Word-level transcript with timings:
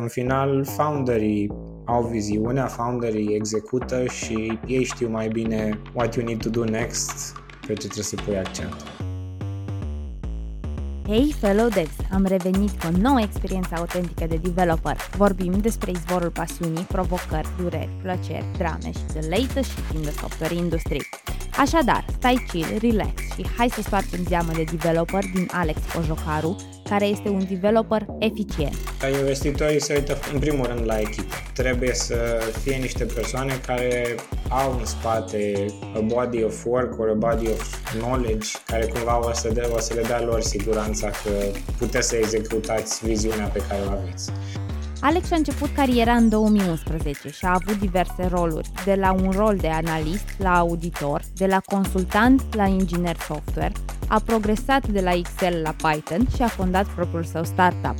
În 0.00 0.08
final, 0.08 0.64
founderii 0.64 1.52
au 1.84 2.02
viziunea, 2.02 2.66
founderii 2.66 3.34
execută 3.34 4.04
și 4.06 4.58
ei 4.66 4.84
știu 4.84 5.08
mai 5.08 5.28
bine 5.28 5.78
what 5.94 6.14
you 6.14 6.26
need 6.26 6.42
to 6.42 6.48
do 6.48 6.64
next, 6.64 7.32
pe 7.66 7.72
ce 7.72 7.78
trebuie 7.78 8.04
să 8.04 8.16
pui 8.24 8.38
accent. 8.38 8.74
Hei, 11.06 11.34
fellow 11.40 11.68
devs! 11.68 11.96
Am 12.12 12.24
revenit 12.24 12.70
cu 12.70 12.86
o 12.86 12.98
nouă 13.00 13.20
experiență 13.20 13.74
autentică 13.74 14.26
de 14.26 14.36
developer. 14.42 14.96
Vorbim 15.16 15.52
despre 15.52 15.90
izvorul 15.90 16.30
pasiunii, 16.30 16.82
provocări, 16.82 17.48
dureri, 17.60 17.90
plăceri, 18.02 18.44
drame 18.56 18.92
și 18.92 19.04
the 19.14 19.28
latest 19.28 19.70
shit 19.70 19.94
in 19.94 20.02
the 20.02 20.10
software 20.10 20.54
industry. 20.54 21.08
Așadar, 21.58 22.04
stai 22.18 22.46
chill, 22.52 22.78
relax 22.80 23.12
și 23.34 23.46
hai 23.56 23.68
să 23.68 23.82
spargem 23.82 24.20
zeamă 24.28 24.52
de 24.54 24.64
developer 24.70 25.24
din 25.34 25.48
Alex 25.52 25.78
Ojocaru, 25.98 26.56
care 26.88 27.04
este 27.04 27.28
un 27.28 27.44
developer 27.48 28.06
eficient. 28.18 28.76
Investitorii 29.20 29.80
se 29.80 29.94
uită 29.94 30.16
în 30.32 30.38
primul 30.38 30.66
rând 30.66 30.82
la 30.84 30.98
echipă. 31.00 31.34
Trebuie 31.54 31.94
să 31.94 32.16
fie 32.62 32.76
niște 32.76 33.04
persoane 33.04 33.60
care 33.66 34.14
au 34.48 34.76
în 34.78 34.84
spate 34.84 35.66
a 35.96 36.00
body 36.00 36.42
of 36.42 36.64
work 36.64 36.98
or 36.98 37.08
a 37.08 37.14
body 37.14 37.46
of 37.46 37.92
knowledge 37.98 38.48
care 38.66 38.86
cumva 38.86 39.28
o 39.28 39.32
să, 39.32 39.48
de, 39.52 39.68
o 39.74 39.78
să 39.78 39.94
le 39.94 40.02
dea 40.02 40.22
lor 40.22 40.40
siguranța 40.40 41.08
că 41.08 41.30
puteți 41.78 42.08
să 42.08 42.16
executați 42.16 43.06
viziunea 43.06 43.46
pe 43.46 43.62
care 43.68 43.80
o 43.86 43.90
aveți. 43.90 44.30
Alex 45.00 45.30
a 45.30 45.36
început 45.36 45.68
cariera 45.74 46.14
în 46.14 46.28
2011 46.28 47.30
și 47.30 47.44
a 47.44 47.58
avut 47.62 47.78
diverse 47.78 48.26
roluri, 48.26 48.70
de 48.84 48.94
la 48.94 49.12
un 49.12 49.30
rol 49.30 49.56
de 49.56 49.68
analist 49.68 50.24
la 50.38 50.58
auditor, 50.58 51.22
de 51.34 51.46
la 51.46 51.60
consultant 51.60 52.54
la 52.54 52.66
inginer 52.66 53.16
software, 53.16 53.72
a 54.08 54.20
progresat 54.24 54.86
de 54.86 55.00
la 55.00 55.12
Excel 55.12 55.62
la 55.62 55.74
Python 55.88 56.26
și 56.34 56.42
a 56.42 56.48
fondat 56.48 56.86
propriul 56.86 57.24
său 57.24 57.44
startup. 57.44 57.94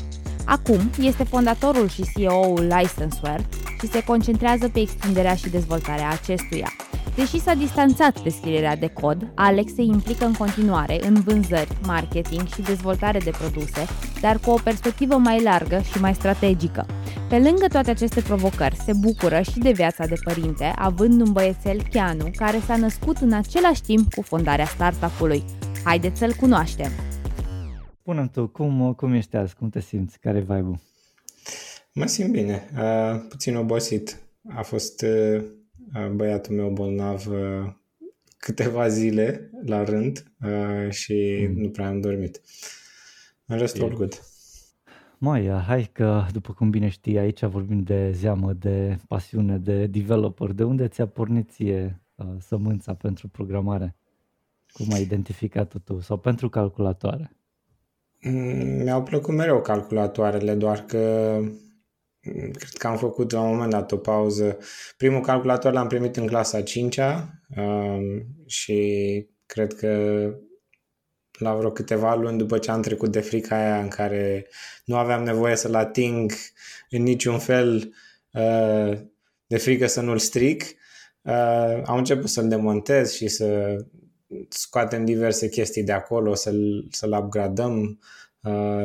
Acum 0.45 0.91
este 1.01 1.25
fondatorul 1.25 1.89
și 1.89 2.05
CEO-ul 2.17 2.61
Licenseware 2.61 3.47
și 3.81 3.87
se 3.87 4.05
concentrează 4.05 4.69
pe 4.69 4.81
extinderea 4.81 5.35
și 5.35 5.49
dezvoltarea 5.49 6.09
acestuia. 6.09 6.73
Deși 7.19 7.41
s-a 7.41 7.55
distanțat 7.55 8.23
de 8.23 8.29
scrierea 8.29 8.77
de 8.77 8.87
cod, 8.87 9.33
Alex 9.35 9.75
se 9.75 9.83
implică 9.83 10.25
în 10.25 10.33
continuare 10.33 11.07
în 11.07 11.15
vânzări, 11.21 11.79
marketing 11.83 12.47
și 12.47 12.63
dezvoltare 12.63 13.19
de 13.19 13.31
produse, 13.31 13.87
dar 14.21 14.39
cu 14.39 14.51
o 14.51 14.59
perspectivă 14.65 15.17
mai 15.17 15.43
largă 15.43 15.81
și 15.81 16.01
mai 16.01 16.15
strategică. 16.15 16.87
Pe 17.29 17.39
lângă 17.39 17.67
toate 17.69 17.91
aceste 17.91 18.21
provocări, 18.21 18.77
se 18.77 18.93
bucură 19.01 19.41
și 19.41 19.59
de 19.59 19.71
viața 19.71 20.07
de 20.07 20.15
părinte, 20.25 20.65
având 20.65 21.21
un 21.21 21.33
băiețel, 21.33 21.83
Chianu, 21.91 22.31
care 22.37 22.59
s-a 22.59 22.77
născut 22.77 23.17
în 23.17 23.33
același 23.33 23.83
timp 23.83 24.15
cu 24.15 24.23
fondarea 24.23 24.67
startup-ului. 24.67 25.43
Haideți 25.85 26.19
să-l 26.19 26.33
cunoaștem! 26.33 26.91
Spune 28.01 28.29
tu, 28.33 28.47
cum, 28.47 28.93
cum 28.97 29.13
ești 29.13 29.37
azi? 29.37 29.55
Cum 29.55 29.69
te 29.69 29.81
simți? 29.81 30.19
Care 30.19 30.37
e 30.37 30.41
vibe 30.41 30.81
Mă 31.93 32.07
simt 32.07 32.31
bine, 32.31 32.69
uh, 32.75 33.21
puțin 33.29 33.57
obosit. 33.57 34.19
A 34.55 34.63
fost 34.63 35.03
uh, 35.03 35.45
băiatul 36.15 36.55
meu 36.55 36.71
bolnav 36.71 37.27
uh, 37.27 37.73
câteva 38.39 38.89
zile 38.89 39.51
la 39.65 39.85
rând 39.85 40.33
uh, 40.45 40.91
și 40.91 41.47
mm. 41.51 41.61
nu 41.61 41.69
prea 41.69 41.89
am 41.89 42.01
dormit. 42.01 42.41
În 43.47 43.59
rest, 43.59 43.81
all 43.81 43.95
good. 43.95 44.21
Mai, 45.19 45.49
hai 45.49 45.91
că, 45.93 46.25
după 46.33 46.53
cum 46.53 46.71
bine 46.71 46.89
știi, 46.89 47.19
aici 47.19 47.45
vorbim 47.45 47.83
de 47.83 48.11
zeamă, 48.11 48.53
de 48.53 48.99
pasiune, 49.09 49.59
de 49.59 49.87
developer. 49.87 50.53
De 50.53 50.65
unde 50.65 50.89
ți-a 50.89 51.07
pornit 51.07 51.51
ție 51.51 52.03
uh, 52.15 52.27
sămânța 52.39 52.95
pentru 52.95 53.29
programare? 53.29 53.97
Cum 54.73 54.87
ai 54.93 55.03
identificat 55.03 55.75
tu? 55.85 56.01
Sau 56.01 56.17
pentru 56.17 56.49
calculatoare? 56.49 57.33
Mm, 58.23 58.83
mi-au 58.83 59.03
plăcut 59.03 59.35
mereu 59.35 59.61
calculatoarele, 59.61 60.55
doar 60.55 60.85
că 60.85 61.41
cred 62.53 62.73
că 62.79 62.87
am 62.87 62.97
făcut 62.97 63.31
la 63.31 63.41
un 63.41 63.51
moment 63.51 63.71
dat 63.71 63.93
o 63.93 63.97
pauză. 63.97 64.59
Primul 64.97 65.21
calculator 65.21 65.73
l-am 65.73 65.87
primit 65.87 66.17
în 66.17 66.27
clasa 66.27 66.63
5-a 66.63 67.31
um, 67.57 68.27
și 68.47 69.27
cred 69.47 69.75
că 69.75 70.23
la 71.39 71.55
vreo 71.55 71.71
câteva 71.71 72.15
luni 72.15 72.39
după 72.39 72.59
ce 72.59 72.71
am 72.71 72.83
trecut 72.83 73.13
de 73.13 73.21
frica 73.21 73.57
aia 73.57 73.81
în 73.81 73.89
care 73.89 74.47
nu 74.85 74.97
aveam 74.97 75.23
nevoie 75.23 75.57
să-l 75.57 75.75
ating 75.75 76.33
în 76.91 77.03
niciun 77.03 77.39
fel 77.39 77.95
uh, 78.33 78.99
de 79.47 79.57
frică 79.57 79.87
să 79.87 80.01
nu-l 80.01 80.19
stric, 80.19 80.63
uh, 81.23 81.83
am 81.85 81.97
început 81.97 82.29
să-l 82.29 82.49
demontez 82.49 83.13
și 83.13 83.29
să 83.29 83.77
scoatem 84.49 85.05
diverse 85.05 85.49
chestii 85.49 85.85
de 85.85 85.93
acolo, 85.93 86.35
să-l, 86.35 86.87
să-l 86.91 87.13
upgradăm, 87.13 87.81
Uh, 87.81 88.28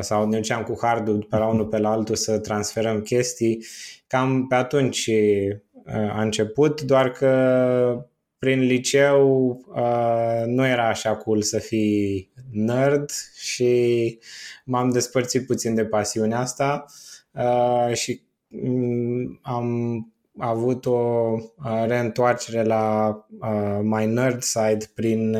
sau 0.00 0.28
ne 0.28 0.36
duceam 0.36 0.62
cu 0.62 0.78
hardul 0.80 1.26
pe 1.30 1.36
la 1.36 1.46
unul 1.46 1.66
pe 1.66 1.78
la 1.78 1.90
altul 1.90 2.14
să 2.14 2.38
transferăm 2.38 3.00
chestii. 3.00 3.64
Cam 4.06 4.46
pe 4.46 4.54
atunci 4.54 5.06
uh, 5.06 5.94
a 5.94 6.22
început, 6.22 6.80
doar 6.80 7.10
că 7.10 8.06
prin 8.38 8.60
liceu 8.60 9.48
uh, 9.74 10.42
nu 10.46 10.66
era 10.66 10.88
așa 10.88 11.16
cool 11.16 11.42
să 11.42 11.58
fii 11.58 12.32
nerd 12.50 13.10
și 13.34 14.18
m-am 14.64 14.90
despărțit 14.90 15.46
puțin 15.46 15.74
de 15.74 15.84
pasiunea 15.84 16.38
asta 16.38 16.84
și 17.92 18.22
mm, 18.48 19.38
am 19.42 19.68
avut 20.38 20.86
o 20.86 21.34
reîntoarcere 21.86 22.62
la 22.62 23.16
my 23.82 24.06
nerd 24.06 24.42
side 24.42 24.90
prin 24.94 25.36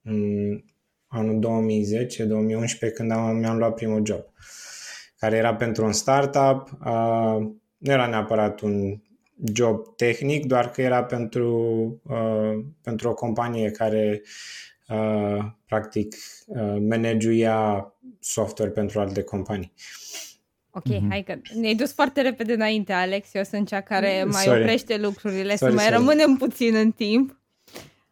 mm, 0.00 0.64
anul 1.06 1.66
2010-2011 2.88 2.92
când 2.94 3.10
am, 3.10 3.36
mi-am 3.36 3.58
luat 3.58 3.74
primul 3.74 4.02
job, 4.06 4.24
care 5.18 5.36
era 5.36 5.54
pentru 5.54 5.84
un 5.84 5.92
startup. 5.92 6.78
Uh, 6.86 7.36
nu 7.76 7.92
era 7.92 8.06
neapărat 8.06 8.60
un 8.60 9.00
job 9.52 9.96
tehnic, 9.96 10.46
doar 10.46 10.70
că 10.70 10.82
era 10.82 11.04
pentru, 11.04 11.50
uh, 12.04 12.64
pentru 12.82 13.08
o 13.08 13.14
companie 13.14 13.70
care 13.70 14.22
uh, 14.88 15.44
practic 15.66 16.14
uh, 16.46 16.76
managuia 16.88 17.92
software 18.20 18.70
pentru 18.70 19.00
alte 19.00 19.22
companii. 19.22 19.72
Ok, 20.70 20.82
mm-hmm. 20.84 21.08
hai 21.08 21.22
că 21.22 21.34
ne-ai 21.54 21.74
dus 21.74 21.92
foarte 21.92 22.20
repede 22.20 22.52
înainte, 22.52 22.92
Alex. 22.92 23.34
Eu 23.34 23.42
sunt 23.42 23.66
cea 23.68 23.80
care 23.80 24.24
mai 24.24 24.42
sorry. 24.42 24.60
oprește 24.60 24.96
lucrurile, 24.96 25.56
sorry, 25.56 25.72
să 25.72 25.78
mai 25.78 25.84
sorry. 25.84 25.96
rămânem 25.96 26.36
puțin 26.36 26.74
în 26.74 26.90
timp. 26.90 27.40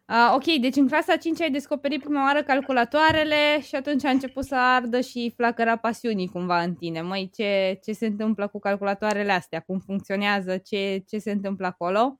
Uh, 0.07 0.33
ok, 0.35 0.43
deci 0.61 0.75
în 0.75 0.87
clasa 0.87 1.15
5 1.15 1.41
ai 1.41 1.51
descoperit 1.51 2.03
prima 2.03 2.23
oară 2.23 2.43
calculatoarele 2.43 3.61
și 3.61 3.75
atunci 3.75 4.03
a 4.05 4.09
început 4.09 4.45
să 4.45 4.55
ardă 4.55 5.01
și 5.01 5.33
flacăra 5.35 5.75
pasiunii 5.75 6.27
cumva 6.27 6.61
în 6.61 6.73
tine. 6.75 7.01
Măi, 7.01 7.29
ce, 7.35 7.79
ce 7.83 7.93
se 7.93 8.05
întâmplă 8.05 8.47
cu 8.47 8.59
calculatoarele 8.59 9.31
astea? 9.31 9.59
Cum 9.59 9.79
funcționează? 9.79 10.57
Ce, 10.57 11.03
ce 11.07 11.17
se 11.17 11.31
întâmplă 11.31 11.65
acolo? 11.65 12.19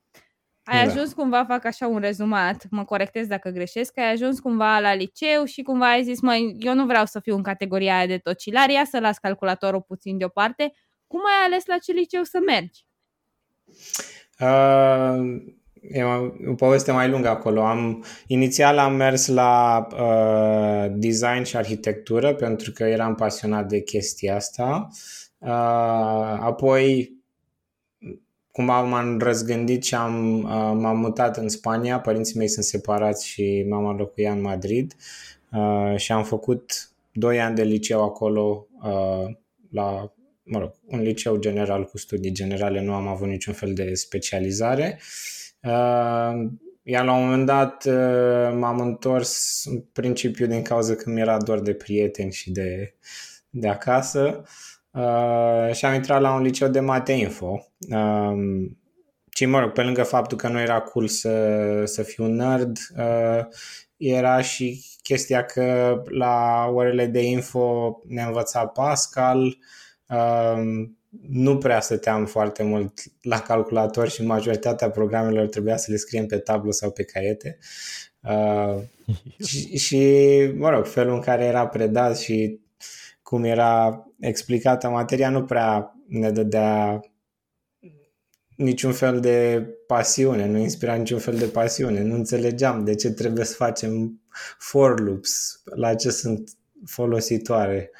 Ai 0.63 0.85
da. 0.85 0.91
ajuns 0.91 1.13
cumva, 1.13 1.45
fac 1.45 1.65
așa 1.65 1.87
un 1.87 1.99
rezumat, 1.99 2.65
mă 2.69 2.85
corectez 2.85 3.27
dacă 3.27 3.49
greșesc, 3.49 3.97
ai 3.97 4.11
ajuns 4.11 4.39
cumva 4.39 4.79
la 4.79 4.93
liceu 4.93 5.43
și 5.43 5.61
cumva 5.61 5.89
ai 5.89 6.03
zis, 6.03 6.21
măi, 6.21 6.55
eu 6.59 6.73
nu 6.73 6.85
vreau 6.85 7.05
să 7.05 7.19
fiu 7.19 7.35
în 7.35 7.43
categoria 7.43 7.97
aia 7.97 8.07
de 8.07 8.17
tocilar, 8.17 8.69
ia 8.69 8.85
să 8.85 8.99
las 8.99 9.17
calculatorul 9.17 9.81
puțin 9.81 10.17
deoparte. 10.17 10.73
Cum 11.07 11.19
ai 11.19 11.45
ales 11.45 11.65
la 11.65 11.77
ce 11.77 11.91
liceu 11.91 12.23
să 12.23 12.39
mergi? 12.45 12.85
Uh 14.39 15.63
e 15.89 16.03
o 16.47 16.53
poveste 16.53 16.91
mai 16.91 17.09
lungă 17.09 17.27
acolo. 17.27 17.61
Am, 17.61 18.03
inițial 18.27 18.77
am 18.77 18.95
mers 18.95 19.27
la 19.27 19.87
uh, 19.91 20.93
design 20.95 21.43
și 21.43 21.57
arhitectură 21.57 22.33
pentru 22.33 22.71
că 22.71 22.83
eram 22.83 23.15
pasionat 23.15 23.67
de 23.67 23.81
chestia 23.81 24.35
asta. 24.35 24.87
Uh, 25.37 25.49
apoi 26.39 27.13
cumva 28.51 28.81
m-am 28.81 29.19
răzgândit 29.19 29.83
și 29.83 29.95
am, 29.95 30.43
uh, 30.43 30.79
m-am 30.81 30.99
mutat 30.99 31.37
în 31.37 31.49
Spania. 31.49 31.99
Părinții 31.99 32.37
mei 32.37 32.47
sunt 32.47 32.65
separați 32.65 33.27
și 33.27 33.65
mama 33.69 33.93
locuia 33.93 34.31
în 34.31 34.41
Madrid 34.41 34.95
uh, 35.51 35.93
și 35.95 36.11
am 36.11 36.23
făcut 36.23 36.89
doi 37.11 37.41
ani 37.41 37.55
de 37.55 37.63
liceu 37.63 38.03
acolo 38.03 38.67
uh, 38.83 39.35
la 39.71 40.13
mă 40.43 40.59
rog, 40.59 40.71
un 40.85 41.01
liceu 41.01 41.35
general 41.35 41.83
cu 41.83 41.97
studii 41.97 42.31
generale, 42.31 42.81
nu 42.81 42.93
am 42.93 43.07
avut 43.07 43.27
niciun 43.27 43.53
fel 43.53 43.73
de 43.73 43.93
specializare. 43.93 44.99
Uh, 44.99 45.03
Uh, 45.03 45.34
iar 46.87 47.05
la 47.05 47.13
un 47.13 47.23
moment 47.23 47.45
dat 47.45 47.85
uh, 47.85 48.55
m-am 48.59 48.79
întors 48.79 49.63
în 49.65 49.79
principiu 49.93 50.45
din 50.45 50.61
cauza 50.61 50.95
că 50.95 51.09
mi 51.09 51.19
era 51.19 51.37
doar 51.37 51.59
de 51.59 51.73
prieteni 51.73 52.31
și 52.31 52.51
de, 52.51 52.95
de 53.49 53.67
acasă 53.67 54.43
uh, 54.91 55.73
și 55.73 55.85
am 55.85 55.93
intrat 55.93 56.21
la 56.21 56.33
un 56.33 56.41
liceu 56.41 56.67
de 56.67 56.79
mate 56.79 57.11
info. 57.11 57.67
Uh, 57.89 58.65
și 59.29 59.45
mă 59.45 59.59
rog, 59.59 59.71
pe 59.71 59.81
lângă 59.81 60.03
faptul 60.03 60.37
că 60.37 60.47
nu 60.47 60.59
era 60.59 60.79
cool 60.79 61.07
să, 61.07 61.81
să 61.85 62.03
fiu 62.03 62.25
nerd, 62.25 62.77
uh, 62.97 63.45
era 63.97 64.41
și 64.41 64.85
chestia 65.03 65.43
că 65.45 66.01
la 66.05 66.65
orele 66.73 67.05
de 67.05 67.21
info 67.21 67.99
ne 68.07 68.21
învăța 68.21 68.65
Pascal, 68.65 69.57
uh, 70.07 70.87
nu 71.29 71.57
prea 71.57 71.79
stăteam 71.79 72.25
foarte 72.25 72.63
mult 72.63 72.99
la 73.21 73.39
calculator 73.39 74.09
și 74.09 74.25
majoritatea 74.25 74.89
programelor 74.89 75.47
trebuia 75.47 75.77
să 75.77 75.91
le 75.91 75.97
scriem 75.97 76.25
pe 76.25 76.37
tablă 76.37 76.71
sau 76.71 76.91
pe 76.91 77.03
caiete. 77.03 77.57
Uh, 78.21 78.81
și, 79.47 79.77
și, 79.77 80.01
mă 80.55 80.69
rog, 80.69 80.85
felul 80.85 81.13
în 81.13 81.21
care 81.21 81.45
era 81.45 81.67
predat 81.67 82.17
și 82.17 82.59
cum 83.21 83.43
era 83.43 84.05
explicată 84.19 84.87
materia, 84.87 85.29
nu 85.29 85.43
prea 85.43 85.95
ne 86.07 86.31
dădea 86.31 86.99
niciun 88.55 88.91
fel 88.91 89.19
de 89.19 89.67
pasiune, 89.87 90.47
nu 90.47 90.57
inspira 90.57 90.93
niciun 90.95 91.19
fel 91.19 91.37
de 91.37 91.45
pasiune. 91.45 92.01
Nu 92.01 92.15
înțelegeam 92.15 92.83
de 92.83 92.95
ce 92.95 93.11
trebuie 93.11 93.45
să 93.45 93.53
facem 93.53 94.21
for 94.57 94.99
loops, 94.99 95.61
la 95.63 95.95
ce 95.95 96.09
sunt 96.09 96.51
folositoare. 96.85 97.91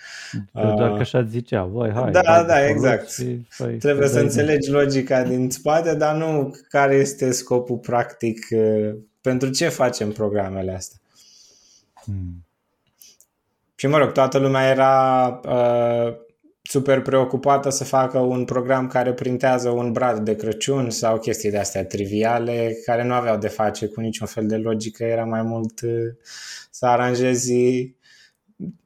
Doar 0.52 0.94
că 0.94 1.00
așa 1.00 1.24
zicea, 1.24 1.64
voi, 1.64 1.92
hai. 1.92 2.12
Da, 2.12 2.44
da, 2.44 2.68
exact. 2.68 3.10
Și, 3.12 3.46
fai, 3.50 3.74
trebuie 3.74 4.08
să 4.08 4.20
înțelegi 4.20 4.72
logica 4.72 5.24
din 5.24 5.50
spate, 5.50 5.96
dar 5.96 6.16
nu 6.16 6.56
care 6.70 6.96
este 6.96 7.32
scopul 7.32 7.78
practic, 7.78 8.48
uh, 8.50 8.96
pentru 9.22 9.50
ce 9.50 9.68
facem 9.70 10.12
programele 10.12 10.74
astea. 10.74 11.00
Hmm. 12.04 12.46
Și 13.76 13.88
mă 13.88 13.98
rog, 13.98 14.12
toată 14.12 14.38
lumea 14.38 14.70
era 14.70 15.28
uh, 15.46 16.16
super 16.62 17.02
preocupată 17.02 17.70
să 17.70 17.84
facă 17.84 18.20
un 18.20 18.46
program 18.46 18.88
care 18.88 19.14
printează 19.14 19.70
un 19.70 19.92
brad 19.92 20.20
de 20.20 20.36
Crăciun 20.36 20.90
sau 20.90 21.20
chestii 21.20 21.52
de 21.52 21.58
astea 21.58 21.86
triviale 21.86 22.78
care 22.86 23.04
nu 23.04 23.14
aveau 23.14 23.38
de 23.38 23.48
face 23.48 23.88
cu 23.88 24.02
niciun 24.02 24.28
fel 24.28 24.48
de 24.48 24.58
logică, 24.58 25.04
era 25.04 25.24
mai 25.24 25.42
mult 25.42 25.82
uh, 25.82 25.92
să 26.72 26.86
aranjezi 26.86 27.54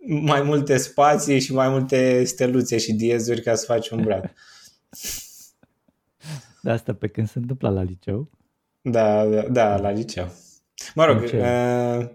mai 0.06 0.42
multe 0.42 0.78
spații 0.78 1.40
și 1.40 1.54
mai 1.54 1.70
multe 1.70 2.24
steluțe 2.24 2.78
și 2.78 2.94
diezuri 2.94 3.42
ca 3.42 3.56
să 3.56 3.66
faci 3.66 3.90
un 3.90 4.04
brad. 4.04 4.34
De 6.62 6.70
asta 6.70 6.94
pe 6.94 7.08
când 7.08 7.30
se 7.30 7.40
întâmpla 7.40 7.70
la 7.70 7.82
liceu? 7.82 8.30
Da, 8.82 9.26
da, 9.26 9.42
da 9.42 9.78
la 9.78 9.90
liceu. 9.90 10.28
Mă 10.96 11.06
rog, 11.06 11.24
uh, 11.24 12.10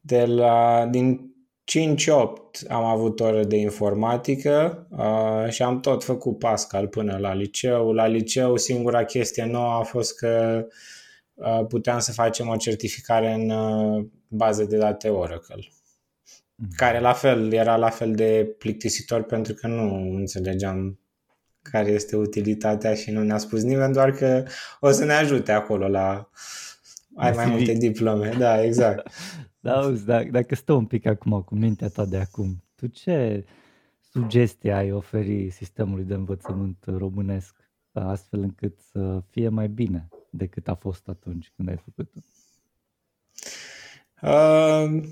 de 0.00 0.24
la, 0.24 0.86
din 0.90 1.28
5-8 1.68 2.68
am 2.68 2.84
avut 2.84 3.20
ore 3.20 3.44
de 3.44 3.56
informatică 3.56 4.86
uh, 4.90 5.50
și 5.50 5.62
am 5.62 5.80
tot 5.80 6.04
făcut 6.04 6.38
Pascal 6.38 6.88
până 6.88 7.16
la 7.16 7.34
liceu. 7.34 7.92
La 7.92 8.06
liceu 8.06 8.56
singura 8.56 9.04
chestie 9.04 9.44
nouă 9.44 9.72
a 9.72 9.82
fost 9.82 10.16
că 10.16 10.64
uh, 11.34 11.64
puteam 11.68 11.98
să 11.98 12.12
facem 12.12 12.48
o 12.48 12.56
certificare 12.56 13.32
în 13.32 13.50
uh, 13.50 14.04
baze 14.28 14.64
de 14.64 14.76
date 14.76 15.08
Oracle. 15.08 15.68
Mm. 16.60 16.68
Care 16.76 17.00
la 17.00 17.12
fel 17.12 17.52
era 17.52 17.76
la 17.76 17.90
fel 17.90 18.14
de 18.14 18.54
plictisitor 18.58 19.22
pentru 19.22 19.54
că 19.54 19.66
nu 19.66 20.14
înțelegeam 20.14 20.98
care 21.62 21.90
este 21.90 22.16
utilitatea 22.16 22.94
și 22.94 23.10
nu 23.10 23.22
ne-a 23.22 23.38
spus 23.38 23.62
nimeni, 23.62 23.92
doar 23.92 24.12
că 24.12 24.44
o 24.80 24.90
să 24.90 25.04
ne 25.04 25.12
ajute 25.12 25.52
acolo 25.52 25.88
la 25.88 26.30
ai 27.16 27.32
mai 27.32 27.46
multe 27.46 27.72
diplome. 27.72 28.34
Da, 28.38 28.64
exact. 28.64 29.08
Da, 29.60 29.80
auzi, 29.80 30.04
dacă, 30.04 30.28
dacă 30.30 30.54
stă 30.54 30.72
un 30.72 30.86
pic 30.86 31.06
acum 31.06 31.42
cu 31.42 31.54
mintea 31.54 31.88
ta 31.88 32.04
de 32.04 32.16
acum, 32.16 32.64
tu 32.74 32.86
ce 32.86 33.44
sugestii 34.10 34.70
ai 34.70 34.92
oferi 34.92 35.50
sistemului 35.50 36.04
de 36.04 36.14
învățământ 36.14 36.84
românesc 36.86 37.54
astfel 37.92 38.40
încât 38.40 38.78
să 38.78 39.22
fie 39.30 39.48
mai 39.48 39.68
bine 39.68 40.08
decât 40.30 40.68
a 40.68 40.74
fost 40.74 41.08
atunci 41.08 41.52
când 41.56 41.68
ai 41.68 41.76
făcut-o? 41.84 42.20
Uh, 44.22 45.02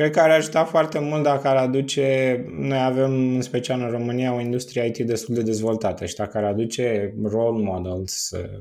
cred 0.00 0.12
că 0.12 0.20
ar 0.20 0.30
ajuta 0.30 0.64
foarte 0.64 0.98
mult 0.98 1.22
dacă 1.22 1.48
ar 1.48 1.56
aduce, 1.56 2.36
noi 2.50 2.82
avem 2.82 3.12
în 3.34 3.42
special 3.42 3.80
în 3.80 3.90
România 3.90 4.34
o 4.34 4.40
industrie 4.40 4.86
IT 4.86 4.98
destul 4.98 5.34
de 5.34 5.42
dezvoltată 5.42 6.06
și 6.06 6.14
dacă 6.14 6.38
ar 6.38 6.44
aduce 6.44 7.14
role 7.22 7.62
models, 7.62 8.30
uh, 8.30 8.60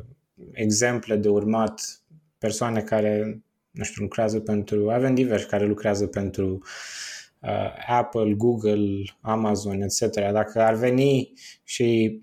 exemple 0.51 1.15
de 1.15 1.29
urmat, 1.29 1.81
persoane 2.37 2.81
care 2.81 3.41
nu 3.71 3.83
știu, 3.83 4.01
lucrează 4.01 4.39
pentru, 4.39 4.89
avem 4.89 5.15
diversi 5.15 5.47
care 5.47 5.65
lucrează 5.65 6.07
pentru 6.07 6.61
uh, 7.41 7.73
Apple, 7.87 8.33
Google, 8.33 9.03
Amazon, 9.21 9.81
etc. 9.81 10.15
Dacă 10.31 10.61
ar 10.61 10.73
veni 10.73 11.33
și 11.63 12.19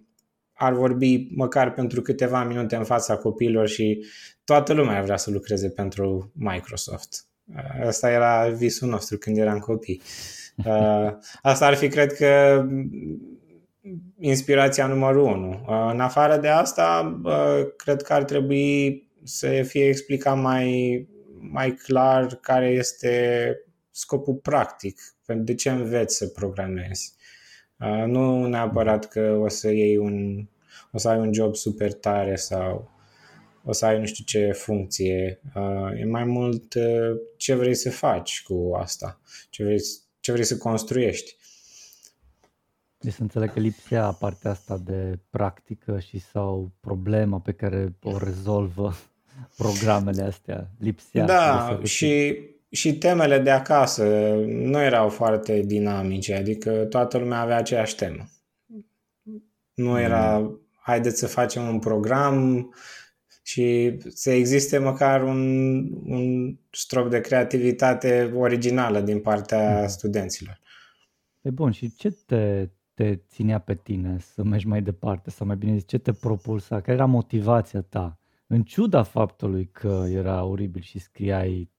ar 0.53 0.73
vorbi 0.73 1.29
măcar 1.35 1.73
pentru 1.73 2.03
câteva 2.03 2.45
minute 2.45 2.77
în 2.77 2.85
fața 2.85 3.17
copiilor 3.17 3.69
și 3.69 4.05
toată 4.45 4.73
lumea 4.73 4.97
ar 4.97 5.05
vrea 5.05 5.17
să 5.17 5.31
lucreze 5.31 5.69
pentru 5.69 6.33
Microsoft. 6.35 7.26
Uh, 7.55 7.87
asta 7.87 8.11
era 8.11 8.49
visul 8.49 8.89
nostru 8.89 9.17
când 9.17 9.37
eram 9.39 9.59
copii. 9.59 10.03
Uh, 10.57 11.13
asta 11.43 11.67
ar 11.67 11.75
fi, 11.75 11.89
cred 11.89 12.13
că, 12.13 12.65
inspirația 14.19 14.87
numărul 14.87 15.23
unu. 15.23 15.51
Uh, 15.51 15.91
în 15.93 16.01
afară 16.01 16.37
de 16.37 16.49
asta, 16.49 17.21
cred 17.77 18.03
că 18.03 18.13
ar 18.13 18.25
trebui 18.25 19.09
să 19.25 19.63
fie 19.63 19.89
explicat 19.89 20.39
mai 20.39 21.09
mai 21.51 21.75
clar 21.75 22.35
care 22.35 22.67
este 22.67 23.57
scopul 23.91 24.35
practic, 24.35 25.01
de 25.27 25.55
ce 25.55 25.71
înveți 25.71 26.17
să 26.17 26.27
programezi. 26.27 27.15
Nu 28.07 28.47
neapărat 28.47 29.09
că 29.09 29.39
o 29.41 29.49
să 29.49 29.71
iei 29.71 29.97
un, 29.97 30.47
o 30.93 30.99
să 30.99 31.09
ai 31.09 31.19
un 31.19 31.33
job 31.33 31.55
super 31.55 31.93
tare 31.93 32.37
sau 32.37 32.96
o 33.67 33.73
să 33.73 33.87
ai 33.87 33.99
nu 33.99 34.07
știu 34.07 34.25
ce 34.25 34.53
funcție. 34.53 35.41
E 35.99 36.05
mai 36.05 36.25
mult 36.25 36.75
ce 37.37 37.55
vrei 37.55 37.75
să 37.75 37.91
faci 37.91 38.43
cu 38.43 38.73
asta, 38.77 39.21
ce 39.51 39.65
vrei, 39.65 39.81
ce 40.21 40.33
vrei 40.33 40.45
să 40.45 40.57
construiești. 40.57 41.37
Deci 42.99 43.13
să 43.13 43.23
înțeleg 43.23 43.53
că 43.53 43.61
lipsea 43.61 44.11
partea 44.11 44.51
asta 44.51 44.81
de 44.85 45.19
practică 45.31 45.99
și 45.99 46.19
sau 46.19 46.73
problema 46.81 47.39
pe 47.41 47.53
care 47.53 47.95
o 48.03 48.19
rezolvă 48.19 48.95
programele 49.57 50.23
astea, 50.23 50.71
lipsea. 50.79 51.25
Da, 51.25 51.79
și, 51.83 52.39
și 52.71 52.99
temele 52.99 53.39
de 53.39 53.51
acasă 53.51 54.05
nu 54.47 54.83
erau 54.83 55.09
foarte 55.09 55.61
dinamice, 55.61 56.35
adică 56.35 56.71
toată 56.71 57.19
lumea 57.19 57.41
avea 57.41 57.57
aceeași 57.57 57.95
temă. 57.95 58.29
Nu 59.75 60.01
era, 60.01 60.39
mm. 60.39 60.61
haideți 60.81 61.19
să 61.19 61.27
facem 61.27 61.69
un 61.69 61.79
program 61.79 62.69
și 63.47 63.97
să 64.09 64.31
existe 64.31 64.79
măcar 64.79 65.23
un, 65.23 65.81
un 66.05 66.57
strop 66.71 67.11
de 67.11 67.21
creativitate 67.21 68.33
originală 68.35 69.01
din 69.01 69.21
partea 69.21 69.81
mm. 69.81 69.87
studenților. 69.87 70.61
E 71.41 71.51
bun, 71.51 71.71
și 71.71 71.95
ce 71.95 72.11
te, 72.11 72.69
te 72.95 73.17
ținea 73.29 73.59
pe 73.59 73.75
tine 73.75 74.17
să 74.35 74.43
mergi 74.43 74.67
mai 74.67 74.83
departe, 74.83 75.31
sau 75.31 75.47
mai 75.47 75.57
bine 75.57 75.73
zis, 75.73 75.87
ce 75.87 75.99
te 75.99 76.13
propulsa, 76.13 76.81
care 76.81 76.93
era 76.93 77.05
motivația 77.05 77.81
ta? 77.81 78.19
în 78.47 78.63
ciuda 78.63 79.03
faptului 79.03 79.69
că 79.73 80.05
era 80.09 80.45
oribil 80.45 80.83
și 80.83 80.99
scriai 80.99 81.71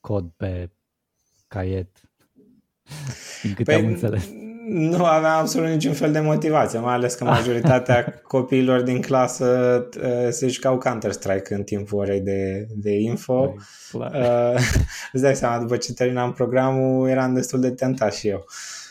cod 0.00 0.30
pe 0.36 0.70
caiet, 1.48 2.10
din 3.42 3.54
câte 3.54 3.72
păi, 3.72 3.74
am 3.74 3.86
înțeles. 3.86 4.30
Nu 4.68 5.04
aveam 5.04 5.40
absolut 5.40 5.68
niciun 5.68 5.92
fel 5.92 6.12
de 6.12 6.20
motivație, 6.20 6.78
mai 6.78 6.94
ales 6.94 7.14
că 7.14 7.24
majoritatea 7.24 8.04
copiilor 8.28 8.82
din 8.82 9.00
clasă 9.00 9.88
uh, 10.02 10.28
se 10.30 10.48
jucau 10.48 10.78
Counter-Strike 10.78 11.54
în 11.54 11.62
timpul 11.62 11.98
orei 11.98 12.20
de, 12.20 12.66
de 12.74 12.90
info. 12.90 13.54
Păi, 13.92 14.10
uh, 14.12 14.60
îți 15.12 15.22
dai 15.22 15.34
seama, 15.36 15.58
după 15.58 15.76
ce 15.76 15.92
terminam 15.92 16.32
programul, 16.32 17.08
eram 17.08 17.34
destul 17.34 17.60
de 17.60 17.70
tentat 17.70 18.14
și 18.14 18.28
eu. 18.28 18.38
Uh, 18.38 18.82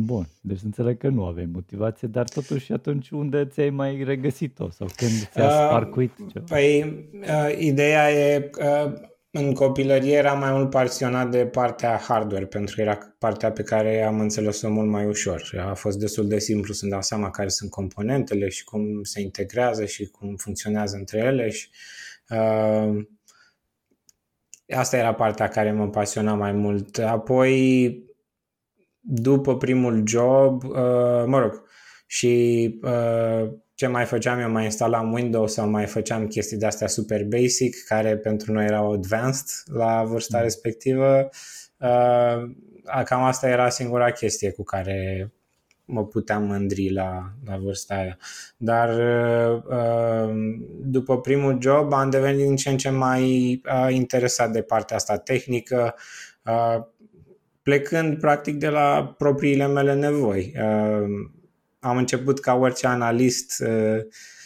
Bun, 0.00 0.28
deci 0.40 0.60
înțeleg 0.64 0.98
că 0.98 1.08
nu 1.08 1.24
aveai 1.24 1.48
motivație, 1.52 2.08
dar 2.08 2.28
totuși 2.28 2.72
atunci 2.72 3.10
unde 3.10 3.44
ți-ai 3.44 3.70
mai 3.70 4.02
regăsit-o 4.04 4.70
sau 4.70 4.88
când 4.96 5.10
ți-a 5.10 5.44
uh, 5.44 5.50
sparcuit 5.50 6.12
ceva? 6.32 6.44
Păi, 6.48 6.82
uh, 7.12 7.58
ideea 7.58 8.10
e 8.10 8.40
că 8.40 9.00
în 9.30 9.54
copilărie 9.54 10.16
eram 10.16 10.38
mai 10.38 10.52
mult 10.52 10.70
pasionat 10.70 11.30
de 11.30 11.46
partea 11.46 11.96
hardware, 11.96 12.46
pentru 12.46 12.74
că 12.74 12.80
era 12.80 12.98
partea 13.18 13.52
pe 13.52 13.62
care 13.62 14.02
am 14.02 14.20
înțeles-o 14.20 14.70
mult 14.70 14.88
mai 14.88 15.06
ușor. 15.06 15.50
A 15.70 15.74
fost 15.74 15.98
destul 15.98 16.28
de 16.28 16.38
simplu 16.38 16.72
să-mi 16.72 16.90
dau 16.90 17.02
seama 17.02 17.30
care 17.30 17.48
sunt 17.48 17.70
componentele 17.70 18.48
și 18.48 18.64
cum 18.64 19.02
se 19.02 19.20
integrează 19.20 19.84
și 19.84 20.06
cum 20.06 20.36
funcționează 20.36 20.96
între 20.96 21.18
ele 21.18 21.50
și 21.50 21.70
uh, 22.28 23.04
asta 24.68 24.96
era 24.96 25.14
partea 25.14 25.48
care 25.48 25.72
mă 25.72 25.88
pasiona 25.88 26.34
mai 26.34 26.52
mult. 26.52 26.98
Apoi 26.98 28.06
după 29.00 29.56
primul 29.56 30.02
job, 30.06 30.64
uh, 30.64 31.24
mă 31.26 31.38
rog, 31.38 31.62
și 32.06 32.74
uh, 32.82 33.50
ce 33.78 33.86
mai 33.86 34.04
făceam 34.04 34.38
eu, 34.38 34.50
mai 34.50 34.64
instalam 34.64 35.12
Windows 35.12 35.52
sau 35.52 35.68
mai 35.68 35.86
făceam 35.86 36.26
chestii 36.26 36.56
de 36.56 36.66
astea 36.66 36.86
super 36.86 37.24
basic, 37.24 37.84
care 37.84 38.16
pentru 38.16 38.52
noi 38.52 38.64
erau 38.64 38.92
advanced 38.92 39.44
la 39.64 40.04
vârsta 40.04 40.36
mm. 40.36 40.42
respectivă. 40.42 41.28
Uh, 41.76 42.50
cam 43.04 43.22
asta 43.22 43.48
era 43.48 43.68
singura 43.68 44.10
chestie 44.10 44.50
cu 44.50 44.62
care 44.62 45.30
mă 45.84 46.06
puteam 46.06 46.42
mândri 46.42 46.92
la, 46.92 47.32
la 47.44 47.56
vârsta 47.56 47.94
aia. 47.94 48.18
Dar 48.56 48.88
uh, 49.58 50.34
după 50.80 51.20
primul 51.20 51.58
job 51.60 51.92
am 51.92 52.10
devenit 52.10 52.46
din 52.46 52.56
ce 52.56 52.70
în 52.70 52.76
ce 52.76 52.90
mai 52.90 53.22
uh, 53.64 53.94
interesat 53.94 54.50
de 54.50 54.62
partea 54.62 54.96
asta 54.96 55.16
tehnică. 55.16 55.94
Uh, 56.44 56.84
plecând 57.62 58.18
practic 58.18 58.56
de 58.56 58.68
la 58.68 59.14
propriile 59.18 59.66
mele 59.66 59.94
nevoi. 59.94 60.52
Uh, 60.56 61.36
am 61.80 61.96
început 61.96 62.40
ca 62.40 62.54
orice 62.54 62.86
analist 62.86 63.64
uh, 63.66 63.98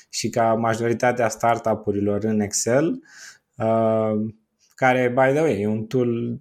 și 0.09 0.29
ca 0.29 0.55
majoritatea 0.55 1.29
startup-urilor 1.29 2.25
în 2.25 2.41
Excel, 2.41 3.03
uh, 3.57 4.13
care, 4.75 5.09
by 5.09 5.33
the 5.33 5.41
way, 5.41 5.61
e 5.61 5.67
un 5.67 5.85
tool 5.85 6.41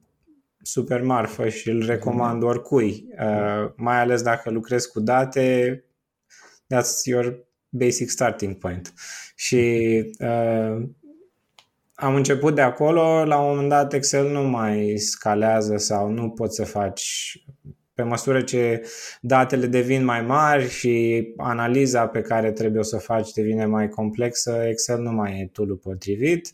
super 0.61 1.01
marfă 1.01 1.49
și 1.49 1.69
îl 1.69 1.85
recomand 1.85 2.43
oricui, 2.43 3.05
uh, 3.19 3.71
mai 3.75 3.99
ales 3.99 4.21
dacă 4.21 4.49
lucrezi 4.49 4.91
cu 4.91 4.99
date, 4.99 5.83
that's 6.73 7.03
your 7.03 7.45
basic 7.69 8.09
starting 8.09 8.55
point. 8.57 8.93
Și 9.35 9.87
uh, 10.19 10.87
am 11.93 12.15
început 12.15 12.55
de 12.55 12.61
acolo, 12.61 13.25
la 13.25 13.39
un 13.39 13.47
moment 13.47 13.69
dat 13.69 13.93
Excel 13.93 14.31
nu 14.31 14.41
mai 14.41 14.97
scalează 14.97 15.77
sau 15.77 16.09
nu 16.09 16.29
poți 16.29 16.55
să 16.55 16.65
faci 16.65 17.35
pe 17.93 18.03
măsură 18.03 18.41
ce 18.41 18.81
datele 19.21 19.67
devin 19.67 20.03
mai 20.03 20.21
mari 20.21 20.69
și 20.69 21.25
analiza 21.37 22.07
pe 22.07 22.21
care 22.21 22.51
trebuie 22.51 22.83
să 22.83 22.95
o 22.95 22.99
faci 22.99 23.31
devine 23.31 23.65
mai 23.65 23.89
complexă, 23.89 24.63
Excel 24.67 25.01
nu 25.01 25.11
mai 25.11 25.39
e 25.39 25.49
tool 25.51 25.75
potrivit. 25.75 26.51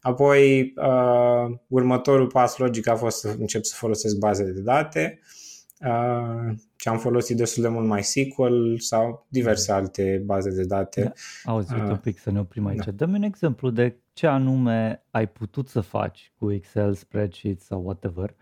Apoi, 0.00 0.72
uh, 0.76 1.56
următorul 1.68 2.26
pas 2.26 2.56
logic 2.56 2.88
a 2.88 2.94
fost 2.94 3.18
să 3.18 3.34
încep 3.38 3.62
să 3.64 3.74
folosesc 3.76 4.16
baze 4.16 4.44
de 4.44 4.60
date, 4.60 5.20
uh, 5.80 6.54
ce 6.76 6.88
am 6.88 6.98
folosit 6.98 7.36
destul 7.36 7.62
de 7.62 7.68
mult 7.68 7.86
mai 7.86 8.02
SQL 8.02 8.76
sau 8.78 9.26
diverse 9.28 9.72
alte 9.72 10.22
baze 10.24 10.50
de 10.50 10.64
date. 10.64 11.02
Da. 11.02 11.12
Auzi, 11.44 11.74
uh, 11.74 11.80
un 11.88 11.96
pic 11.96 12.18
să 12.18 12.30
ne 12.30 12.38
oprim 12.38 12.66
aici. 12.66 12.84
Da. 12.84 12.90
Dă-mi 12.90 13.14
un 13.14 13.22
exemplu 13.22 13.70
de 13.70 13.96
ce 14.12 14.26
anume 14.26 15.04
ai 15.10 15.28
putut 15.28 15.68
să 15.68 15.80
faci 15.80 16.32
cu 16.38 16.52
Excel, 16.52 16.94
spreadsheet 16.94 17.60
sau 17.60 17.82
whatever 17.84 18.34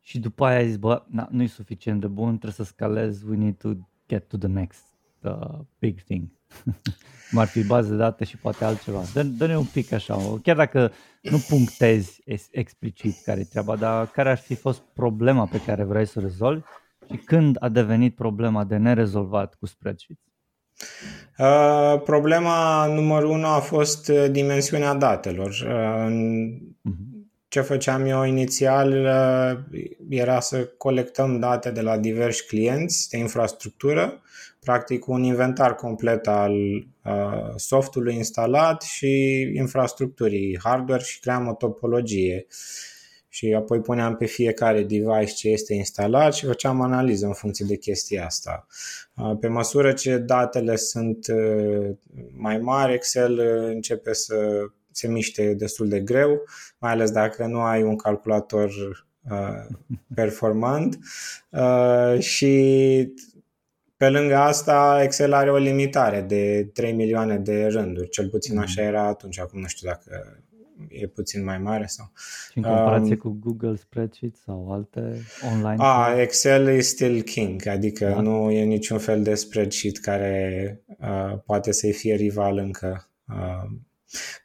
și 0.00 0.18
după 0.18 0.44
aia 0.44 0.56
ai 0.56 0.66
zis, 0.66 0.76
bă, 0.76 1.02
na, 1.08 1.28
nu 1.30 1.42
e 1.42 1.46
suficient 1.46 2.00
de 2.00 2.06
bun, 2.06 2.28
trebuie 2.28 2.52
să 2.52 2.64
scalez, 2.64 3.22
we 3.22 3.36
need 3.36 3.56
to 3.56 3.70
get 4.08 4.28
to 4.28 4.36
the 4.36 4.48
next 4.48 4.84
uh, 5.20 5.58
big 5.78 6.00
thing. 6.00 6.28
Cum 7.30 7.38
ar 7.38 7.46
fi 7.46 7.64
bază 7.64 7.90
de 7.90 7.96
date 7.96 8.24
și 8.24 8.36
poate 8.36 8.64
altceva. 8.64 9.02
Dă, 9.12 9.22
dă-ne 9.22 9.58
un 9.58 9.64
pic 9.64 9.92
așa, 9.92 10.38
chiar 10.42 10.56
dacă 10.56 10.92
nu 11.22 11.38
punctezi 11.48 12.22
explicit 12.50 13.22
care 13.24 13.40
e 13.40 13.44
treaba, 13.44 13.76
dar 13.76 14.06
care 14.06 14.30
ar 14.30 14.38
fi 14.38 14.54
fost 14.54 14.80
problema 14.94 15.46
pe 15.46 15.60
care 15.60 15.84
vrei 15.84 16.06
să 16.06 16.18
o 16.18 16.22
rezolvi 16.22 16.62
și 17.10 17.16
când 17.16 17.56
a 17.60 17.68
devenit 17.68 18.14
problema 18.14 18.64
de 18.64 18.76
nerezolvat 18.76 19.54
cu 19.54 19.66
spreadsheet? 19.66 20.18
Uh, 21.38 22.00
problema 22.04 22.86
numărul 22.86 23.30
unu 23.30 23.46
a 23.46 23.58
fost 23.58 24.08
uh, 24.08 24.26
dimensiunea 24.30 24.94
datelor. 24.94 25.48
Uh, 25.48 26.06
uh-huh. 26.90 27.09
Ce 27.50 27.60
făceam 27.60 28.04
eu 28.04 28.24
inițial 28.24 28.92
uh, 28.92 29.80
era 30.08 30.40
să 30.40 30.64
colectăm 30.76 31.38
date 31.38 31.70
de 31.70 31.80
la 31.80 31.98
diversi 31.98 32.46
clienți 32.46 33.08
de 33.08 33.16
infrastructură, 33.16 34.22
practic 34.60 35.06
un 35.06 35.22
inventar 35.22 35.74
complet 35.74 36.26
al 36.26 36.52
uh, 36.54 37.52
softului 37.56 38.14
instalat 38.14 38.82
și 38.82 39.40
infrastructurii 39.54 40.58
hardware 40.62 41.02
și 41.02 41.20
cream 41.20 41.48
o 41.48 41.54
topologie 41.54 42.46
și 43.28 43.54
apoi 43.56 43.80
puneam 43.80 44.16
pe 44.16 44.26
fiecare 44.26 44.82
device 44.82 45.34
ce 45.34 45.48
este 45.48 45.74
instalat 45.74 46.34
și 46.34 46.46
făceam 46.46 46.80
analiză 46.80 47.26
în 47.26 47.34
funcție 47.34 47.64
de 47.68 47.76
chestia 47.76 48.24
asta. 48.24 48.66
Uh, 49.16 49.36
pe 49.40 49.48
măsură 49.48 49.92
ce 49.92 50.16
datele 50.16 50.76
sunt 50.76 51.26
mai 52.32 52.58
mari, 52.58 52.92
Excel 52.92 53.38
începe 53.74 54.12
să 54.12 54.36
se 55.00 55.08
miște 55.08 55.54
destul 55.54 55.88
de 55.88 56.00
greu, 56.00 56.42
mai 56.78 56.90
ales 56.90 57.10
dacă 57.10 57.46
nu 57.46 57.60
ai 57.60 57.82
un 57.82 57.96
calculator 57.96 58.70
uh, 59.30 59.76
performant 60.14 60.98
uh, 61.50 62.18
și 62.18 63.12
pe 63.96 64.08
lângă 64.08 64.36
asta 64.36 65.00
Excel 65.02 65.32
are 65.32 65.50
o 65.50 65.56
limitare 65.56 66.20
de 66.20 66.70
3 66.72 66.92
milioane 66.92 67.36
de 67.36 67.66
rânduri, 67.66 68.08
cel 68.08 68.28
puțin 68.28 68.54
mm. 68.54 68.60
așa 68.60 68.82
era 68.82 69.06
atunci, 69.06 69.38
acum 69.38 69.60
nu 69.60 69.66
știu 69.66 69.88
dacă 69.88 70.40
e 70.88 71.06
puțin 71.06 71.44
mai 71.44 71.58
mare 71.58 71.86
sau... 71.86 72.12
Și 72.50 72.58
în 72.58 72.62
comparație 72.62 73.14
um, 73.14 73.16
cu 73.16 73.38
Google 73.40 73.76
Spreadsheet 73.76 74.36
sau 74.36 74.72
alte 74.72 75.22
online? 75.52 75.76
A, 75.78 76.20
Excel 76.20 76.66
e 76.66 76.80
still 76.80 77.22
king, 77.22 77.66
adică 77.66 78.08
da. 78.08 78.20
nu 78.20 78.50
e 78.50 78.64
niciun 78.64 78.98
fel 78.98 79.22
de 79.22 79.34
spreadsheet 79.34 79.98
care 79.98 80.80
uh, 80.86 81.38
poate 81.44 81.72
să-i 81.72 81.92
fie 81.92 82.14
rival 82.14 82.58
încă. 82.58 83.08
Uh, 83.28 83.70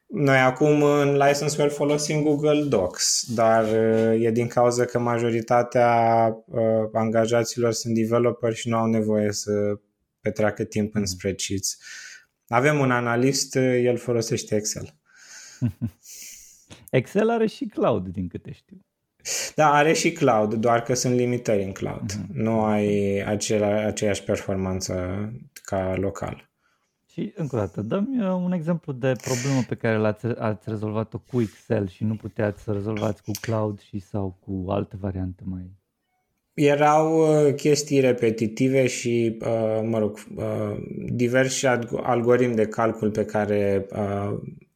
noi 0.08 0.38
acum 0.38 0.84
în 0.84 1.12
Licenseware 1.12 1.70
folosim 1.70 2.24
Google 2.24 2.64
Docs, 2.64 3.26
dar 3.34 3.64
uh, 3.64 4.24
e 4.26 4.32
din 4.32 4.48
cauza 4.48 4.86
că 4.86 5.00
majoritatea 5.00 6.28
uh, 6.46 6.60
angajaților 6.94 7.72
sunt 7.72 7.96
developer 7.96 8.54
și 8.54 8.70
nu 8.70 8.78
au 8.78 8.86
nevoie 8.86 9.32
să 9.32 9.80
petreacă 10.22 10.64
timp 10.64 10.96
în 10.96 11.00
mm. 11.00 11.06
spreadsheets. 11.06 11.78
Avem 12.48 12.80
un 12.80 12.92
analist, 12.92 13.56
uh, 13.56 13.82
el 13.84 13.98
folosește 13.98 14.56
Excel. 14.56 14.96
Excel 16.90 17.30
are 17.30 17.48
și 17.48 17.66
cloud, 17.66 18.08
din 18.08 18.28
câte 18.28 18.52
știu. 18.52 18.80
Da, 19.56 19.74
are 19.74 19.94
și 19.94 20.12
cloud, 20.12 20.54
doar 20.54 20.84
că 20.84 20.94
sunt 20.94 21.16
limitări 21.16 21.64
în 21.64 21.72
cloud. 21.72 22.12
Mm-hmm. 22.12 22.34
Nu 22.34 22.64
ai 22.64 23.18
acela, 23.26 23.86
aceeași 23.86 24.24
performanță 24.24 24.94
ca 25.64 25.96
local. 25.96 26.50
Și 27.16 27.34
încă 27.36 27.56
o 27.56 27.60
dată, 27.60 27.82
dă-mi 27.82 28.22
uh, 28.22 28.28
un 28.44 28.52
exemplu 28.52 28.94
de 28.94 29.12
problemă 29.22 29.64
pe 29.68 29.76
care 29.76 29.98
l-ați 29.98 30.26
ați 30.26 30.70
rezolvat-o 30.70 31.18
cu 31.32 31.42
Excel 31.42 31.88
și 31.88 32.04
nu 32.04 32.16
puteați 32.16 32.64
să 32.64 32.72
rezolvați 32.72 33.24
cu 33.24 33.32
Cloud 33.42 33.80
și 33.80 34.00
sau 34.00 34.38
cu 34.46 34.72
alte 34.72 34.96
variante 35.00 35.44
mai... 35.46 35.72
Erau 36.54 37.18
uh, 37.18 37.54
chestii 37.54 38.00
repetitive 38.00 38.88
și, 38.88 39.38
uh, 39.42 39.82
mă 39.84 40.00
rog, 40.00 40.20
diversi 41.08 41.66
algoritmi 42.04 42.56
de 42.56 42.66
calcul 42.66 43.12
pe 43.12 43.26
care 43.26 43.88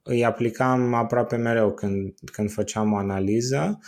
îi 0.04 0.26
aplicam 0.26 0.94
aproape 0.94 1.36
mereu 1.36 1.72
când, 1.72 2.14
când 2.32 2.52
făceam 2.52 2.92
o 2.92 2.96
analiză. 2.96 3.80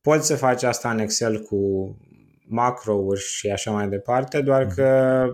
Poți 0.00 0.26
să 0.26 0.36
faci 0.36 0.62
asta 0.62 0.90
în 0.90 0.98
Excel 0.98 1.40
cu 1.40 1.90
macro-uri 2.48 3.20
și 3.20 3.50
așa 3.50 3.70
mai 3.70 3.88
departe, 3.88 4.40
doar 4.40 4.64
mhm. 4.64 4.74
că 4.74 5.28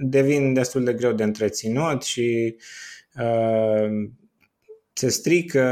devin 0.00 0.52
destul 0.52 0.84
de 0.84 0.92
greu 0.92 1.12
de 1.12 1.22
întreținut 1.22 2.02
și 2.02 2.56
uh, 3.14 4.08
se 4.92 5.08
strică. 5.08 5.62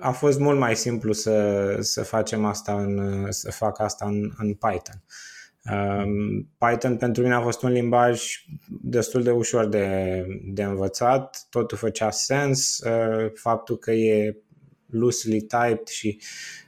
A 0.00 0.10
fost 0.10 0.38
mult 0.38 0.58
mai 0.58 0.76
simplu 0.76 1.12
să, 1.12 1.76
să 1.80 2.02
facem 2.02 2.44
asta 2.44 2.80
în, 2.80 3.26
să 3.30 3.50
fac 3.50 3.80
asta 3.80 4.06
în, 4.06 4.32
în 4.36 4.54
Python. 4.54 5.02
Um, 5.70 6.48
Python 6.58 6.96
pentru 6.96 7.22
mine 7.22 7.34
a 7.34 7.42
fost 7.42 7.62
un 7.62 7.70
limbaj 7.70 8.22
destul 8.82 9.22
de 9.22 9.30
ușor 9.30 9.66
de, 9.68 10.24
de 10.44 10.62
învățat, 10.62 11.46
totul 11.50 11.78
făcea 11.78 12.10
sens, 12.10 12.78
uh, 12.78 13.30
faptul 13.34 13.76
că 13.76 13.92
e 13.92 14.36
loosely 14.86 15.40
typed 15.40 15.86
și 15.86 16.18
Uh, 16.20 16.65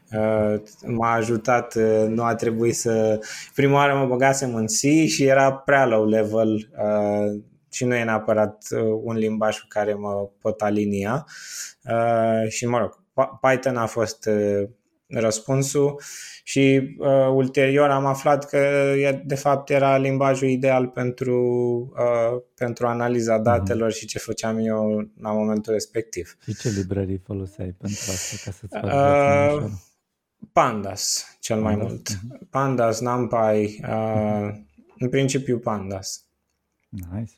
m-a 0.87 1.13
ajutat, 1.13 1.75
uh, 1.75 2.05
nu 2.09 2.23
a 2.23 2.35
trebuit 2.35 2.77
să... 2.77 3.21
Prima 3.55 3.75
oară 3.75 3.95
mă 3.95 4.07
băgasem 4.07 4.55
în 4.55 4.67
C 4.67 5.07
și 5.07 5.25
era 5.25 5.53
prea 5.53 5.87
low 5.87 6.07
level 6.07 6.55
uh, 6.55 7.41
și 7.71 7.85
nu 7.85 7.95
e 7.95 8.05
neapărat 8.05 8.65
un 9.03 9.17
limbaj 9.17 9.59
cu 9.59 9.67
care 9.69 9.95
mă 9.95 10.29
pot 10.41 10.61
alinia 10.61 11.27
și 12.49 12.67
mă 12.67 12.79
rog, 12.79 13.03
Python 13.41 13.77
a 13.77 13.87
fost 13.87 14.29
răspunsul 15.09 16.01
și 16.43 16.95
uh, 16.99 17.29
ulterior 17.33 17.91
am 17.91 18.07
aflat 18.07 18.45
că 18.45 18.95
de 19.25 19.35
fapt 19.35 19.71
era 19.71 19.97
limbajul 19.97 20.49
ideal 20.49 20.87
pentru, 20.87 21.35
uh, 21.97 22.43
pentru 22.55 22.87
analiza 22.87 23.35
mhm. 23.35 23.43
datelor 23.43 23.91
mm-hmm. 23.91 23.97
și 23.97 24.07
ce 24.07 24.19
făceam 24.19 24.59
eu 24.59 25.09
la 25.21 25.33
momentul 25.33 25.73
respectiv. 25.73 26.37
Și 26.43 26.57
ce 26.57 26.69
librării 26.69 27.23
foloseai 27.25 27.75
pentru 27.79 28.05
asta 28.11 28.37
ca 28.45 28.51
să-ți 28.51 28.79
faci 28.79 29.63
uh, 29.63 29.71
Pandas, 30.59 31.37
cel 31.41 31.61
mai 31.61 31.77
Pandas. 31.77 31.91
mult. 31.91 32.09
Uh-huh. 32.09 32.49
Pandas, 32.51 33.01
NumPy, 33.01 33.35
uh, 33.35 33.79
uh-huh. 33.83 34.55
în 34.99 35.09
principiu 35.09 35.59
Pandas. 35.59 36.25
Nice. 36.89 37.33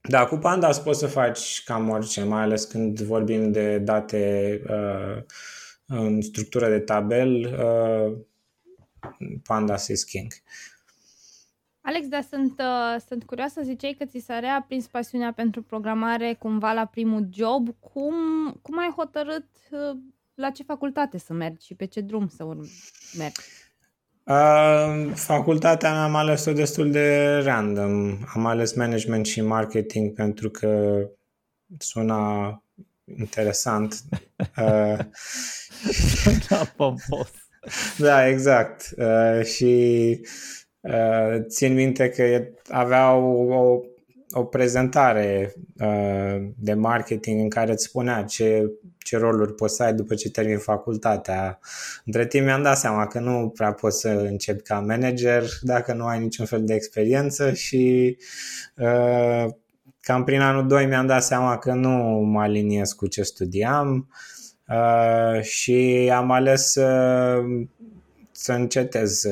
Da, 0.00 0.26
cu 0.26 0.36
Pandas 0.36 0.78
poți 0.78 0.98
să 0.98 1.06
faci 1.06 1.62
cam 1.64 1.88
orice, 1.88 2.22
mai 2.22 2.42
ales 2.42 2.64
când 2.64 3.00
vorbim 3.00 3.52
de 3.52 3.78
date 3.78 4.62
uh, 4.68 5.22
în 5.86 6.20
structură 6.20 6.68
de 6.68 6.78
tabel, 6.78 7.34
uh, 7.44 8.16
Pandas 9.42 9.88
is 9.88 10.04
king. 10.04 10.32
Alex, 11.80 12.08
dar 12.08 12.22
sunt, 12.22 12.58
uh, 12.58 13.00
sunt 13.06 13.24
curioasă, 13.24 13.62
ziceai 13.62 13.94
că 13.98 14.04
ți 14.04 14.18
s-a 14.18 14.38
reaprins 14.38 14.86
pasiunea 14.86 15.32
pentru 15.32 15.62
programare 15.62 16.34
cumva 16.34 16.72
la 16.72 16.84
primul 16.84 17.28
job. 17.32 17.68
Cum, 17.80 18.14
cum 18.62 18.78
ai 18.78 18.92
hotărât 18.96 19.46
uh, 19.70 19.98
la 20.40 20.50
ce 20.50 20.62
facultate 20.62 21.18
să 21.18 21.32
mergi 21.32 21.66
și 21.66 21.74
pe 21.74 21.84
ce 21.84 22.00
drum 22.00 22.28
să 22.28 22.44
mergi? 23.18 23.40
Uh, 24.24 25.14
facultatea 25.14 25.92
mea 25.92 26.02
am 26.02 26.14
ales-o 26.14 26.52
destul 26.52 26.90
de 26.90 27.38
random. 27.44 28.18
Am 28.34 28.46
ales 28.46 28.72
management 28.72 29.26
și 29.26 29.40
marketing 29.40 30.14
pentru 30.14 30.50
că 30.50 31.00
suna 31.78 32.48
interesant. 33.18 33.94
Uh, 34.56 34.98
da, 36.48 36.72
pompos. 36.76 37.30
da, 37.98 38.28
exact. 38.28 38.94
Uh, 38.96 39.44
și 39.44 40.20
uh, 40.80 41.36
țin 41.46 41.74
minte 41.74 42.08
că 42.08 42.44
aveau 42.68 43.22
o 43.48 43.80
o 44.32 44.44
prezentare 44.44 45.54
uh, 45.80 46.48
de 46.56 46.74
marketing 46.74 47.40
în 47.40 47.48
care 47.48 47.72
îți 47.72 47.84
spunea 47.84 48.22
ce, 48.22 48.70
ce 48.98 49.16
roluri 49.18 49.54
poți 49.54 49.76
să 49.76 49.82
ai 49.82 49.94
după 49.94 50.14
ce 50.14 50.30
termin 50.30 50.58
facultatea. 50.58 51.58
Între 52.04 52.26
timp 52.26 52.44
mi-am 52.44 52.62
dat 52.62 52.78
seama 52.78 53.06
că 53.06 53.18
nu 53.18 53.48
prea 53.48 53.72
poți 53.72 54.00
să 54.00 54.08
începi 54.08 54.62
ca 54.62 54.80
manager 54.80 55.44
dacă 55.60 55.92
nu 55.92 56.06
ai 56.06 56.18
niciun 56.18 56.46
fel 56.46 56.64
de 56.64 56.74
experiență 56.74 57.52
și 57.52 58.16
uh, 58.76 59.46
cam 60.00 60.24
prin 60.24 60.40
anul 60.40 60.66
2 60.66 60.86
mi-am 60.86 61.06
dat 61.06 61.22
seama 61.22 61.58
că 61.58 61.72
nu 61.72 61.90
mă 62.24 62.40
aliniez 62.40 62.92
cu 62.92 63.06
ce 63.06 63.22
studiam 63.22 64.08
uh, 64.68 65.42
și 65.42 66.10
am 66.14 66.30
ales 66.30 66.74
uh, 66.74 67.66
să 68.30 68.52
încetez. 68.52 69.22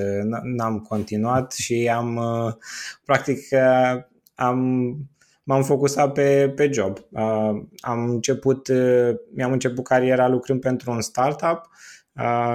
N-am 0.42 0.78
continuat 0.78 1.52
și 1.52 1.90
am, 1.94 2.16
uh, 2.16 2.54
practic, 3.04 3.38
uh, 3.50 4.02
am, 4.38 4.60
m-am 5.42 5.62
focusat 5.62 6.12
pe, 6.12 6.52
pe 6.56 6.70
job. 6.72 6.98
Uh, 7.10 7.62
am 7.80 8.10
început, 8.10 8.68
mi-am 9.34 9.52
început 9.52 9.84
cariera 9.84 10.28
lucrând 10.28 10.60
pentru 10.60 10.90
un 10.90 11.00
startup 11.00 11.60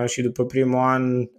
și 0.06 0.22
după 0.22 0.46
primul 0.46 0.80
an 0.80 1.30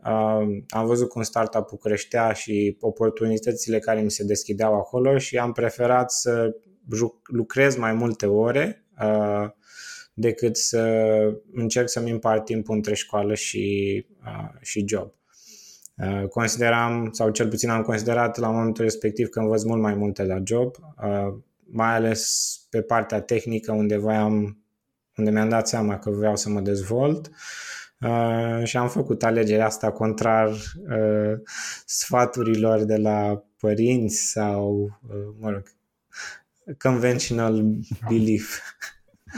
am 0.68 0.86
văzut 0.86 1.08
cum 1.08 1.22
startup-ul 1.22 1.78
creștea 1.78 2.32
și 2.32 2.76
oportunitățile 2.80 3.78
care 3.78 4.00
mi 4.00 4.10
se 4.10 4.24
deschideau 4.24 4.74
acolo 4.74 5.18
și 5.18 5.38
am 5.38 5.52
preferat 5.52 6.10
să 6.10 6.56
lucrez 7.22 7.76
mai 7.76 7.92
multe 7.92 8.26
ore 8.26 8.84
decât 10.14 10.56
să 10.56 10.80
încerc 11.52 11.88
să-mi 11.88 12.10
împart 12.10 12.44
timpul 12.44 12.74
între 12.74 12.94
școală 12.94 13.34
și, 13.34 14.06
uh, 14.26 14.60
și 14.60 14.84
job. 14.88 15.12
Uh, 15.96 16.28
consideram, 16.28 17.08
sau 17.12 17.30
cel 17.30 17.48
puțin 17.48 17.70
am 17.70 17.82
considerat 17.82 18.36
la 18.36 18.50
momentul 18.50 18.84
respectiv 18.84 19.28
că 19.28 19.38
învăț 19.38 19.62
mult 19.62 19.80
mai 19.80 19.94
multe 19.94 20.24
la 20.24 20.38
job, 20.44 20.74
uh, 21.02 21.34
mai 21.70 21.94
ales 21.94 22.58
pe 22.70 22.82
partea 22.82 23.20
tehnică 23.20 23.72
unde 23.72 23.96
voiam, 23.96 24.58
unde 25.16 25.30
mi-am 25.30 25.48
dat 25.48 25.68
seama 25.68 25.98
că 25.98 26.10
vreau 26.10 26.36
să 26.36 26.48
mă 26.48 26.60
dezvolt 26.60 27.30
uh, 28.00 28.64
și 28.64 28.76
am 28.76 28.88
făcut 28.88 29.22
alegerea 29.22 29.66
asta 29.66 29.92
contrar 29.92 30.48
uh, 30.48 31.40
sfaturilor 31.86 32.84
de 32.84 32.96
la 32.96 33.44
părinți 33.58 34.30
sau, 34.30 34.98
uh, 35.08 35.34
mă 35.38 35.50
rog, 35.50 35.62
conventional 36.78 37.64
belief. 38.08 38.58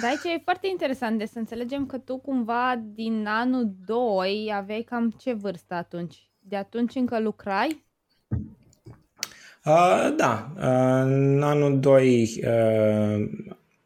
Da, 0.01 0.07
aici 0.07 0.25
e 0.25 0.41
foarte 0.45 0.67
interesant 0.71 1.19
de 1.19 1.25
să 1.25 1.39
înțelegem 1.39 1.87
că 1.87 1.99
tu 1.99 2.19
cumva 2.19 2.83
din 2.95 3.27
anul 3.27 3.75
2 3.87 4.53
aveai 4.55 4.83
cam 4.83 5.11
ce 5.11 5.33
vârstă 5.33 5.75
atunci? 5.75 6.31
De 6.49 6.57
atunci 6.57 6.95
încă 6.95 7.21
lucrai? 7.21 7.85
Uh, 9.65 10.15
da, 10.17 10.53
uh, 10.57 11.03
în 11.05 11.43
anul 11.43 11.81
2 11.81 12.41
uh, 12.45 13.29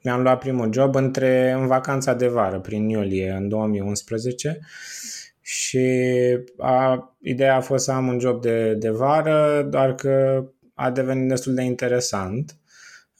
mi-am 0.02 0.22
luat 0.22 0.38
primul 0.38 0.72
job 0.72 0.94
între, 0.94 1.50
în 1.50 1.66
vacanța 1.66 2.14
de 2.14 2.28
vară, 2.28 2.60
prin 2.60 2.88
iulie, 2.88 3.30
în 3.30 3.48
2011 3.48 4.60
și 5.40 5.88
a, 6.58 7.14
ideea 7.22 7.56
a 7.56 7.60
fost 7.60 7.84
să 7.84 7.92
am 7.92 8.06
un 8.06 8.18
job 8.18 8.40
de, 8.40 8.74
de 8.74 8.90
vară, 8.90 9.66
doar 9.70 9.94
că 9.94 10.44
a 10.74 10.90
devenit 10.90 11.28
destul 11.28 11.54
de 11.54 11.62
interesant. 11.62 12.56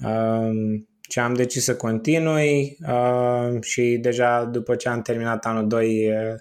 Uh, 0.05 0.81
și 1.09 1.19
am 1.19 1.35
decis 1.35 1.65
să 1.65 1.77
continui 1.77 2.79
uh, 2.89 3.63
și 3.63 3.99
deja 4.01 4.45
după 4.45 4.75
ce 4.75 4.89
am 4.89 5.03
terminat 5.03 5.47
anul 5.47 5.69
2 5.69 6.09
uh, 6.09 6.35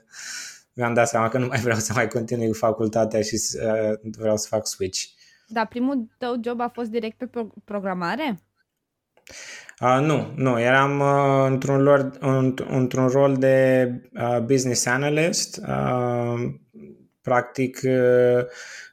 mi-am 0.80 0.94
dat 0.94 1.08
seama 1.08 1.30
că 1.30 1.38
nu 1.38 1.46
mai 1.46 1.60
vreau 1.60 1.78
să 1.78 1.94
mai 1.96 2.08
continui 2.08 2.48
cu 2.48 2.54
facultatea 2.54 3.22
și 3.22 3.36
uh, 3.36 4.12
vreau 4.18 4.38
să 4.38 4.48
fac 4.50 4.68
switch. 4.68 5.04
Dar 5.48 5.68
primul 5.68 6.08
tău 6.18 6.40
job 6.44 6.60
a 6.60 6.72
fost 6.74 6.90
direct 6.90 7.18
pe 7.18 7.26
pro- 7.26 7.54
programare? 7.66 8.40
Uh, 9.82 10.00
nu, 10.02 10.34
nu, 10.36 10.60
eram 10.60 11.00
uh, 11.00 11.46
într-un, 11.52 11.84
rol, 11.84 12.18
într-un 12.70 13.08
rol 13.08 13.36
de 13.36 13.90
uh, 14.14 14.40
business 14.40 14.86
analyst. 14.86 15.62
Uh, 15.68 16.54
practic, 17.22 17.80
uh, 17.84 18.44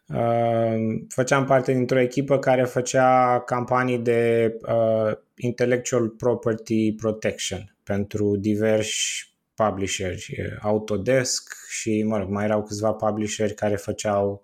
uh, 0.07 0.77
făceam 1.09 1.45
parte 1.45 1.73
dintr-o 1.73 2.01
echipă 2.01 2.39
care 2.39 2.65
făcea 2.65 3.41
campanii 3.41 3.99
de 3.99 4.53
uh, 4.61 5.17
intellectual 5.37 6.09
property 6.09 6.93
protection 6.93 7.75
pentru 7.83 8.37
diversi 8.37 9.35
publisheri, 9.55 10.57
Autodesk 10.63 11.55
și, 11.81 12.03
mă 12.03 12.19
rog, 12.19 12.29
mai 12.29 12.45
erau 12.45 12.63
câțiva 12.63 12.93
publisheri 12.93 13.55
care 13.55 13.77
făceau 13.77 14.43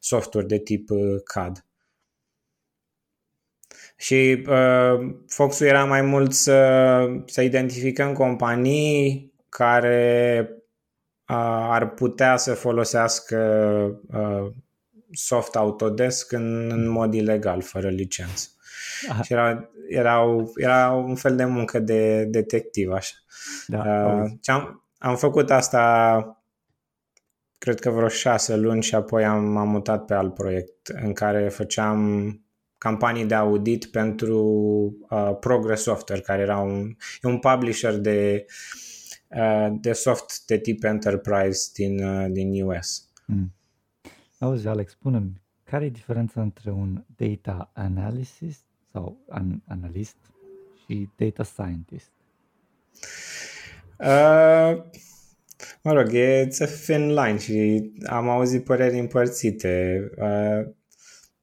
software 0.00 0.46
de 0.46 0.58
tip 0.58 0.90
uh, 0.90 1.20
CAD. 1.24 1.64
Și 3.96 4.44
uh, 4.48 5.14
focusul 5.26 5.66
era 5.66 5.84
mai 5.84 6.02
mult 6.02 6.32
să, 6.32 7.06
să 7.26 7.42
identificăm 7.42 8.12
companii 8.12 9.32
care 9.48 10.48
uh, 11.28 11.66
ar 11.70 11.90
putea 11.90 12.36
să 12.36 12.54
folosească 12.54 13.36
uh, 14.12 14.52
soft 15.12 15.56
Autodesk 15.56 16.32
în, 16.32 16.70
în 16.70 16.88
mod 16.88 17.14
ilegal, 17.14 17.60
fără 17.60 17.88
licență. 17.88 18.48
Aha. 19.08 19.22
Și 19.22 19.32
era, 19.32 19.70
era, 19.88 20.24
era 20.56 20.90
un 20.90 21.14
fel 21.14 21.36
de 21.36 21.44
muncă 21.44 21.78
de 21.78 22.24
detectiv, 22.24 22.92
așa. 22.92 23.14
Da, 23.66 23.78
uh, 23.78 24.30
am, 24.44 24.84
am 24.98 25.16
făcut 25.16 25.50
asta 25.50 26.41
cred 27.62 27.80
că 27.80 27.90
vreo 27.90 28.08
șase 28.08 28.56
luni 28.56 28.82
și 28.82 28.94
apoi 28.94 29.24
am, 29.24 29.56
am 29.56 29.68
mutat 29.68 30.04
pe 30.04 30.14
alt 30.14 30.34
proiect 30.34 30.88
în 30.88 31.12
care 31.12 31.48
făceam 31.48 32.00
campanii 32.78 33.24
de 33.24 33.34
audit 33.34 33.86
pentru 33.86 34.40
uh, 35.10 35.36
Progress 35.40 35.82
Software, 35.82 36.20
care 36.20 36.42
era 36.42 36.58
un, 36.58 36.96
e 37.22 37.28
un 37.28 37.38
publisher 37.38 37.96
de, 37.96 38.46
uh, 39.28 39.68
de 39.80 39.92
soft 39.92 40.46
de 40.46 40.58
tip 40.58 40.84
enterprise 40.84 41.70
din, 41.74 42.04
uh, 42.04 42.26
din 42.30 42.64
US. 42.64 43.10
Mm. 43.26 43.52
Auzi, 44.38 44.66
Alex, 44.66 44.90
spune 44.90 45.32
care 45.64 45.84
e 45.84 45.88
diferența 45.90 46.40
între 46.40 46.70
un 46.70 47.04
data 47.16 47.70
analysis 47.74 48.64
sau 48.92 49.18
an, 49.28 49.60
analist 49.68 50.16
și 50.84 51.08
data 51.16 51.42
scientist? 51.42 52.10
Uh, 53.98 54.82
mă 55.82 55.92
rog, 55.92 56.14
e 56.14 56.48
a 56.58 56.64
thin 56.64 57.08
line 57.08 57.38
și 57.38 57.90
am 58.06 58.28
auzit 58.28 58.64
păreri 58.64 58.98
împărțite. 58.98 60.00
Uh, 60.16 60.72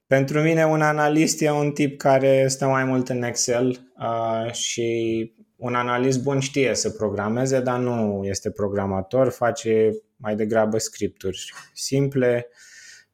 pentru 0.07 0.41
mine 0.41 0.65
un 0.65 0.81
analist 0.81 1.41
e 1.41 1.51
un 1.51 1.71
tip 1.71 1.97
care 1.97 2.47
stă 2.47 2.65
mai 2.65 2.83
mult 2.83 3.09
în 3.09 3.23
Excel 3.23 3.67
uh, 3.99 4.51
și 4.51 5.31
un 5.55 5.75
analist 5.75 6.23
bun 6.23 6.39
știe 6.39 6.75
să 6.75 6.89
programeze, 6.89 7.61
dar 7.61 7.79
nu 7.79 8.21
este 8.23 8.51
programator, 8.51 9.29
face 9.29 9.89
mai 10.15 10.35
degrabă 10.35 10.77
scripturi 10.77 11.53
simple. 11.73 12.47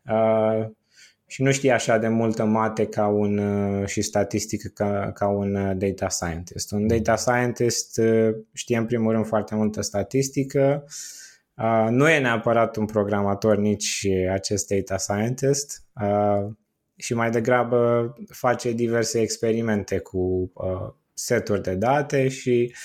Uh, 0.09 0.67
și 1.35 1.41
nu 1.41 1.51
știe 1.51 1.71
așa 1.71 1.97
de 1.97 2.07
multă 2.07 2.43
mate 2.43 2.85
ca 2.85 3.07
un, 3.07 3.37
uh, 3.37 3.87
și 3.87 4.01
statistică 4.01 4.67
ca, 4.73 5.11
ca 5.13 5.27
un 5.27 5.55
uh, 5.55 5.71
data 5.77 6.09
scientist. 6.09 6.71
Un 6.71 6.87
data 6.87 7.15
scientist 7.15 7.97
uh, 7.97 8.35
știe 8.53 8.77
în 8.77 8.85
primul 8.85 9.11
rând 9.11 9.25
foarte 9.25 9.55
multă 9.55 9.81
statistică, 9.81 10.85
nu 11.89 12.09
e 12.09 12.19
neapărat 12.19 12.75
un 12.75 12.85
programator 12.85 13.57
nici 13.57 14.07
acest 14.31 14.67
data 14.67 14.97
scientist 14.97 15.83
și 16.95 17.13
mai 17.13 17.29
degrabă 17.29 18.13
face 18.27 18.71
diverse 18.71 19.19
experimente 19.21 19.97
cu 19.97 20.51
seturi 21.13 21.61
de 21.61 21.73
date 21.73 22.27
și 22.27 22.75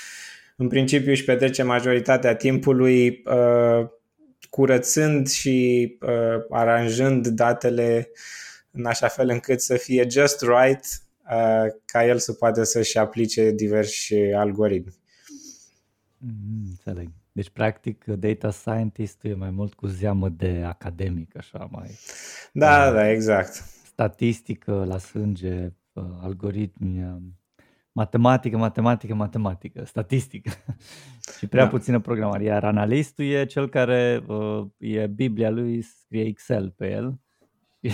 în 0.56 0.68
principiu 0.68 1.10
își 1.10 1.24
petrece 1.24 1.62
majoritatea 1.62 2.34
timpului 2.34 3.22
curățând 4.50 5.28
și 5.28 5.88
uh, 6.00 6.44
aranjând 6.50 7.26
datele 7.26 8.10
în 8.70 8.84
așa 8.84 9.08
fel 9.08 9.28
încât 9.28 9.60
să 9.60 9.76
fie 9.76 10.06
just 10.10 10.40
right 10.40 10.84
uh, 11.30 11.72
ca 11.84 12.04
el 12.04 12.18
să 12.18 12.32
poată 12.32 12.62
să-și 12.62 12.98
aplice 12.98 13.50
diversi 13.50 14.14
algoritmi. 14.14 14.94
Mm, 16.18 16.64
înțeleg. 16.68 17.10
Deci, 17.32 17.50
practic, 17.50 18.04
data 18.04 18.50
scientist 18.50 19.24
e 19.24 19.34
mai 19.34 19.50
mult 19.50 19.74
cu 19.74 19.86
zeamă 19.86 20.28
de 20.28 20.62
academic, 20.66 21.36
așa, 21.36 21.68
mai... 21.70 21.98
Da, 22.52 22.86
uh, 22.86 22.92
da, 22.92 23.10
exact. 23.10 23.52
Statistică 23.84 24.84
la 24.84 24.98
sânge, 24.98 25.72
uh, 25.92 26.04
algoritmi, 26.20 27.02
uh, 27.02 27.16
matematică, 28.00 28.56
matematică, 28.56 29.14
matematică, 29.14 29.84
statistică 29.84 30.50
și 31.38 31.46
prea 31.46 31.64
da. 31.64 31.70
puțină 31.70 32.00
programare. 32.00 32.44
Iar 32.44 32.64
analistul 32.64 33.24
e 33.24 33.44
cel 33.44 33.68
care 33.68 34.24
uh, 34.26 34.66
e 34.78 35.06
Biblia 35.06 35.50
lui, 35.50 35.82
scrie 35.82 36.24
Excel 36.24 36.70
pe 36.76 36.90
el 36.90 37.18
și, 37.80 37.90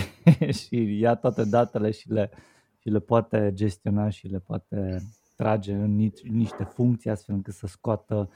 și 0.60 0.98
ia 0.98 1.14
toate 1.14 1.44
datele 1.44 1.90
și 1.90 2.10
le, 2.12 2.30
și 2.78 2.88
le 2.88 2.98
poate 2.98 3.50
gestiona 3.54 4.08
și 4.08 4.26
le 4.26 4.38
poate 4.38 5.02
trage 5.36 5.72
în 5.72 6.10
niște 6.22 6.64
funcții 6.74 7.10
astfel 7.10 7.34
încât 7.34 7.54
să 7.54 7.66
scoată 7.66 8.30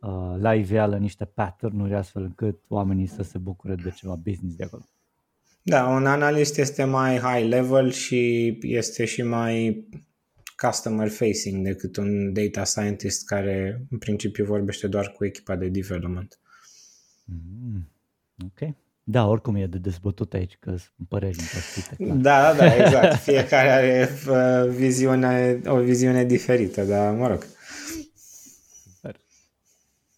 uh, 0.00 0.34
la 0.38 0.54
iveală 0.54 0.96
niște 0.96 1.24
pattern-uri 1.24 1.94
astfel 1.94 2.22
încât 2.22 2.60
oamenii 2.68 3.06
să 3.06 3.22
se 3.22 3.38
bucure 3.38 3.74
de 3.74 3.90
ceva 3.90 4.14
business 4.14 4.56
de 4.56 4.64
acolo. 4.64 4.82
Da, 5.62 5.88
un 5.88 6.06
analist 6.06 6.58
este 6.58 6.84
mai 6.84 7.18
high 7.18 7.48
level 7.48 7.90
și 7.90 8.58
este 8.62 9.04
și 9.04 9.22
mai 9.22 9.86
customer 10.56 11.08
facing 11.08 11.64
decât 11.64 11.96
un 11.96 12.32
data 12.32 12.64
scientist 12.64 13.26
care 13.26 13.86
în 13.90 13.98
principiu 13.98 14.44
vorbește 14.44 14.86
doar 14.86 15.08
cu 15.08 15.24
echipa 15.24 15.56
de 15.56 15.68
development. 15.68 16.38
Mm, 17.24 17.88
ok. 18.44 18.74
Da, 19.06 19.26
oricum 19.26 19.54
e 19.54 19.66
de 19.66 19.78
dezbătut 19.78 20.34
aici, 20.34 20.56
că 20.60 20.70
sunt 20.70 21.08
păreri 21.08 21.38
împărțite. 21.38 21.96
Da, 21.98 22.52
da, 22.52 22.54
da, 22.56 22.76
exact. 22.76 23.14
Fiecare 23.14 23.70
are 23.70 24.08
uh, 24.28 24.70
viziune, 24.70 25.60
o 25.66 25.80
viziune 25.80 26.24
diferită, 26.24 26.84
dar 26.84 27.14
mă 27.14 27.28
rog. 27.28 27.46
Super. 28.84 29.20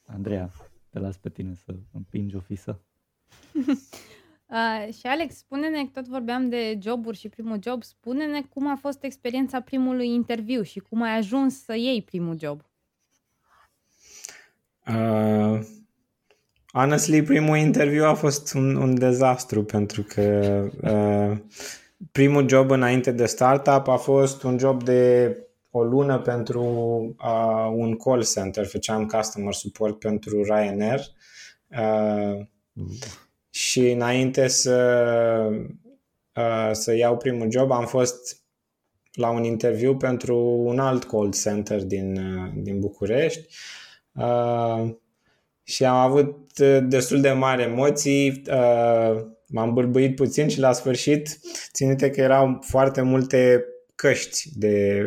Andreea, 0.07 0.53
te 0.91 0.99
las 0.99 1.17
pe 1.17 1.29
tine 1.29 1.55
să 1.65 1.75
împingi 1.93 2.37
o 2.37 2.41
fisă. 2.41 2.81
Uh, 4.47 4.95
și 4.95 5.07
Alex, 5.07 5.37
spune-ne, 5.37 5.87
tot 5.93 6.07
vorbeam 6.07 6.49
de 6.49 6.79
joburi 6.83 7.17
și 7.17 7.29
primul 7.29 7.59
job, 7.63 7.83
spune-ne 7.83 8.43
cum 8.43 8.69
a 8.69 8.77
fost 8.81 9.05
experiența 9.05 9.61
primului 9.61 10.09
interviu 10.09 10.63
și 10.63 10.79
cum 10.79 11.03
ai 11.03 11.17
ajuns 11.17 11.65
să 11.65 11.75
iei 11.75 12.03
primul 12.03 12.39
job. 12.39 12.61
Uh, 14.89 15.61
honestly, 16.73 17.23
primul 17.23 17.57
interviu 17.57 18.05
a 18.05 18.15
fost 18.15 18.55
un, 18.55 18.77
un 18.77 18.99
dezastru 18.99 19.65
pentru 19.65 20.03
că 20.03 20.67
uh, 20.83 21.39
primul 22.13 22.49
job 22.49 22.71
înainte 22.71 23.11
de 23.11 23.27
startup 23.27 23.89
a 23.89 23.97
fost 23.97 24.43
un 24.43 24.59
job 24.59 24.83
de 24.83 25.31
o 25.71 25.83
lună 25.83 26.19
pentru 26.19 26.63
uh, 27.19 27.71
un 27.73 27.97
call 27.97 28.25
center, 28.25 28.67
făceam 28.67 29.07
customer 29.07 29.53
support 29.53 29.99
pentru 29.99 30.43
Ryanair. 30.43 31.01
Uh, 31.69 32.47
și 33.57 33.91
înainte 33.91 34.49
să, 34.49 34.79
uh, 36.35 36.71
să 36.73 36.95
iau 36.95 37.17
primul 37.17 37.51
job 37.51 37.71
am 37.71 37.87
fost 37.87 38.45
la 39.13 39.31
un 39.31 39.45
interviu 39.45 39.97
pentru 39.97 40.37
un 40.65 40.79
alt 40.79 41.05
call 41.05 41.33
center 41.33 41.85
din, 41.85 42.17
uh, 42.17 42.53
din 42.55 42.81
București 42.81 43.57
uh, 44.13 44.95
și 45.63 45.85
am 45.85 45.97
avut 45.97 46.59
destul 46.83 47.21
de 47.21 47.31
mari 47.31 47.63
emoții, 47.63 48.43
m-am 49.47 49.75
bâlbâit 49.75 50.15
puțin 50.15 50.49
și 50.49 50.59
la 50.59 50.73
sfârșit 50.73 51.39
ținute 51.73 52.11
că 52.11 52.21
erau 52.21 52.59
foarte 52.61 53.01
multe 53.01 53.65
căști 53.95 54.49
de, 54.59 55.01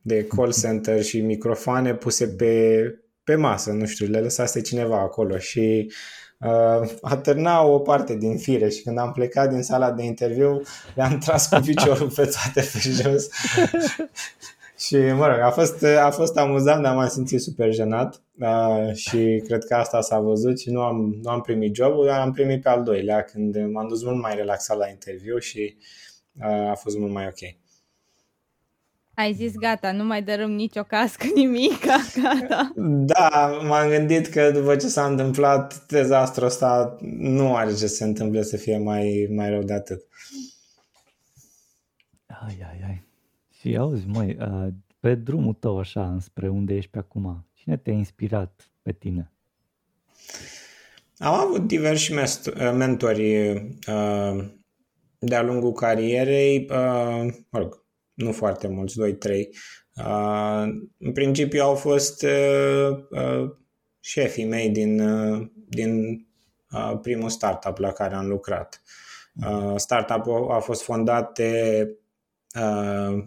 de 0.00 0.26
call 0.26 0.52
center 0.52 1.02
și 1.02 1.20
microfoane 1.20 1.94
puse 1.94 2.28
pe, 2.28 2.84
pe 3.24 3.34
masă, 3.34 3.70
nu 3.70 3.86
știu, 3.86 4.06
le 4.06 4.20
lăsase 4.20 4.60
cineva 4.60 5.00
acolo 5.00 5.38
și 5.38 5.86
uh, 5.88 5.94
uh, 6.42 6.90
atârna 7.00 7.62
o 7.62 7.78
parte 7.78 8.16
din 8.16 8.36
fire 8.38 8.68
și 8.68 8.82
când 8.82 8.98
am 8.98 9.12
plecat 9.12 9.50
din 9.50 9.62
sala 9.62 9.92
de 9.92 10.02
interviu 10.02 10.62
le-am 10.94 11.18
tras 11.24 11.48
cu 11.48 11.60
piciorul 11.60 12.10
pe 12.10 12.22
toate 12.22 12.68
pe 12.72 12.78
jos. 12.78 13.28
și, 14.86 14.96
mă 14.96 15.26
rog, 15.26 15.38
a 15.38 15.50
fost, 15.50 15.84
a 15.84 16.10
fost 16.10 16.36
amuzant, 16.36 16.82
dar 16.82 16.94
m-am 16.94 17.08
simțit 17.08 17.40
super 17.40 17.72
jenat 17.72 18.22
uh, 18.38 18.94
și 18.94 19.42
cred 19.46 19.64
că 19.64 19.74
asta 19.74 20.00
s-a 20.00 20.20
văzut 20.20 20.60
și 20.60 20.70
nu 20.70 20.80
am, 20.80 21.18
nu 21.22 21.30
am 21.30 21.40
primit 21.40 21.74
jobul, 21.74 22.06
dar 22.06 22.20
am 22.20 22.32
primit 22.32 22.62
pe 22.62 22.68
al 22.68 22.82
doilea 22.82 23.22
când 23.22 23.56
m-am 23.72 23.88
dus 23.88 24.04
mult 24.04 24.20
mai 24.20 24.34
relaxat 24.34 24.76
la 24.76 24.88
interviu 24.88 25.38
și 25.38 25.76
uh, 26.40 26.70
a 26.70 26.74
fost 26.74 26.98
mult 26.98 27.12
mai 27.12 27.26
ok. 27.26 27.61
Ai 29.14 29.32
zis 29.32 29.56
gata, 29.56 29.92
nu 29.92 30.04
mai 30.04 30.22
dărâm 30.22 30.50
nicio 30.50 30.82
cască, 30.82 31.26
nimic, 31.34 31.86
gata. 32.22 32.72
Da, 32.76 33.60
m-am 33.62 33.88
gândit 33.88 34.26
că 34.26 34.50
după 34.50 34.76
ce 34.76 34.86
s-a 34.86 35.06
întâmplat 35.06 35.86
dezastrul 35.86 36.46
ăsta, 36.46 36.96
nu 37.18 37.56
are 37.56 37.70
ce 37.70 37.76
să 37.76 37.86
se 37.86 38.04
întâmple 38.04 38.42
să 38.42 38.56
fie 38.56 38.78
mai, 38.78 39.26
mai 39.30 39.50
rău 39.50 39.62
de 39.62 39.72
atât. 39.72 40.02
Ai, 42.26 42.58
ai, 42.70 42.80
ai. 42.86 43.04
Și 43.60 43.76
auzi, 43.76 44.06
măi, 44.06 44.36
pe 45.00 45.14
drumul 45.14 45.54
tău 45.54 45.78
așa, 45.78 46.10
înspre 46.10 46.48
unde 46.48 46.74
ești 46.74 46.90
pe 46.90 46.98
acum, 46.98 47.46
cine 47.52 47.76
te-a 47.76 47.92
inspirat 47.92 48.70
pe 48.82 48.92
tine? 48.92 49.32
Am 51.18 51.34
avut 51.34 51.66
diversi 51.66 52.12
mentori 52.74 53.52
de-a 55.18 55.42
lungul 55.42 55.72
carierei, 55.72 56.66
mă 57.48 57.58
rog, 57.58 57.81
nu 58.14 58.32
foarte 58.32 58.68
mulți, 58.68 58.96
2-3. 59.00 59.02
Uh, 59.96 60.64
în 60.98 61.12
principiu 61.12 61.62
au 61.62 61.74
fost 61.74 62.22
uh, 62.22 62.98
uh, 63.10 63.50
șefii 64.00 64.44
mei 64.44 64.70
din, 64.70 65.00
uh, 65.00 65.46
din 65.68 66.26
uh, 66.72 66.98
primul 67.02 67.28
startup 67.28 67.78
la 67.78 67.92
care 67.92 68.14
am 68.14 68.28
lucrat. 68.28 68.82
Uh, 69.46 69.74
startup-ul 69.76 70.50
a 70.50 70.58
fost 70.58 70.82
fondat 70.82 71.34
de 71.34 71.88
uh, 72.60 73.24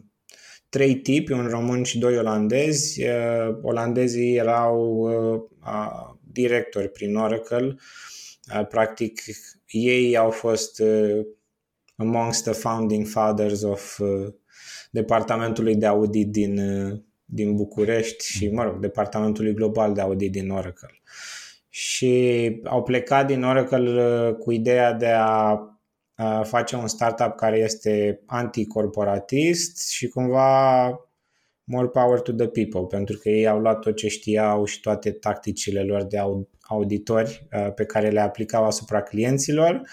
trei 0.69 0.95
tipi, 0.95 1.32
un 1.32 1.48
român 1.48 1.84
și 1.84 2.00
doi 2.00 2.17
olandezi. 2.17 3.04
Uh, 3.04 3.58
olandezii 3.62 4.36
erau 4.36 4.80
uh, 4.98 6.15
directori 6.32 6.89
prin 6.89 7.15
Oracle. 7.15 7.78
Uh, 8.54 8.67
practic, 8.67 9.21
ei 9.67 10.17
au 10.17 10.30
fost 10.30 10.80
uh, 10.80 11.26
amongst 11.95 12.43
the 12.43 12.54
founding 12.54 13.06
fathers 13.06 13.62
of 13.62 14.00
uh, 14.00 14.28
departamentului 14.95 15.75
de 15.75 15.86
audit 15.86 16.31
din, 16.31 16.60
din 17.25 17.55
București 17.55 18.25
și, 18.25 18.49
mă 18.49 18.63
rog, 18.63 18.79
departamentului 18.79 19.53
global 19.53 19.93
de 19.93 20.01
audit 20.01 20.31
din 20.31 20.49
Oracle. 20.49 21.01
Și 21.69 22.13
au 22.63 22.84
plecat 22.84 23.27
din 23.27 23.43
Oracle 23.43 24.36
cu 24.39 24.51
ideea 24.51 24.93
de 24.93 25.08
a 25.08 25.60
face 26.43 26.75
un 26.75 26.88
startup 26.88 27.36
care 27.36 27.58
este 27.58 28.21
anticorporatist 28.25 29.89
și 29.89 30.08
cumva 30.08 30.86
more 31.63 31.88
power 31.88 32.19
to 32.19 32.31
the 32.31 32.47
people, 32.47 32.86
pentru 32.89 33.17
că 33.17 33.29
ei 33.29 33.47
au 33.47 33.60
luat 33.60 33.79
tot 33.79 33.95
ce 33.95 34.08
știau 34.08 34.65
și 34.65 34.79
toate 34.79 35.12
tacticile 35.12 35.84
lor 35.84 36.03
de 36.03 36.17
auditori 36.62 37.47
pe 37.75 37.86
care 37.86 38.10
le 38.10 38.19
aplicau 38.19 38.65
asupra 38.65 39.01
clienților 39.01 39.81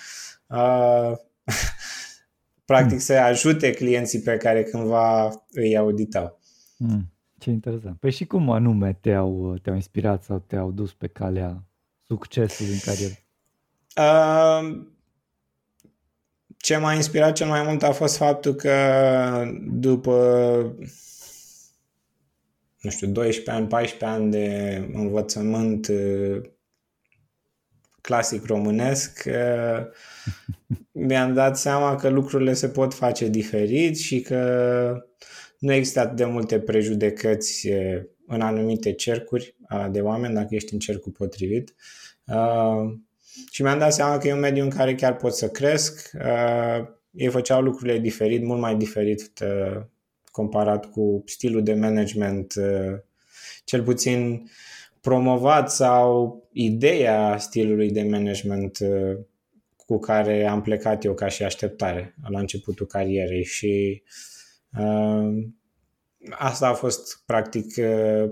practic 2.72 3.00
să 3.00 3.12
ajute 3.12 3.70
clienții 3.70 4.20
pe 4.20 4.37
care 4.37 4.62
cândva 4.62 5.32
îi 5.52 5.76
auditau. 5.76 6.40
Mm, 6.76 7.12
ce 7.38 7.50
interesant. 7.50 7.98
Păi 7.98 8.11
și 8.11 8.24
cum 8.24 8.50
anume 8.50 8.98
te-au, 9.00 9.56
te-au 9.62 9.74
inspirat 9.74 10.22
sau 10.22 10.44
te-au 10.46 10.70
dus 10.70 10.92
pe 10.92 11.06
calea 11.06 11.64
succesului 12.06 12.72
în 12.72 12.78
carieră? 12.78 13.14
Uh, 13.96 14.87
ce 16.56 16.76
m-a 16.76 16.94
inspirat 16.94 17.32
cel 17.32 17.46
mai 17.46 17.62
mult 17.62 17.82
a 17.82 17.92
fost 17.92 18.16
faptul 18.16 18.54
că 18.54 18.74
după 19.70 20.14
nu 22.80 22.90
știu, 22.90 23.06
12 23.06 23.50
ani, 23.50 23.68
14 23.68 24.04
ani 24.18 24.30
de 24.30 24.76
învățământ 24.92 25.90
clasic 28.00 28.46
românesc, 28.46 29.24
mi-am 30.92 31.35
dat 31.35 31.58
seama 31.58 31.96
că 31.96 32.08
lucrurile 32.08 32.52
se 32.52 32.68
pot 32.68 32.94
face 32.94 33.28
diferit 33.28 33.98
și 33.98 34.20
că 34.20 35.06
nu 35.58 35.72
există 35.72 36.00
atât 36.00 36.16
de 36.16 36.24
multe 36.24 36.58
prejudecăți 36.58 37.68
în 38.26 38.40
anumite 38.40 38.92
cercuri 38.92 39.56
de 39.90 40.00
oameni, 40.00 40.35
dacă 40.35 40.54
ești 40.54 40.72
în 40.72 40.78
cercul 40.78 41.12
potrivit. 41.12 41.74
Și 43.50 43.62
mi-am 43.62 43.78
dat 43.78 43.92
seama 43.92 44.18
că 44.18 44.28
e 44.28 44.32
un 44.32 44.38
mediu 44.40 44.62
în 44.62 44.70
care 44.70 44.94
chiar 44.94 45.16
pot 45.16 45.35
să 45.35 45.48
cresc. 45.48 46.11
Ei 47.11 47.28
făceau 47.28 47.62
lucrurile 47.62 47.98
diferit, 47.98 48.42
mult 48.42 48.61
mai 48.61 48.76
diferit 48.76 49.32
comparat 50.30 50.90
cu 50.90 51.22
stilul 51.26 51.62
de 51.62 51.74
management, 51.74 52.54
cel 53.64 53.82
puțin 53.82 54.42
promovat 55.02 55.70
sau 55.70 56.42
ideea 56.52 57.37
stilului 57.38 57.90
de 57.90 58.02
management 58.02 58.78
uh, 58.78 59.18
cu 59.86 59.98
care 59.98 60.46
am 60.46 60.62
plecat 60.62 61.04
eu 61.04 61.14
ca 61.14 61.28
și 61.28 61.42
așteptare 61.42 62.14
la 62.28 62.38
începutul 62.38 62.86
carierei 62.86 63.44
și 63.44 64.02
uh, 64.78 65.28
asta 66.30 66.68
a 66.68 66.72
fost 66.72 67.22
practic 67.26 67.74
uh, 67.76 68.30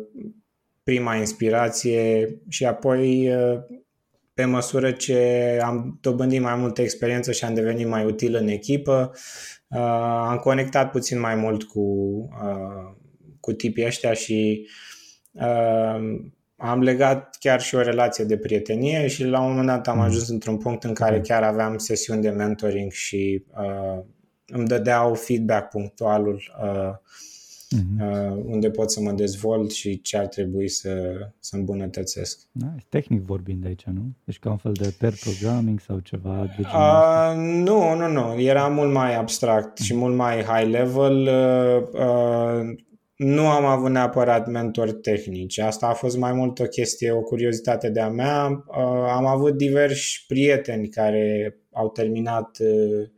prima 0.82 1.16
inspirație 1.16 2.34
și 2.48 2.64
apoi 2.64 3.34
uh, 3.34 3.60
pe 4.34 4.44
măsură 4.44 4.92
ce 4.92 5.58
am 5.62 5.98
dobândit 6.00 6.40
mai 6.40 6.54
multă 6.54 6.82
experiență 6.82 7.32
și 7.32 7.44
am 7.44 7.54
devenit 7.54 7.86
mai 7.86 8.04
util 8.04 8.34
în 8.34 8.48
echipă, 8.48 9.12
uh, 9.68 9.78
am 10.28 10.36
conectat 10.36 10.90
puțin 10.90 11.20
mai 11.20 11.34
mult 11.34 11.62
cu, 11.62 11.80
uh, 12.42 12.94
cu 13.40 13.52
tipii 13.52 13.86
ăștia 13.86 14.12
și 14.12 14.68
uh, 15.32 16.20
am 16.60 16.82
legat 16.82 17.36
chiar 17.38 17.60
și 17.60 17.74
o 17.74 17.82
relație 17.82 18.24
de 18.24 18.36
prietenie 18.36 19.06
și 19.06 19.24
la 19.24 19.40
un 19.40 19.48
moment 19.48 19.66
dat 19.66 19.88
am 19.88 19.96
mm. 19.96 20.02
ajuns 20.02 20.28
într-un 20.28 20.56
punct 20.56 20.84
în 20.84 20.94
care 20.94 21.20
chiar 21.20 21.42
aveam 21.42 21.78
sesiuni 21.78 22.22
de 22.22 22.30
mentoring 22.30 22.92
și 22.92 23.44
uh, 23.56 24.02
îmi 24.46 24.66
dădeau 24.66 25.14
feedback 25.14 25.68
punctualul 25.68 26.42
uh, 26.62 26.94
uh-huh. 27.76 28.44
unde 28.44 28.70
pot 28.70 28.90
să 28.90 29.00
mă 29.00 29.12
dezvolt 29.12 29.70
și 29.70 30.00
ce 30.00 30.16
ar 30.16 30.26
trebui 30.26 30.68
să, 30.68 31.12
să 31.38 31.56
îmbunătățesc. 31.56 32.38
Nice. 32.52 32.84
Tehnic 32.88 33.22
vorbind 33.22 33.66
aici, 33.66 33.84
nu? 33.84 34.12
Deci 34.24 34.38
ca 34.38 34.50
un 34.50 34.56
fel 34.56 34.72
de 34.72 34.94
pair 34.98 35.14
programming 35.20 35.80
sau 35.80 35.98
ceva 35.98 36.46
de 36.56 36.62
genul 36.62 36.80
uh, 36.80 37.64
Nu, 37.64 37.94
nu, 37.94 38.08
nu. 38.08 38.40
Era 38.40 38.68
mult 38.68 38.92
mai 38.92 39.16
abstract 39.16 39.78
uh-huh. 39.78 39.84
și 39.84 39.94
mult 39.94 40.16
mai 40.16 40.42
high 40.42 40.70
level. 40.70 41.16
Uh, 41.16 42.00
uh, 42.00 42.88
nu 43.20 43.48
am 43.48 43.64
avut 43.64 43.90
neapărat 43.90 44.46
mentori 44.46 44.92
tehnici. 44.92 45.58
Asta 45.58 45.86
a 45.86 45.92
fost 45.92 46.16
mai 46.16 46.32
mult 46.32 46.58
o 46.58 46.64
chestie, 46.64 47.10
o 47.10 47.20
curiozitate 47.20 47.90
de-a 47.90 48.08
mea. 48.08 48.64
Uh, 48.66 48.76
am 49.08 49.26
avut 49.26 49.56
diversi 49.56 50.24
prieteni 50.26 50.88
care 50.88 51.56
au 51.72 51.90
terminat 51.90 52.58
uh, 52.60 53.08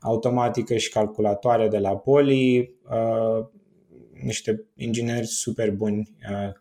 automatică 0.00 0.76
și 0.76 0.90
calculatoare 0.90 1.68
de 1.68 1.78
la 1.78 1.96
Poli, 1.96 2.74
uh, 2.90 3.46
niște 4.22 4.64
ingineri 4.76 5.26
super 5.26 5.70
buni 5.70 6.16
uh, 6.30 6.52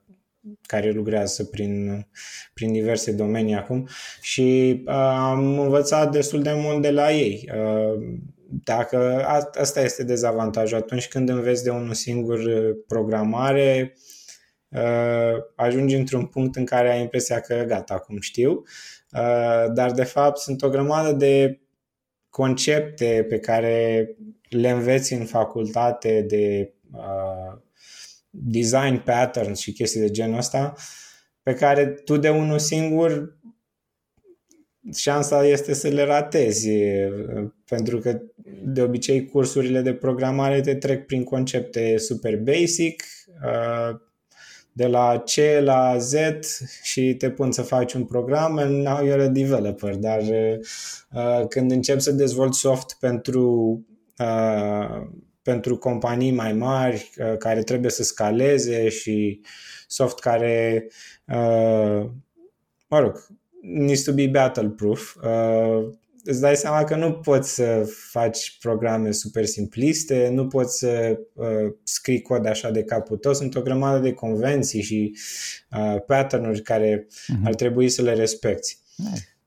care 0.61 0.91
lucrează 0.91 1.43
prin, 1.43 2.05
prin 2.53 2.71
diverse 2.71 3.11
domenii 3.11 3.55
acum 3.55 3.87
și 4.21 4.81
uh, 4.85 4.93
am 5.31 5.59
învățat 5.59 6.11
destul 6.11 6.41
de 6.41 6.53
mult 6.53 6.81
de 6.81 6.91
la 6.91 7.11
ei. 7.11 7.49
Uh, 8.49 8.59
dacă 8.63 9.25
asta 9.59 9.81
este 9.81 10.03
dezavantajul, 10.03 10.77
atunci 10.77 11.07
când 11.07 11.29
înveți 11.29 11.63
de 11.63 11.69
unul 11.69 11.93
singur 11.93 12.39
programare, 12.87 13.93
uh, 14.69 15.43
ajungi 15.55 15.95
într-un 15.95 16.25
punct 16.25 16.55
în 16.55 16.65
care 16.65 16.91
ai 16.91 17.01
impresia 17.01 17.39
că 17.39 17.63
gata, 17.67 17.93
acum 17.93 18.19
știu, 18.19 18.51
uh, 19.11 19.65
dar 19.73 19.91
de 19.91 20.03
fapt 20.03 20.37
sunt 20.37 20.61
o 20.61 20.69
grămadă 20.69 21.11
de 21.11 21.59
concepte 22.29 23.25
pe 23.29 23.39
care 23.39 24.07
le 24.49 24.69
înveți 24.69 25.13
în 25.13 25.25
facultate 25.25 26.21
de 26.21 26.73
uh, 26.91 27.61
design 28.29 28.97
patterns 28.97 29.59
și 29.59 29.71
chestii 29.71 29.99
de 29.99 30.11
genul 30.11 30.37
ăsta, 30.37 30.73
pe 31.43 31.53
care 31.53 31.85
tu 31.87 32.17
de 32.17 32.29
unul 32.29 32.59
singur 32.59 33.38
șansa 34.95 35.45
este 35.45 35.73
să 35.73 35.87
le 35.87 36.03
ratezi, 36.03 36.69
pentru 37.69 37.99
că 37.99 38.21
de 38.63 38.81
obicei 38.81 39.25
cursurile 39.25 39.81
de 39.81 39.93
programare 39.93 40.61
te 40.61 40.75
trec 40.75 41.05
prin 41.05 41.23
concepte 41.23 41.97
super 41.97 42.37
basic, 42.37 43.03
uh, 43.43 43.99
de 44.71 44.87
la 44.87 45.23
C 45.25 45.61
la 45.63 45.97
Z 45.97 46.15
și 46.81 47.15
te 47.17 47.29
pun 47.29 47.51
să 47.51 47.61
faci 47.61 47.93
un 47.93 48.05
program 48.05 48.57
and 48.57 48.85
now 48.85 49.07
you're 49.07 49.25
a 49.25 49.27
developer, 49.27 49.95
dar 49.95 50.21
uh, 50.21 51.47
când 51.47 51.71
începi 51.71 52.01
să 52.01 52.11
dezvolți 52.11 52.59
soft 52.59 52.97
pentru 52.99 53.79
uh, 54.17 55.07
pentru 55.41 55.77
companii 55.77 56.31
mai 56.31 56.53
mari 56.53 57.09
uh, 57.17 57.37
care 57.37 57.63
trebuie 57.63 57.91
să 57.91 58.03
scaleze 58.03 58.89
și 58.89 59.41
soft 59.87 60.19
care 60.19 60.87
uh, 61.27 62.09
mă 62.87 62.99
rog, 62.99 63.27
needs 63.61 64.03
to 64.03 64.13
be 64.13 64.27
battle 64.27 64.69
proof. 64.69 65.15
Uh, 65.15 65.89
îți 66.23 66.41
dai 66.41 66.55
seama 66.55 66.83
că 66.83 66.95
nu 66.95 67.13
poți 67.13 67.53
să 67.53 67.89
faci 68.09 68.57
programe 68.59 69.11
super 69.11 69.45
simpliste, 69.45 70.29
nu 70.33 70.47
poți 70.47 70.77
să 70.77 71.19
uh, 71.33 71.73
scrii 71.83 72.21
cod 72.21 72.45
așa 72.45 72.71
de 72.71 72.83
capul 72.83 73.17
tău, 73.17 73.33
sunt 73.33 73.55
o 73.55 73.61
grămadă 73.61 73.99
de 73.99 74.13
convenții 74.13 74.81
și 74.81 75.17
uh, 75.71 76.01
pattern-uri 76.05 76.61
care 76.61 77.07
uh-huh. 77.07 77.43
ar 77.43 77.53
trebui 77.53 77.89
să 77.89 78.01
le 78.01 78.13
respecti. 78.13 78.77
Nice. 78.95 79.37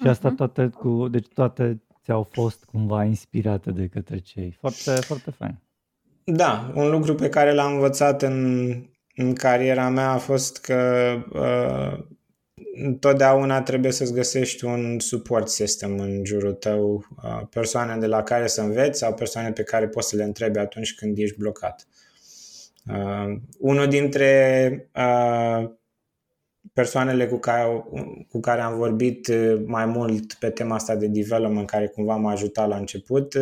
Și 0.00 0.06
asta 0.06 0.28
mhm. 0.28 0.36
toate 0.36 0.68
cu, 0.68 1.08
deci 1.08 1.26
toate 1.34 1.82
ți-au 2.04 2.22
fost 2.22 2.64
cumva 2.64 3.04
inspirate 3.04 3.70
de 3.70 3.86
către 3.86 4.18
cei. 4.18 4.56
Foarte, 4.60 4.90
foarte 4.90 5.30
fain. 5.30 5.58
Da, 6.24 6.72
un 6.74 6.90
lucru 6.90 7.14
pe 7.14 7.28
care 7.28 7.52
l-am 7.52 7.72
învățat 7.72 8.22
în, 8.22 8.66
în 9.14 9.32
cariera 9.34 9.88
mea 9.88 10.10
a 10.10 10.18
fost 10.18 10.60
că 10.60 11.12
uh, 11.32 12.04
întotdeauna 12.78 13.62
trebuie 13.62 13.92
să-ți 13.92 14.12
găsești 14.12 14.64
un 14.64 14.98
support 14.98 15.48
system 15.48 15.98
în 15.98 16.24
jurul 16.24 16.52
tău, 16.52 17.04
persoane 17.50 17.96
de 17.96 18.06
la 18.06 18.22
care 18.22 18.46
să 18.46 18.60
înveți 18.60 18.98
sau 18.98 19.14
persoane 19.14 19.52
pe 19.52 19.62
care 19.62 19.88
poți 19.88 20.08
să 20.08 20.16
le 20.16 20.24
întrebi 20.24 20.58
atunci 20.58 20.94
când 20.94 21.18
ești 21.18 21.38
blocat. 21.38 21.86
Uh, 22.90 23.36
unul 23.58 23.86
dintre 23.86 24.90
uh, 24.94 25.70
persoanele 26.72 27.26
cu 27.26 27.36
care, 27.36 27.84
cu 28.28 28.40
care 28.40 28.60
am 28.60 28.76
vorbit 28.76 29.30
mai 29.66 29.86
mult 29.86 30.32
pe 30.34 30.50
tema 30.50 30.74
asta 30.74 30.94
de 30.94 31.06
development, 31.06 31.66
care 31.66 31.86
cumva 31.86 32.16
m-a 32.16 32.30
ajutat 32.30 32.68
la 32.68 32.76
început, 32.76 33.34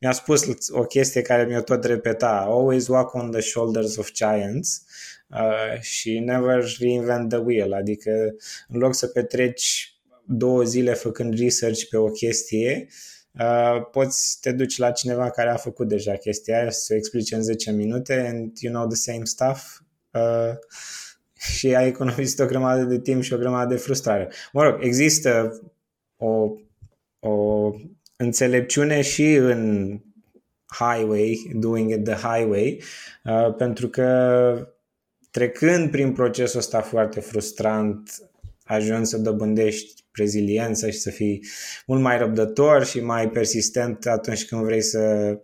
mi-a 0.00 0.12
spus 0.12 0.68
o 0.70 0.82
chestie 0.82 1.22
care 1.22 1.44
mi-o 1.44 1.60
tot 1.60 1.84
repeta, 1.84 2.44
always 2.46 2.88
walk 2.88 3.14
on 3.14 3.30
the 3.30 3.40
shoulders 3.40 3.96
of 3.96 4.12
giants 4.12 4.82
uh, 4.86 5.17
și 5.80 6.18
never 6.18 6.76
reinvent 6.78 7.28
the 7.28 7.38
wheel, 7.38 7.72
adică 7.72 8.10
în 8.68 8.78
loc 8.78 8.94
să 8.94 9.06
petreci 9.06 9.98
două 10.28 10.62
zile 10.62 10.94
făcând 10.94 11.38
research 11.38 11.84
pe 11.90 11.96
o 11.96 12.08
chestie, 12.08 12.88
uh, 13.38 13.88
poți 13.90 14.38
te 14.40 14.52
duci 14.52 14.78
la 14.78 14.90
cineva 14.90 15.30
care 15.30 15.50
a 15.50 15.56
făcut 15.56 15.88
deja 15.88 16.14
chestia 16.14 16.60
aia, 16.60 16.70
să 16.70 16.92
o 16.92 16.96
explice 16.96 17.34
în 17.34 17.42
10 17.42 17.70
minute 17.70 18.26
and 18.30 18.58
you 18.58 18.72
know 18.72 18.86
the 18.86 18.96
same 18.96 19.24
stuff 19.24 19.80
uh, 20.12 20.52
și 21.56 21.74
ai 21.74 21.86
economisit 21.86 22.38
o 22.38 22.46
grămadă 22.46 22.82
de 22.82 23.00
timp 23.00 23.22
și 23.22 23.32
o 23.32 23.38
grămadă 23.38 23.74
de 23.74 23.80
frustrare. 23.80 24.32
Mă 24.52 24.62
rog, 24.62 24.78
există 24.82 25.60
o, 26.16 26.50
o 27.18 27.70
înțelepciune 28.16 29.00
și 29.00 29.34
în 29.34 29.92
highway, 30.66 31.50
doing 31.54 31.90
it 31.90 32.04
the 32.04 32.14
highway, 32.14 32.82
uh, 33.24 33.54
pentru 33.54 33.88
că 33.88 34.77
trecând 35.38 35.90
prin 35.90 36.12
procesul 36.12 36.58
ăsta 36.58 36.80
foarte 36.80 37.20
frustrant, 37.20 38.30
ajungi 38.64 39.08
să 39.08 39.18
dobândești 39.18 40.04
reziliență 40.12 40.90
și 40.90 40.98
să 40.98 41.10
fii 41.10 41.44
mult 41.86 42.00
mai 42.00 42.18
răbdător 42.18 42.84
și 42.84 43.00
mai 43.00 43.30
persistent 43.30 44.06
atunci 44.06 44.46
când 44.46 44.64
vrei 44.64 44.82
să, 44.82 45.34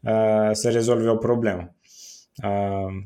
uh, 0.00 0.50
să 0.52 0.70
rezolvi 0.70 1.06
o 1.06 1.16
problemă. 1.16 1.74
Uh, 2.42 3.04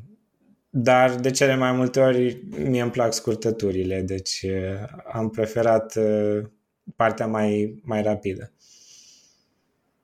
dar 0.69 1.15
de 1.15 1.31
cele 1.31 1.55
mai 1.55 1.71
multe 1.71 1.99
ori 1.99 2.43
mie 2.63 2.81
îmi 2.81 2.91
plac 2.91 3.13
scurtăturile, 3.13 4.01
deci 4.01 4.45
uh, 4.45 4.87
am 5.13 5.29
preferat 5.29 5.95
uh, 5.95 6.45
partea 6.95 7.27
mai, 7.27 7.81
mai 7.83 8.01
rapidă. 8.01 8.51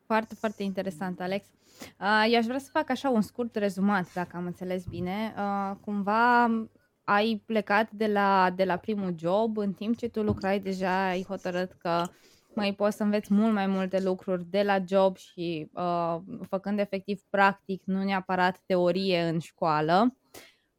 Foarte, 0.05 0.35
foarte 0.35 0.63
interesant, 0.63 1.19
Alex. 1.19 1.45
Uh, 1.99 2.25
eu 2.29 2.37
aș 2.37 2.45
vrea 2.45 2.59
să 2.59 2.69
fac 2.71 2.89
așa 2.89 3.09
un 3.09 3.21
scurt 3.21 3.55
rezumat, 3.55 4.13
dacă 4.13 4.37
am 4.37 4.45
înțeles 4.45 4.85
bine. 4.85 5.33
Uh, 5.37 5.75
cumva 5.81 6.45
ai 7.03 7.43
plecat 7.45 7.91
de 7.91 8.07
la, 8.07 8.53
de 8.55 8.63
la 8.63 8.77
primul 8.77 9.15
job, 9.17 9.57
în 9.57 9.73
timp 9.73 9.97
ce 9.97 10.07
tu 10.07 10.23
lucrai 10.23 10.59
deja, 10.59 11.07
ai 11.07 11.25
hotărât 11.27 11.71
că 11.71 12.03
mai 12.55 12.73
poți 12.73 12.95
să 12.95 13.03
înveți 13.03 13.33
mult 13.33 13.53
mai 13.53 13.67
multe 13.67 13.99
lucruri 13.99 14.45
de 14.49 14.61
la 14.61 14.77
job 14.87 15.17
și 15.17 15.69
uh, 15.73 16.17
făcând 16.49 16.79
efectiv 16.79 17.21
practic, 17.29 17.81
nu 17.85 18.03
neapărat 18.03 18.61
teorie 18.65 19.21
în 19.21 19.39
școală. 19.39 20.15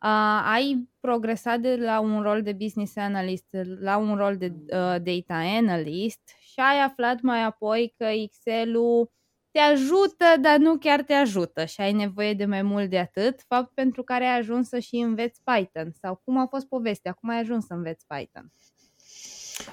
Uh, 0.02 0.42
ai 0.52 0.88
progresat 1.00 1.60
de 1.60 1.76
la 1.76 2.00
un 2.00 2.22
rol 2.22 2.42
de 2.42 2.52
business 2.52 2.96
analyst 2.96 3.46
la 3.80 3.96
un 3.96 4.16
rol 4.16 4.36
de 4.36 4.46
uh, 4.46 4.96
data 5.02 5.34
analyst 5.34 6.20
și 6.38 6.60
ai 6.60 6.80
aflat 6.80 7.20
mai 7.20 7.42
apoi 7.42 7.94
că 7.96 8.04
Excel-ul 8.04 9.10
te 9.56 9.62
ajută, 9.62 10.24
dar 10.40 10.56
nu 10.56 10.76
chiar 10.76 11.02
te 11.02 11.12
ajută 11.12 11.64
și 11.64 11.80
ai 11.80 11.92
nevoie 11.92 12.34
de 12.34 12.44
mai 12.44 12.62
mult 12.62 12.90
de 12.90 12.98
atât, 12.98 13.44
fapt 13.48 13.74
pentru 13.74 14.02
care 14.02 14.24
ai 14.24 14.38
ajuns 14.38 14.68
să 14.68 14.78
și 14.78 14.96
înveți 14.96 15.40
Python 15.44 15.92
sau 16.00 16.20
cum 16.24 16.38
a 16.38 16.46
fost 16.50 16.66
povestea, 16.66 17.12
cum 17.12 17.28
ai 17.28 17.38
ajuns 17.38 17.66
să 17.66 17.72
înveți 17.72 18.04
Python? 18.06 18.52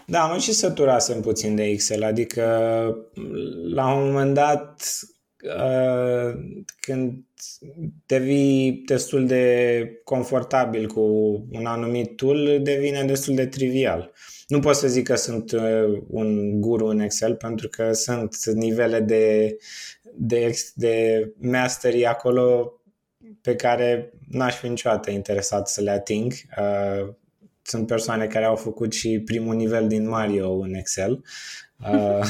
Da, 0.05 0.25
mă 0.25 0.37
și 0.37 0.53
săturasem 0.53 1.21
puțin 1.21 1.55
de 1.55 1.63
Excel, 1.63 2.03
adică 2.03 2.43
la 3.73 3.93
un 3.93 4.11
moment 4.11 4.33
dat 4.33 4.81
uh, 5.03 5.12
când 6.79 7.23
devii 8.05 8.83
destul 8.85 9.27
de 9.27 9.83
confortabil 10.03 10.87
cu 10.87 11.01
un 11.51 11.65
anumit 11.65 12.15
tool, 12.15 12.59
devine 12.61 13.03
destul 13.03 13.35
de 13.35 13.45
trivial. 13.45 14.11
Nu 14.47 14.59
pot 14.59 14.75
să 14.75 14.87
zic 14.87 15.07
că 15.07 15.15
sunt 15.15 15.51
uh, 15.51 16.01
un 16.07 16.61
guru 16.61 16.85
în 16.85 16.99
Excel 16.99 17.35
pentru 17.35 17.67
că 17.67 17.91
sunt 17.93 18.45
nivele 18.45 18.99
de, 18.99 19.57
de, 20.15 20.57
de 20.75 21.27
mastery 21.37 22.05
acolo 22.05 22.73
pe 23.41 23.55
care 23.55 24.13
n-aș 24.29 24.55
fi 24.55 24.67
niciodată 24.67 25.11
interesat 25.11 25.67
să 25.67 25.81
le 25.81 25.91
ating. 25.91 26.33
Uh, 26.57 27.13
sunt 27.61 27.87
persoane 27.87 28.27
care 28.27 28.45
au 28.45 28.55
făcut 28.55 28.93
și 28.93 29.21
primul 29.25 29.55
nivel 29.55 29.87
din 29.87 30.07
Mario 30.07 30.51
în 30.51 30.73
Excel. 30.73 31.23
Uh, 31.91 32.25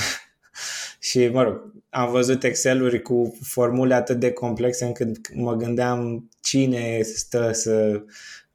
și, 0.99 1.27
mă 1.27 1.43
rog, 1.43 1.72
am 1.93 2.11
văzut 2.11 2.43
Excel-uri 2.43 3.01
cu 3.01 3.37
formule 3.41 3.93
atât 3.93 4.19
de 4.19 4.31
complexe 4.31 4.85
încât 4.85 5.33
mă 5.33 5.55
gândeam 5.55 6.29
cine 6.41 7.01
stă 7.01 7.51
să 7.51 8.03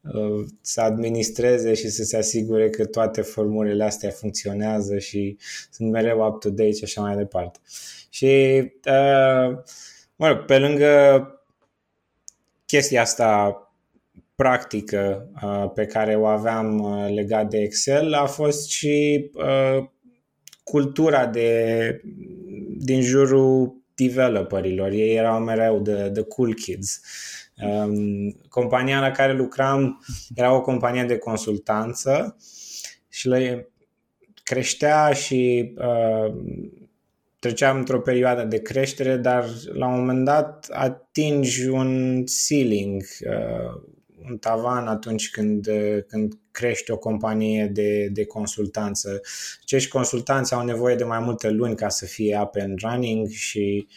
Uh, 0.01 0.45
să 0.61 0.81
administreze 0.81 1.73
și 1.73 1.89
să 1.89 2.03
se 2.03 2.17
asigure 2.17 2.69
că 2.69 2.85
toate 2.85 3.21
formulele 3.21 3.83
astea 3.83 4.09
funcționează 4.09 4.97
și 4.97 5.37
sunt 5.71 5.91
mereu 5.91 6.25
up-to-date 6.27 6.71
și 6.71 6.83
așa 6.83 7.01
mai 7.01 7.15
departe. 7.15 7.59
Și, 8.09 8.25
uh, 8.85 9.57
mă 10.15 10.27
rog, 10.27 10.37
pe 10.45 10.57
lângă 10.57 11.23
chestia 12.65 13.01
asta 13.01 13.53
practică 14.35 15.29
uh, 15.43 15.71
pe 15.73 15.85
care 15.85 16.15
o 16.15 16.25
aveam 16.25 16.79
uh, 16.79 17.13
legat 17.13 17.49
de 17.49 17.57
Excel 17.57 18.13
a 18.13 18.25
fost 18.25 18.69
și 18.69 19.29
uh, 19.33 19.87
cultura 20.63 21.25
de, 21.25 22.01
din 22.79 23.01
jurul 23.01 23.83
developerilor. 23.95 24.91
Ei 24.91 25.15
erau 25.15 25.39
mereu 25.39 25.79
de, 25.79 26.09
de 26.09 26.21
cool 26.21 26.53
kids. 26.53 27.01
Um, 27.63 28.31
compania 28.49 28.99
la 28.99 29.11
care 29.11 29.33
lucram 29.33 30.05
era 30.35 30.55
o 30.55 30.61
companie 30.61 31.03
de 31.03 31.17
consultanță 31.17 32.35
și 33.09 33.27
le 33.27 33.69
creștea 34.43 35.13
și 35.13 35.73
uh, 35.77 36.35
treceam 37.39 37.77
într-o 37.77 37.99
perioadă 37.99 38.43
de 38.43 38.61
creștere, 38.61 39.17
dar 39.17 39.45
la 39.73 39.87
un 39.87 39.99
moment 39.99 40.25
dat 40.25 40.67
atingi 40.71 41.67
un 41.67 42.23
ceiling, 42.25 43.03
uh, 43.25 43.81
un 44.29 44.37
tavan 44.37 44.87
atunci 44.87 45.29
când, 45.29 45.67
uh, 45.67 45.97
când 46.07 46.33
crești 46.59 46.91
o 46.91 46.97
companie 46.97 47.65
de, 47.65 48.07
de 48.11 48.25
consultanță. 48.25 49.21
Acești 49.61 49.89
consultanți 49.89 50.53
au 50.53 50.65
nevoie 50.65 50.95
de 50.95 51.03
mai 51.03 51.19
multe 51.19 51.49
luni 51.49 51.75
ca 51.75 51.89
să 51.89 52.05
fie 52.05 52.39
up 52.41 52.55
and 52.59 52.79
running 52.81 53.27
și 53.27 53.87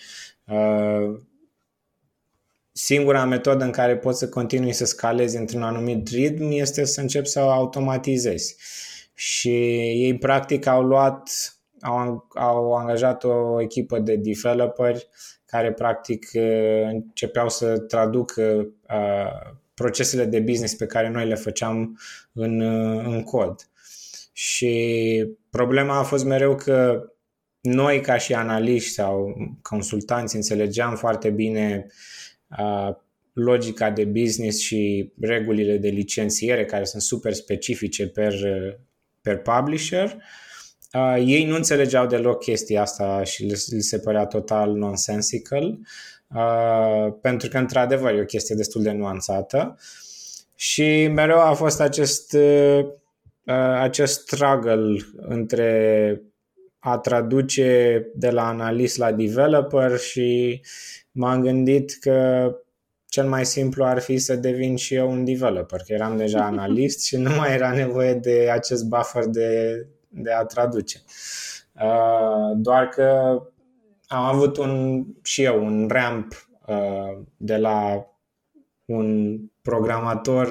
uh, 0.46 1.20
singura 2.72 3.24
metodă 3.24 3.64
în 3.64 3.70
care 3.70 3.96
poți 3.96 4.18
să 4.18 4.28
continui 4.28 4.72
să 4.72 4.84
scalezi 4.84 5.36
într-un 5.36 5.62
anumit 5.62 6.08
ritm 6.08 6.50
este 6.50 6.84
să 6.84 7.00
începi 7.00 7.28
să 7.28 7.40
o 7.40 7.50
automatizezi. 7.50 8.56
Și 9.14 9.50
ei 10.04 10.18
practic 10.18 10.66
au 10.66 10.82
luat, 10.82 11.30
au, 11.80 12.28
au 12.34 12.72
angajat 12.72 13.24
o 13.24 13.60
echipă 13.60 13.98
de 13.98 14.16
developeri 14.16 15.08
care 15.46 15.72
practic 15.72 16.30
uh, 16.34 16.82
începeau 16.90 17.48
să 17.48 17.78
traducă 17.78 18.66
uh, 18.88 19.60
procesele 19.82 20.24
de 20.24 20.40
business 20.40 20.74
pe 20.74 20.86
care 20.86 21.08
noi 21.08 21.26
le 21.26 21.34
făceam 21.34 21.98
în, 22.32 22.60
în 23.04 23.22
cod. 23.22 23.70
Și 24.32 24.74
problema 25.50 25.98
a 25.98 26.02
fost 26.02 26.24
mereu 26.24 26.54
că 26.56 27.06
noi 27.60 28.00
ca 28.00 28.16
și 28.16 28.34
analiști 28.34 28.90
sau 28.90 29.36
consultanți 29.62 30.36
înțelegeam 30.36 30.96
foarte 30.96 31.30
bine 31.30 31.86
uh, 32.58 32.94
logica 33.32 33.90
de 33.90 34.04
business 34.04 34.60
și 34.60 35.12
regulile 35.20 35.76
de 35.76 35.88
licențiere 35.88 36.64
care 36.64 36.84
sunt 36.84 37.02
super 37.02 37.32
specifice 37.32 38.08
per, 38.08 38.34
per 39.20 39.38
publisher. 39.38 40.16
Uh, 40.92 41.22
ei 41.26 41.44
nu 41.44 41.54
înțelegeau 41.54 42.06
deloc 42.06 42.42
chestia 42.42 42.80
asta 42.80 43.22
și 43.24 43.44
le, 43.44 43.56
le 43.66 43.78
se 43.78 43.98
părea 43.98 44.26
total 44.26 44.72
nonsensical 44.72 45.78
Uh, 46.34 47.14
pentru 47.20 47.48
că, 47.48 47.58
într-adevăr, 47.58 48.14
e 48.14 48.20
o 48.20 48.24
chestie 48.24 48.54
destul 48.54 48.82
de 48.82 48.92
nuanțată 48.92 49.78
și 50.54 51.06
mereu 51.06 51.38
a 51.38 51.52
fost 51.52 51.80
acest, 51.80 52.32
uh, 52.32 52.86
acest 53.80 54.20
struggle 54.20 54.96
între 55.16 56.20
a 56.78 56.98
traduce 56.98 58.02
de 58.14 58.30
la 58.30 58.48
analist 58.48 58.96
la 58.96 59.12
developer 59.12 59.98
și 59.98 60.60
m-am 61.12 61.40
gândit 61.40 61.96
că 62.00 62.50
cel 63.08 63.28
mai 63.28 63.46
simplu 63.46 63.84
ar 63.84 64.00
fi 64.00 64.18
să 64.18 64.36
devin 64.36 64.76
și 64.76 64.94
eu 64.94 65.10
un 65.10 65.24
developer, 65.24 65.80
că 65.86 65.92
eram 65.92 66.16
deja 66.16 66.44
analist 66.52 67.04
și 67.04 67.16
nu 67.16 67.30
mai 67.34 67.54
era 67.54 67.72
nevoie 67.72 68.14
de 68.14 68.48
acest 68.52 68.84
buffer 68.84 69.24
de, 69.26 69.86
de 70.08 70.32
a 70.32 70.44
traduce. 70.44 71.02
Uh, 71.74 72.56
doar 72.56 72.88
că 72.88 73.40
am 74.12 74.24
avut 74.24 74.56
un, 74.56 75.04
și 75.22 75.42
eu 75.42 75.64
un 75.64 75.88
ramp 75.88 76.48
uh, 76.66 77.22
de 77.36 77.56
la 77.56 78.06
un 78.84 79.38
programator 79.62 80.48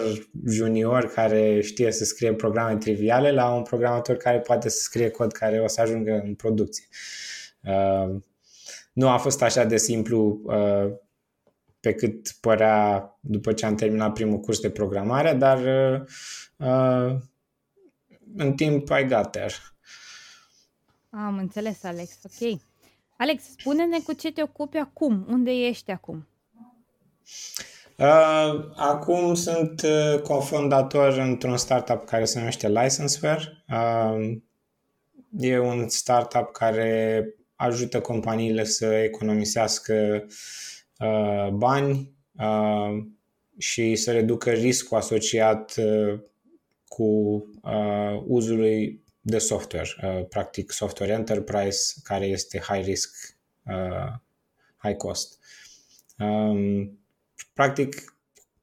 junior 0.48 1.06
care 1.06 1.62
știe 1.62 1.92
să 1.92 2.04
scrie 2.04 2.34
programe 2.34 2.78
triviale 2.78 3.32
la 3.32 3.54
un 3.54 3.64
programator 3.64 4.16
care 4.16 4.40
poate 4.40 4.70
să 4.70 4.80
scrie 4.82 5.10
cod 5.10 5.32
care 5.32 5.60
o 5.60 5.68
să 5.68 5.82
ajungă 5.82 6.22
în 6.26 6.36
producție. 6.36 6.86
Uh, 7.64 8.16
nu 8.94 9.10
a 9.10 9.18
fost 9.18 9.42
așa 9.42 9.64
de 9.64 9.78
simplu 9.78 10.42
uh, 10.44 10.92
pe 11.80 11.94
cât 11.94 12.32
părea 12.42 13.18
după 13.20 13.54
ce 13.54 13.66
am 13.66 13.76
terminat 13.76 14.14
primul 14.14 14.40
curs 14.40 14.60
de 14.60 14.70
programare, 14.70 15.34
dar 15.34 15.58
uh, 15.58 16.02
uh 16.58 17.16
în 18.36 18.54
timp 18.54 18.90
I 18.90 19.06
got 19.06 19.32
there. 19.32 19.54
Am 21.10 21.38
înțeles, 21.38 21.84
Alex. 21.84 22.20
Ok. 22.24 22.62
Alex, 23.22 23.44
spune-ne 23.44 24.00
cu 24.00 24.14
ce 24.14 24.32
te 24.32 24.42
ocupi 24.42 24.78
acum. 24.78 25.26
Unde 25.30 25.52
ești 25.52 25.92
acum? 25.92 26.28
Uh, 27.98 28.72
acum 28.76 29.34
sunt 29.34 29.82
uh, 29.82 30.22
cofondator 30.22 31.18
într-un 31.18 31.58
startup 31.58 32.06
care 32.06 32.26
se 32.26 32.40
numește 32.40 32.68
Licenseware. 32.68 33.64
Uh, 33.70 34.38
e 35.40 35.60
un 35.60 35.90
startup 35.90 36.52
care 36.52 37.26
ajută 37.56 38.02
companiile 38.02 38.64
să 38.64 38.86
economisească 38.86 40.26
uh, 41.00 41.48
bani 41.50 42.12
uh, 42.40 43.04
și 43.58 43.96
să 43.96 44.12
reducă 44.12 44.50
riscul 44.50 44.98
asociat 44.98 45.74
uh, 45.78 46.20
cu 46.88 47.04
uh, 47.64 48.24
uzului 48.28 49.01
de 49.22 49.38
software, 49.38 49.88
uh, 50.04 50.26
practic 50.28 50.72
software 50.72 51.14
enterprise, 51.14 51.94
care 52.04 52.26
este 52.26 52.60
high 52.60 52.86
risk, 52.86 53.38
uh, 53.66 54.14
high 54.78 54.98
cost. 54.98 55.40
Um, 56.18 57.00
practic, 57.54 58.16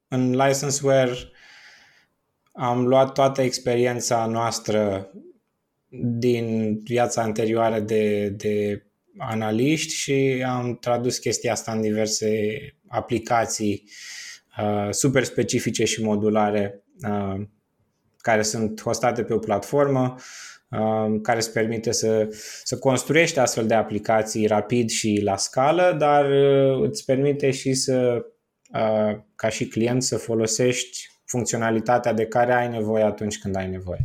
în 0.09 0.31
licenseware 0.31 1.14
am 2.53 2.87
luat 2.87 3.12
toată 3.12 3.42
experiența 3.42 4.27
noastră 4.27 5.11
din 6.01 6.79
viața 6.79 7.23
anterioară 7.23 7.81
de, 7.81 8.29
de 8.29 8.83
analiști 9.18 9.94
și 9.94 10.44
am 10.47 10.77
tradus 10.77 11.18
chestia 11.18 11.53
asta 11.53 11.73
în 11.73 11.81
diverse 11.81 12.59
aplicații 12.88 13.90
uh, 14.59 14.88
super 14.90 15.25
specifice 15.25 15.85
și 15.85 16.03
modulare 16.03 16.85
uh, 17.03 17.42
care 18.29 18.43
sunt 18.43 18.81
hostate 18.83 19.23
pe 19.23 19.33
o 19.33 19.38
platformă 19.38 20.17
Um, 20.71 21.21
care 21.21 21.38
îți 21.38 21.53
permite 21.53 21.93
să, 21.93 22.29
să 22.64 22.79
construiești 22.79 23.38
astfel 23.38 23.67
de 23.67 23.75
aplicații 23.75 24.47
rapid 24.47 24.88
și 24.88 25.21
la 25.23 25.37
scală, 25.37 25.97
dar 25.99 26.31
uh, 26.31 26.88
îți 26.88 27.05
permite 27.05 27.51
și 27.51 27.75
să, 27.75 28.27
uh, 28.73 29.19
ca 29.35 29.49
și 29.49 29.69
client, 29.69 30.03
să 30.03 30.17
folosești 30.17 31.11
funcționalitatea 31.25 32.12
de 32.12 32.27
care 32.27 32.53
ai 32.53 32.69
nevoie 32.69 33.03
atunci 33.03 33.38
când 33.38 33.57
ai 33.57 33.69
nevoie. 33.69 34.01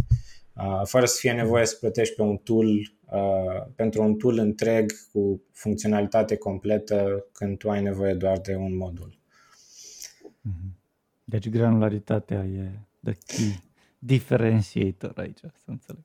Uh, 0.56 0.82
fără 0.84 1.06
să 1.06 1.18
fie 1.20 1.32
nevoie 1.32 1.66
să 1.66 1.78
plătești 1.80 2.16
pe 2.16 2.22
un 2.22 2.38
tool, 2.38 2.92
pentru 3.76 4.04
un 4.04 4.16
tool 4.16 4.38
întreg 4.38 4.92
cu 5.12 5.42
funcționalitate 5.52 6.36
completă 6.36 7.26
când 7.32 7.58
tu 7.58 7.70
ai 7.70 7.82
nevoie 7.82 8.14
doar 8.14 8.40
de 8.40 8.56
un 8.56 8.76
modul. 8.78 9.18
Mhm. 10.42 10.78
Deci 11.24 11.50
granularitatea 11.50 12.44
e 12.44 12.72
the 13.04 13.14
key 13.26 13.72
differentiator 14.06 15.14
aici, 15.16 15.40
să 15.40 15.66
înțeleg. 15.66 16.04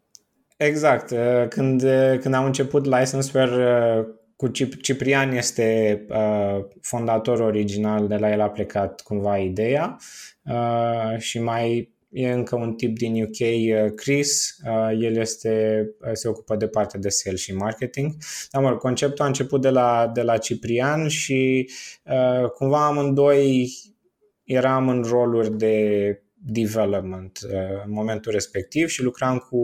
Exact. 0.57 1.11
Uh, 1.11 1.49
când, 1.49 1.83
uh, 1.83 2.19
când 2.21 2.35
am 2.35 2.45
început 2.45 2.85
Licenseware, 2.85 3.99
uh, 3.99 4.07
cu 4.37 4.49
Ciprian 4.81 5.33
este 5.33 6.01
uh, 6.09 6.65
fondator 6.81 7.41
original, 7.41 8.09
de 8.09 8.17
la 8.17 8.33
el 8.33 8.41
a 8.41 8.51
plecat 8.51 9.01
cumva 9.01 9.39
ideea 9.39 9.97
uh, 10.45 11.19
și 11.19 11.41
mai 11.41 11.97
e 12.09 12.31
încă 12.31 12.57
un 12.57 12.75
tip 12.75 12.97
din 12.97 13.23
UK, 13.23 13.39
uh, 13.39 13.93
Chris, 13.95 14.57
uh, 14.67 14.99
el 15.01 15.17
este, 15.17 15.85
se 16.13 16.29
ocupă 16.29 16.57
de 16.57 16.69
partea 16.69 17.01
de 17.01 17.09
sales 17.09 17.41
și 17.41 17.55
marketing. 17.55 18.13
Dar 18.51 18.63
mă 18.63 18.77
conceptul 18.77 19.25
a 19.25 19.29
început 19.29 19.61
de 19.61 19.71
la, 19.71 20.11
de 20.15 20.23
la 20.23 20.37
Ciprian 20.37 21.09
și 21.09 21.71
uh, 22.05 22.51
cumva 22.51 22.87
amândoi 22.87 23.71
eram 24.45 24.89
în 24.89 25.03
roluri 25.03 25.57
de 25.57 26.23
development 26.51 27.39
uh, 27.45 27.83
în 27.85 27.93
momentul 27.93 28.33
respectiv 28.33 28.89
și 28.89 29.03
lucram 29.03 29.39
cu 29.39 29.57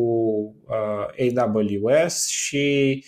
uh, 0.66 1.36
AWS 1.36 2.28
și 2.28 3.04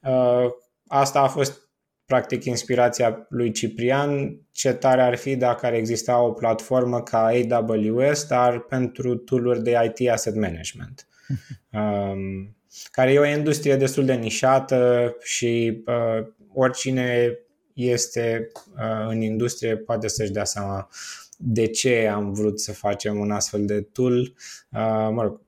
uh, 0.00 0.46
asta 0.86 1.20
a 1.20 1.28
fost 1.28 1.66
practic 2.06 2.44
inspirația 2.44 3.26
lui 3.28 3.52
Ciprian. 3.52 4.40
Ce 4.52 4.72
tare 4.72 5.02
ar 5.02 5.16
fi 5.16 5.36
dacă 5.36 5.66
ar 5.66 5.72
exista 5.72 6.20
o 6.20 6.32
platformă 6.32 7.02
ca 7.02 7.24
AWS, 7.24 8.26
dar 8.26 8.60
pentru 8.60 9.16
tooluri 9.16 9.62
de 9.62 9.92
IT 9.94 10.10
asset 10.10 10.34
management. 10.34 11.06
Um, 11.72 12.56
care 12.90 13.12
e 13.12 13.18
o 13.18 13.26
industrie 13.26 13.76
destul 13.76 14.04
de 14.04 14.14
nișată 14.14 15.14
și 15.22 15.82
uh, 15.86 16.26
oricine 16.52 17.38
este 17.72 18.50
uh, 18.74 19.06
în 19.08 19.20
industrie 19.20 19.76
poate 19.76 20.08
să-și 20.08 20.30
dea 20.30 20.44
seama 20.44 20.88
de 21.36 21.66
ce 21.66 22.06
am 22.06 22.32
vrut 22.32 22.60
să 22.60 22.72
facem 22.72 23.18
un 23.18 23.30
astfel 23.30 23.66
de 23.66 23.80
tool. 23.80 24.20
Uh, 24.20 25.08
mă 25.12 25.22
rog, 25.22 25.40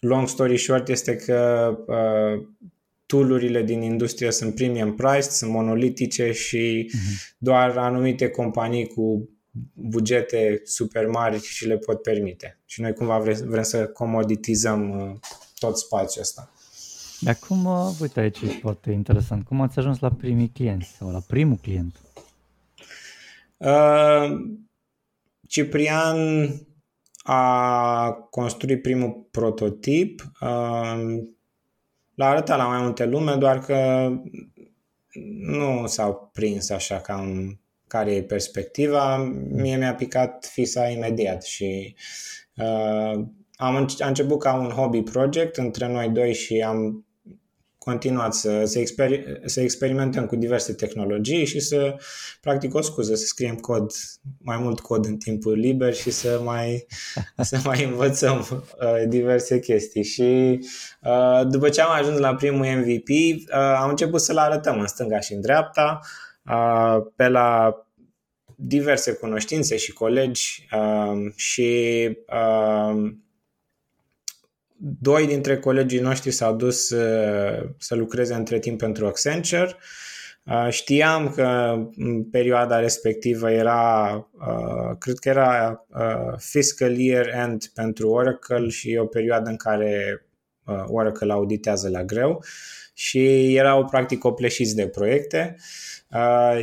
long 0.00 0.28
story 0.28 0.58
short 0.58 0.88
este 0.88 1.16
că 1.16 1.70
uh, 1.86 2.46
toolurile 3.06 3.62
din 3.62 3.82
industrie 3.82 4.30
sunt 4.30 4.54
premium 4.54 4.94
priced, 4.94 5.30
sunt 5.30 5.50
monolitice 5.50 6.32
și 6.32 6.90
uh-huh. 6.90 7.34
doar 7.38 7.76
anumite 7.76 8.28
companii 8.28 8.86
cu 8.86 9.28
bugete 9.72 10.60
super 10.64 11.06
mari 11.06 11.40
și 11.40 11.66
le 11.66 11.76
pot 11.76 12.02
permite. 12.02 12.58
Și 12.64 12.80
noi 12.80 12.92
cumva 12.92 13.18
vrem, 13.18 13.36
vrem 13.44 13.62
să 13.62 13.86
comoditizăm 13.86 14.90
uh, 14.90 15.18
tot 15.58 15.78
spațiul 15.78 16.22
ăsta. 16.22 16.48
Acum, 17.26 17.66
uite 18.00 18.20
aici 18.20 18.40
e 18.40 18.46
foarte 18.46 18.90
interesant. 18.90 19.44
Cum 19.44 19.60
ați 19.60 19.78
ajuns 19.78 19.98
la 19.98 20.10
primii 20.10 20.48
clienți 20.48 20.88
sau 20.98 21.10
la 21.10 21.20
primul 21.26 21.56
client? 21.62 22.00
Uh, 23.56 24.40
Ciprian 25.54 26.48
a 27.22 28.12
construit 28.30 28.82
primul 28.82 29.28
prototip. 29.30 30.22
Uh, 30.40 31.22
l-a 32.14 32.28
arătat 32.28 32.58
la 32.58 32.66
mai 32.66 32.82
multe 32.82 33.04
lume, 33.04 33.34
doar 33.34 33.58
că 33.58 34.10
nu 35.38 35.86
s-au 35.86 36.30
prins 36.32 36.70
așa 36.70 37.00
cam 37.00 37.60
care 37.86 38.14
e 38.14 38.22
perspectiva. 38.22 39.16
Mie 39.50 39.76
mi-a 39.76 39.94
picat 39.94 40.44
fisa 40.52 40.88
imediat 40.88 41.42
și 41.42 41.94
uh, 42.56 43.24
am, 43.56 43.86
a 43.98 44.06
început 44.06 44.38
ca 44.38 44.54
un 44.54 44.68
hobby 44.68 45.02
project 45.02 45.56
între 45.56 45.88
noi 45.88 46.08
doi 46.08 46.34
și 46.34 46.62
am 46.62 47.03
continuat 47.84 48.34
să, 48.34 48.64
să, 48.64 48.78
exper- 48.78 49.40
să 49.44 49.60
experimentăm 49.60 50.26
cu 50.26 50.36
diverse 50.36 50.72
tehnologii 50.72 51.44
și 51.44 51.60
să, 51.60 51.96
practic, 52.40 52.74
o 52.74 52.80
scuză, 52.80 53.14
să 53.14 53.26
scriem 53.26 53.54
cod, 53.54 53.92
mai 54.38 54.58
mult 54.58 54.80
cod 54.80 55.04
în 55.04 55.16
timpul 55.16 55.52
liber 55.52 55.94
și 55.94 56.10
să 56.10 56.40
mai, 56.44 56.86
să 57.50 57.60
mai 57.64 57.84
învățăm 57.84 58.46
uh, 58.80 59.08
diverse 59.08 59.58
chestii. 59.58 60.04
Și 60.04 60.58
uh, 61.02 61.46
după 61.48 61.68
ce 61.68 61.80
am 61.80 61.92
ajuns 61.92 62.18
la 62.18 62.34
primul 62.34 62.66
MVP, 62.66 63.08
uh, 63.08 63.76
am 63.78 63.88
început 63.88 64.20
să-l 64.20 64.38
arătăm 64.38 64.80
în 64.80 64.86
stânga 64.86 65.20
și 65.20 65.32
în 65.32 65.40
dreapta, 65.40 66.00
uh, 66.50 66.96
pe 67.16 67.28
la 67.28 67.78
diverse 68.56 69.12
cunoștințe 69.12 69.76
și 69.76 69.92
colegi 69.92 70.66
uh, 70.72 71.32
și 71.34 72.08
uh, 72.26 73.12
doi 75.00 75.26
dintre 75.26 75.58
colegii 75.58 76.00
noștri 76.00 76.30
s-au 76.30 76.54
dus 76.56 76.90
uh, 76.90 77.68
să 77.78 77.94
lucreze 77.94 78.34
între 78.34 78.58
timp 78.58 78.78
pentru 78.78 79.06
Accenture. 79.06 79.76
Uh, 80.44 80.66
știam 80.70 81.28
că 81.28 81.76
în 81.96 82.24
perioada 82.24 82.80
respectivă 82.80 83.50
era, 83.50 84.14
uh, 84.32 84.96
cred 84.98 85.18
că 85.18 85.28
era 85.28 85.86
fiscal 86.36 86.98
year 86.98 87.28
end 87.28 87.64
pentru 87.74 88.08
Oracle 88.10 88.68
și 88.68 88.96
o 89.00 89.06
perioadă 89.06 89.50
în 89.50 89.56
care 89.56 90.26
Oracle 90.86 91.32
auditează 91.32 91.88
la 91.88 92.04
greu 92.04 92.44
și 92.94 93.54
erau 93.54 93.84
practic 93.84 94.18
copleșiți 94.18 94.76
de 94.76 94.88
proiecte. 94.88 95.56
Uh, 95.56 95.62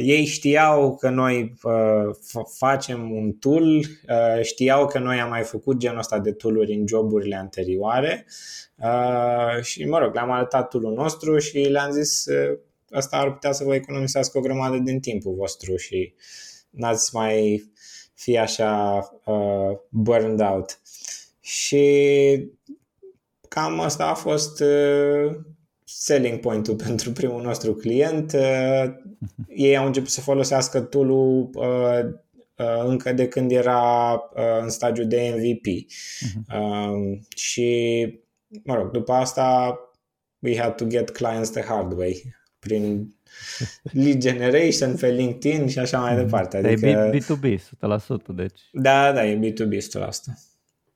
ei 0.01 0.25
știau 0.25 0.95
că 0.95 1.09
noi 1.09 1.53
uh, 1.63 2.15
facem 2.57 3.11
un 3.11 3.31
tool, 3.31 3.77
uh, 3.77 4.41
știau 4.41 4.87
că 4.87 4.99
noi 4.99 5.19
am 5.19 5.29
mai 5.29 5.43
făcut 5.43 5.77
genul 5.77 5.97
ăsta 5.97 6.19
de 6.19 6.31
tooluri 6.31 6.73
în 6.73 6.87
joburile 6.87 7.35
anterioare 7.35 8.25
uh, 8.75 9.63
și, 9.63 9.85
mă 9.85 9.97
rog, 9.97 10.13
le-am 10.13 10.31
arătat 10.31 10.69
tool 10.69 10.93
nostru 10.93 11.37
și 11.37 11.57
le-am 11.57 11.91
zis 11.91 12.25
uh, 12.25 12.57
asta 12.91 13.17
ar 13.17 13.31
putea 13.31 13.51
să 13.51 13.63
vă 13.63 13.75
economisească 13.75 14.37
o 14.37 14.41
grămadă 14.41 14.77
din 14.77 14.99
timpul 14.99 15.33
vostru 15.33 15.75
și 15.75 16.13
n-ați 16.69 17.15
mai 17.15 17.63
fi 18.13 18.37
așa 18.37 18.99
uh, 19.25 19.77
burned 19.89 20.39
out. 20.39 20.79
Și 21.39 22.49
cam 23.47 23.79
asta 23.79 24.05
a 24.05 24.13
fost 24.13 24.61
uh, 24.61 25.35
selling 25.93 26.39
point-ul 26.39 26.75
pentru 26.87 27.11
primul 27.11 27.41
nostru 27.41 27.73
client. 27.73 28.33
Uh, 28.33 28.93
ei 29.47 29.77
au 29.77 29.85
început 29.85 30.09
să 30.09 30.21
folosească 30.21 30.81
tool-ul 30.81 31.49
uh, 31.53 32.13
uh, 32.55 32.83
încă 32.85 33.13
de 33.13 33.27
când 33.27 33.51
era 33.51 34.21
în 34.61 34.69
stadiu 34.69 35.03
de 35.03 35.33
MVP. 35.35 35.65
Uh-huh. 35.65 36.59
Um, 36.59 37.19
și, 37.35 38.07
mă 38.63 38.75
rog, 38.75 38.91
după 38.91 39.11
asta 39.11 39.77
we 40.39 40.57
had 40.57 40.75
to 40.75 40.85
get 40.85 41.09
clients 41.09 41.49
the 41.49 41.61
hard 41.61 41.97
way 41.97 42.35
prin 42.59 43.15
lead 44.03 44.17
generation 44.17 44.95
pe 44.95 45.07
LinkedIn 45.07 45.67
și 45.67 45.79
așa 45.79 45.99
mai 45.99 46.13
mhm. 46.13 46.23
departe. 46.23 46.57
Adică... 46.57 46.87
E 46.87 47.17
B2B, 47.17 47.59
100%, 47.59 48.35
deci. 48.35 48.61
Da, 48.71 49.11
da, 49.11 49.25
e 49.25 49.39
B2B 49.39 49.75
100%. 49.75 50.09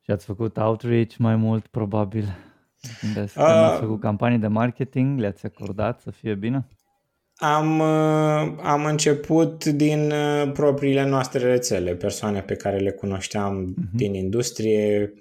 Și 0.02 0.12
ați 0.12 0.26
făcut 0.26 0.58
outreach 0.58 1.16
mai 1.18 1.36
mult, 1.36 1.68
probabil. 1.68 2.38
Când 3.00 3.18
ați, 3.18 3.34
când 3.34 3.48
ați 3.48 3.80
făcut 3.80 4.00
campanii 4.00 4.38
de 4.38 4.48
marketing, 4.48 5.20
le-ați 5.20 5.46
acordat 5.46 6.02
să 6.02 6.12
fie 6.12 6.36
bine? 6.36 6.68
Am, 7.36 7.82
am 8.62 8.86
început 8.86 9.66
din 9.66 10.14
propriile 10.54 11.06
noastre 11.06 11.40
rețele, 11.40 11.96
persoane 11.96 12.42
pe 12.42 12.56
care 12.56 12.78
le 12.78 12.92
cunoșteam 12.92 13.74
uh-huh. 13.74 13.92
din 13.94 14.14
industrie, 14.14 15.14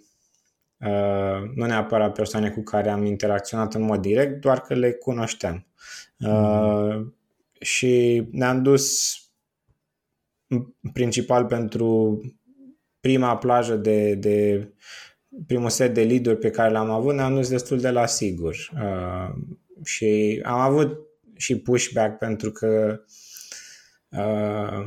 nu 1.54 1.66
neapărat 1.66 2.14
persoane 2.14 2.50
cu 2.50 2.62
care 2.62 2.90
am 2.90 3.04
interacționat 3.04 3.74
în 3.74 3.82
mod 3.82 4.00
direct, 4.00 4.40
doar 4.40 4.60
că 4.60 4.74
le 4.74 4.92
cunoșteam. 4.92 5.66
Uh-huh. 6.26 7.02
Și 7.60 8.26
ne-am 8.30 8.62
dus 8.62 9.16
principal 10.92 11.44
pentru 11.44 12.20
prima 13.00 13.36
plajă 13.36 13.76
de, 13.76 14.14
de 14.14 14.68
primul 15.46 15.70
set 15.70 15.94
de 15.94 16.02
lead 16.02 16.34
pe 16.34 16.50
care 16.50 16.70
l-am 16.70 16.90
avut 16.90 17.14
ne-am 17.14 17.34
dus 17.34 17.48
destul 17.48 17.80
de 17.80 17.90
la 17.90 18.06
sigur. 18.06 18.56
Uh, 18.74 19.34
și 19.84 20.40
am 20.44 20.58
avut 20.58 20.98
și 21.36 21.58
pushback 21.58 22.18
pentru 22.18 22.50
că 22.50 23.00
uh, 24.08 24.86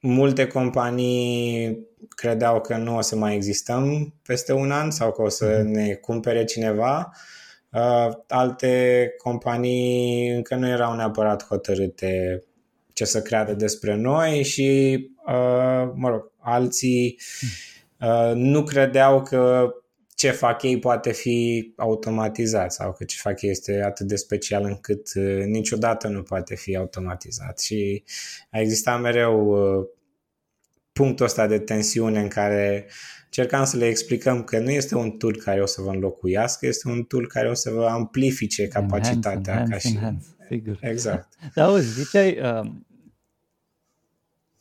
multe 0.00 0.46
companii 0.46 1.78
credeau 2.08 2.60
că 2.60 2.76
nu 2.76 2.96
o 2.96 3.00
să 3.00 3.16
mai 3.16 3.34
existăm 3.34 4.14
peste 4.22 4.52
un 4.52 4.70
an 4.70 4.90
sau 4.90 5.12
că 5.12 5.22
o 5.22 5.28
să 5.28 5.60
mhm. 5.62 5.72
ne 5.72 5.94
cumpere 5.94 6.44
cineva. 6.44 7.12
Uh, 7.72 8.08
alte 8.28 9.14
companii 9.22 10.28
încă 10.28 10.54
nu 10.54 10.68
erau 10.68 10.94
neapărat 10.96 11.46
hotărâte 11.46 12.42
ce 12.92 13.04
să 13.04 13.22
creadă 13.22 13.52
despre 13.52 13.94
noi 13.94 14.42
și, 14.42 14.98
uh, 15.26 15.90
mă 15.94 16.08
rog, 16.08 16.32
alții 16.38 17.18
mhm. 17.40 17.74
Uh, 18.00 18.32
nu 18.34 18.64
credeau 18.64 19.22
că 19.22 19.70
ce 20.14 20.30
fac 20.30 20.62
ei 20.62 20.78
poate 20.78 21.12
fi 21.12 21.72
automatizat 21.76 22.72
sau 22.72 22.92
că 22.92 23.04
ce 23.04 23.16
fac 23.20 23.42
ei 23.42 23.50
este 23.50 23.82
atât 23.82 24.06
de 24.06 24.16
special 24.16 24.64
încât 24.64 25.08
uh, 25.14 25.44
niciodată 25.44 26.08
nu 26.08 26.22
poate 26.22 26.54
fi 26.54 26.76
automatizat 26.76 27.58
și 27.58 28.02
a 28.50 28.60
existat 28.60 29.00
mereu 29.00 29.48
uh, 29.48 29.86
punctul 30.92 31.24
ăsta 31.24 31.46
de 31.46 31.58
tensiune 31.58 32.20
în 32.20 32.28
care 32.28 32.86
cercam 33.30 33.64
să 33.64 33.76
le 33.76 33.86
explicăm 33.86 34.44
că 34.44 34.58
nu 34.58 34.70
este 34.70 34.94
un 34.94 35.10
tool 35.10 35.36
care 35.36 35.62
o 35.62 35.66
să 35.66 35.82
vă 35.82 35.90
înlocuiască, 35.90 36.66
este 36.66 36.88
un 36.88 37.02
tool 37.02 37.26
care 37.26 37.50
o 37.50 37.54
să 37.54 37.70
vă 37.70 37.86
amplifice 37.86 38.68
capacitatea. 38.68 39.52
Enhance, 39.52 39.72
ca 39.72 39.78
și... 39.78 39.94
enhance, 39.94 40.26
sigur. 40.48 40.78
Exact. 40.80 41.32
Da, 41.54 41.64
auzi, 41.64 42.02
ziceai, 42.02 42.38
uh, 42.40 42.70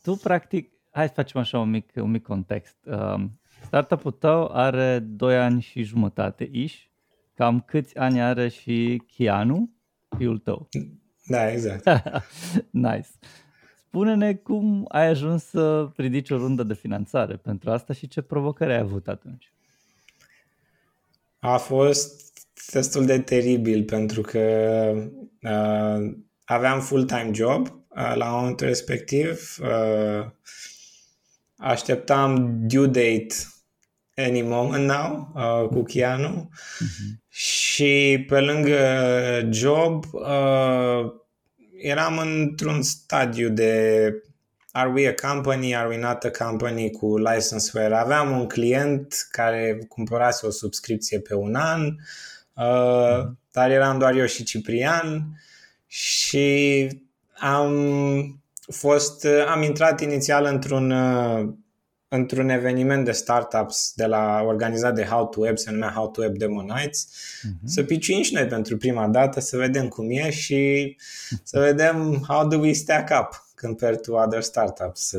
tu 0.01 0.15
practic 0.15 0.74
hai 0.95 1.07
să 1.07 1.13
facem 1.13 1.41
așa 1.41 1.59
un 1.59 1.69
mic, 1.69 1.91
un 1.95 2.11
mic 2.11 2.23
context. 2.23 2.75
Uh, 2.85 3.23
startup-ul 3.65 4.11
tău 4.11 4.49
are 4.53 4.99
2 4.99 5.37
ani 5.37 5.61
și 5.61 5.83
jumătate 5.83 6.49
ish. 6.51 6.75
Cam 7.33 7.61
câți 7.61 7.97
ani 7.97 8.21
are 8.21 8.47
și 8.47 9.01
Chianu, 9.15 9.69
fiul 10.17 10.37
tău? 10.37 10.69
Da, 11.25 11.51
exact. 11.51 11.83
nice. 12.69 13.07
Spune-ne 13.87 14.33
cum 14.33 14.85
ai 14.87 15.07
ajuns 15.07 15.43
să 15.43 15.89
ridici 15.95 16.29
o 16.29 16.37
rundă 16.37 16.63
de 16.63 16.73
finanțare 16.73 17.35
pentru 17.35 17.71
asta 17.71 17.93
și 17.93 18.07
ce 18.07 18.21
provocări 18.21 18.71
ai 18.71 18.79
avut 18.79 19.07
atunci? 19.07 19.53
A 21.39 21.57
fost 21.57 22.33
destul 22.71 23.05
de 23.05 23.19
teribil 23.19 23.83
pentru 23.83 24.21
că 24.21 24.39
uh, 25.41 26.15
aveam 26.45 26.79
full-time 26.79 27.29
job 27.33 27.67
uh, 27.67 28.13
la 28.15 28.29
momentul 28.29 28.67
respectiv. 28.67 29.57
Uh, 29.61 30.25
așteptam 31.57 32.57
due 32.67 32.85
date 32.85 33.35
any 34.15 34.41
moment 34.41 34.85
now 34.85 35.31
uh, 35.35 35.67
cu 35.67 35.83
Keanu 35.83 36.49
uh-huh. 36.49 37.27
și 37.29 38.25
pe 38.27 38.39
lângă 38.39 38.79
job 39.51 40.05
uh, 40.11 41.11
eram 41.77 42.17
într-un 42.17 42.81
stadiu 42.81 43.49
de 43.49 44.11
are 44.71 44.89
we 44.89 45.07
a 45.07 45.13
company, 45.31 45.75
are 45.75 45.87
we 45.87 45.97
not 45.97 46.23
a 46.23 46.31
company 46.45 46.91
cu 46.91 47.17
licenseware. 47.17 47.95
Aveam 47.95 48.39
un 48.39 48.47
client 48.47 49.27
care 49.31 49.85
cumpărase 49.87 50.45
o 50.45 50.49
subscripție 50.49 51.19
pe 51.19 51.35
un 51.35 51.55
an, 51.55 51.85
uh, 51.85 51.93
uh-huh. 52.63 53.31
dar 53.51 53.71
eram 53.71 53.99
doar 53.99 54.15
eu 54.15 54.25
și 54.25 54.43
Ciprian 54.43 55.39
și 55.87 56.89
am 57.37 57.73
fost, 58.71 59.27
am 59.47 59.61
intrat 59.61 60.01
inițial 60.01 60.45
într-un 60.45 60.91
uh, 60.91 61.53
într-un 62.07 62.49
eveniment 62.49 63.05
de 63.05 63.11
startups 63.11 63.91
de 63.95 64.05
la 64.05 64.41
organizat 64.45 64.95
de 64.95 65.03
How 65.03 65.27
to 65.27 65.39
Web, 65.39 65.57
se 65.57 65.71
numea 65.71 65.89
How 65.89 66.09
to 66.09 66.21
Web 66.21 66.37
Demo 66.37 66.61
Nights, 66.61 67.07
uh-huh. 67.07 67.63
să 67.65 67.83
piciuim 67.83 68.21
și 68.21 68.33
noi 68.33 68.45
pentru 68.45 68.77
prima 68.77 69.07
dată, 69.07 69.39
să 69.39 69.57
vedem 69.57 69.87
cum 69.87 70.09
e 70.09 70.29
și 70.29 70.95
să 71.43 71.59
vedem 71.59 72.23
how 72.27 72.47
do 72.47 72.57
we 72.57 72.71
stack 72.71 73.09
up 73.21 73.45
compared 73.61 73.99
to 73.99 74.13
other 74.13 74.41
startups. 74.41 75.11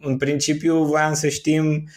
în 0.00 0.16
principiu 0.16 0.84
voiam 0.84 1.14
să 1.14 1.28
știm 1.28 1.88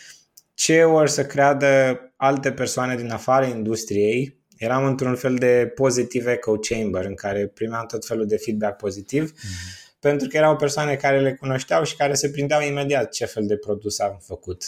ce 0.53 0.83
or 0.83 1.07
să 1.07 1.25
creadă 1.25 1.99
alte 2.15 2.51
persoane 2.51 2.95
din 2.95 3.11
afara 3.11 3.45
industriei. 3.45 4.35
Eram 4.57 4.85
într-un 4.85 5.15
fel 5.15 5.35
de 5.35 5.71
pozitive 5.75 6.31
echo 6.31 6.55
chamber 6.57 7.05
în 7.05 7.15
care 7.15 7.47
primeam 7.47 7.85
tot 7.85 8.05
felul 8.05 8.25
de 8.25 8.37
feedback 8.37 8.77
pozitiv. 8.77 9.31
Mm-hmm 9.31 9.86
pentru 9.99 10.27
că 10.27 10.37
erau 10.37 10.55
persoane 10.55 10.95
care 10.95 11.19
le 11.19 11.33
cunoșteau 11.33 11.83
și 11.83 11.95
care 11.95 12.13
se 12.13 12.29
prindeau 12.29 12.61
imediat 12.61 13.11
ce 13.11 13.25
fel 13.25 13.45
de 13.47 13.57
produs 13.57 13.99
am 13.99 14.17
făcut. 14.21 14.63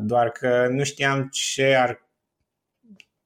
Doar 0.00 0.30
că 0.30 0.66
nu 0.70 0.84
știam 0.84 1.28
ce 1.32 1.74
ar 1.74 2.10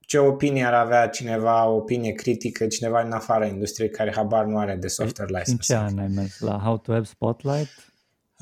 ce 0.01 0.18
opinie 0.18 0.64
ar 0.64 0.74
avea 0.74 1.09
cineva, 1.09 1.66
o 1.66 1.74
opinie 1.74 2.12
critică, 2.12 2.66
cineva 2.66 3.03
din 3.03 3.12
afara 3.12 3.47
industriei 3.47 3.91
care 3.91 4.12
habar 4.14 4.45
nu 4.45 4.59
are 4.59 4.76
de 4.76 4.89
software 4.89 5.30
license. 5.30 5.51
În 5.51 5.59
ce 5.59 5.74
an 5.74 5.99
ai 5.99 6.09
mers? 6.09 6.41
La 6.41 6.59
How 6.59 6.78
to 6.78 6.93
Web 6.93 7.07
Spotlight? 7.07 7.68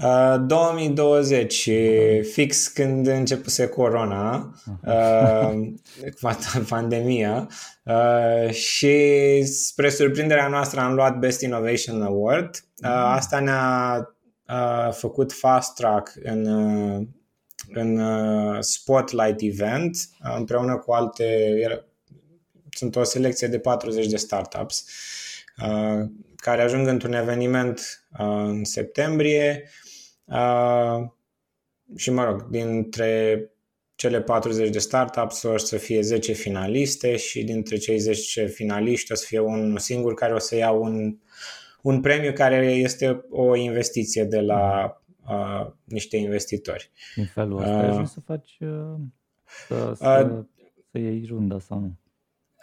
Uh, 0.02 0.36
2020, 0.46 1.70
fix 2.32 2.68
când 2.68 3.06
începuse 3.06 3.66
corona, 3.66 4.54
uh, 4.84 5.68
pandemia, 6.68 7.48
uh, 7.84 8.50
și 8.50 9.42
spre 9.42 9.88
surprinderea 9.88 10.48
noastră 10.48 10.80
am 10.80 10.94
luat 10.94 11.18
Best 11.18 11.40
Innovation 11.40 12.02
Award. 12.02 12.64
Uh, 12.82 12.90
asta 12.90 13.40
ne-a 13.40 14.08
uh, 14.48 14.92
făcut 14.92 15.32
fast 15.32 15.74
track 15.74 16.12
în 16.22 16.46
uh, 16.46 17.06
în 17.68 17.98
uh, 17.98 18.56
Spotlight 18.60 19.40
Event 19.40 19.96
uh, 20.24 20.34
împreună 20.36 20.76
cu 20.76 20.92
alte, 20.92 21.54
sunt 22.70 22.96
o 22.96 23.02
selecție 23.02 23.48
de 23.48 23.58
40 23.58 24.06
de 24.06 24.16
startups 24.16 24.84
uh, 25.62 26.08
care 26.36 26.62
ajung 26.62 26.86
într-un 26.86 27.12
eveniment 27.12 28.06
în 28.18 28.64
septembrie 28.64 29.70
și 31.96 32.10
mă 32.10 32.24
rog, 32.24 32.48
dintre 32.48 33.38
cele 33.94 34.20
40 34.20 34.70
de 34.70 34.78
startups 34.78 35.42
o 35.42 35.56
să 35.56 35.76
fie 35.76 36.00
10 36.00 36.32
finaliste 36.32 37.16
și 37.16 37.44
dintre 37.44 37.76
cei 37.76 37.98
10 37.98 38.46
finaliști 38.46 39.12
o 39.12 39.14
să 39.14 39.24
fie 39.26 39.40
un 39.40 39.76
singur 39.78 40.14
care 40.14 40.34
o 40.34 40.38
să 40.38 40.56
ia 40.56 40.70
un, 40.70 41.16
un 41.82 42.00
premiu 42.00 42.32
care 42.32 42.66
este 42.66 43.24
o 43.30 43.56
investiție 43.56 44.24
de 44.24 44.40
la 44.40 44.96
uh, 45.28 45.70
niște 45.84 46.16
investitori. 46.16 46.90
În 47.16 47.24
felul 47.24 47.58
ăsta 47.58 47.88
uh, 47.90 47.98
ai 47.98 48.06
să 48.06 48.20
faci 48.20 48.58
uh, 48.60 48.94
să, 49.66 49.92
să, 49.94 50.30
uh, 50.32 50.44
să 50.90 50.98
iei 50.98 51.26
runda 51.28 51.58
sau 51.58 51.78
nu? 51.78 51.98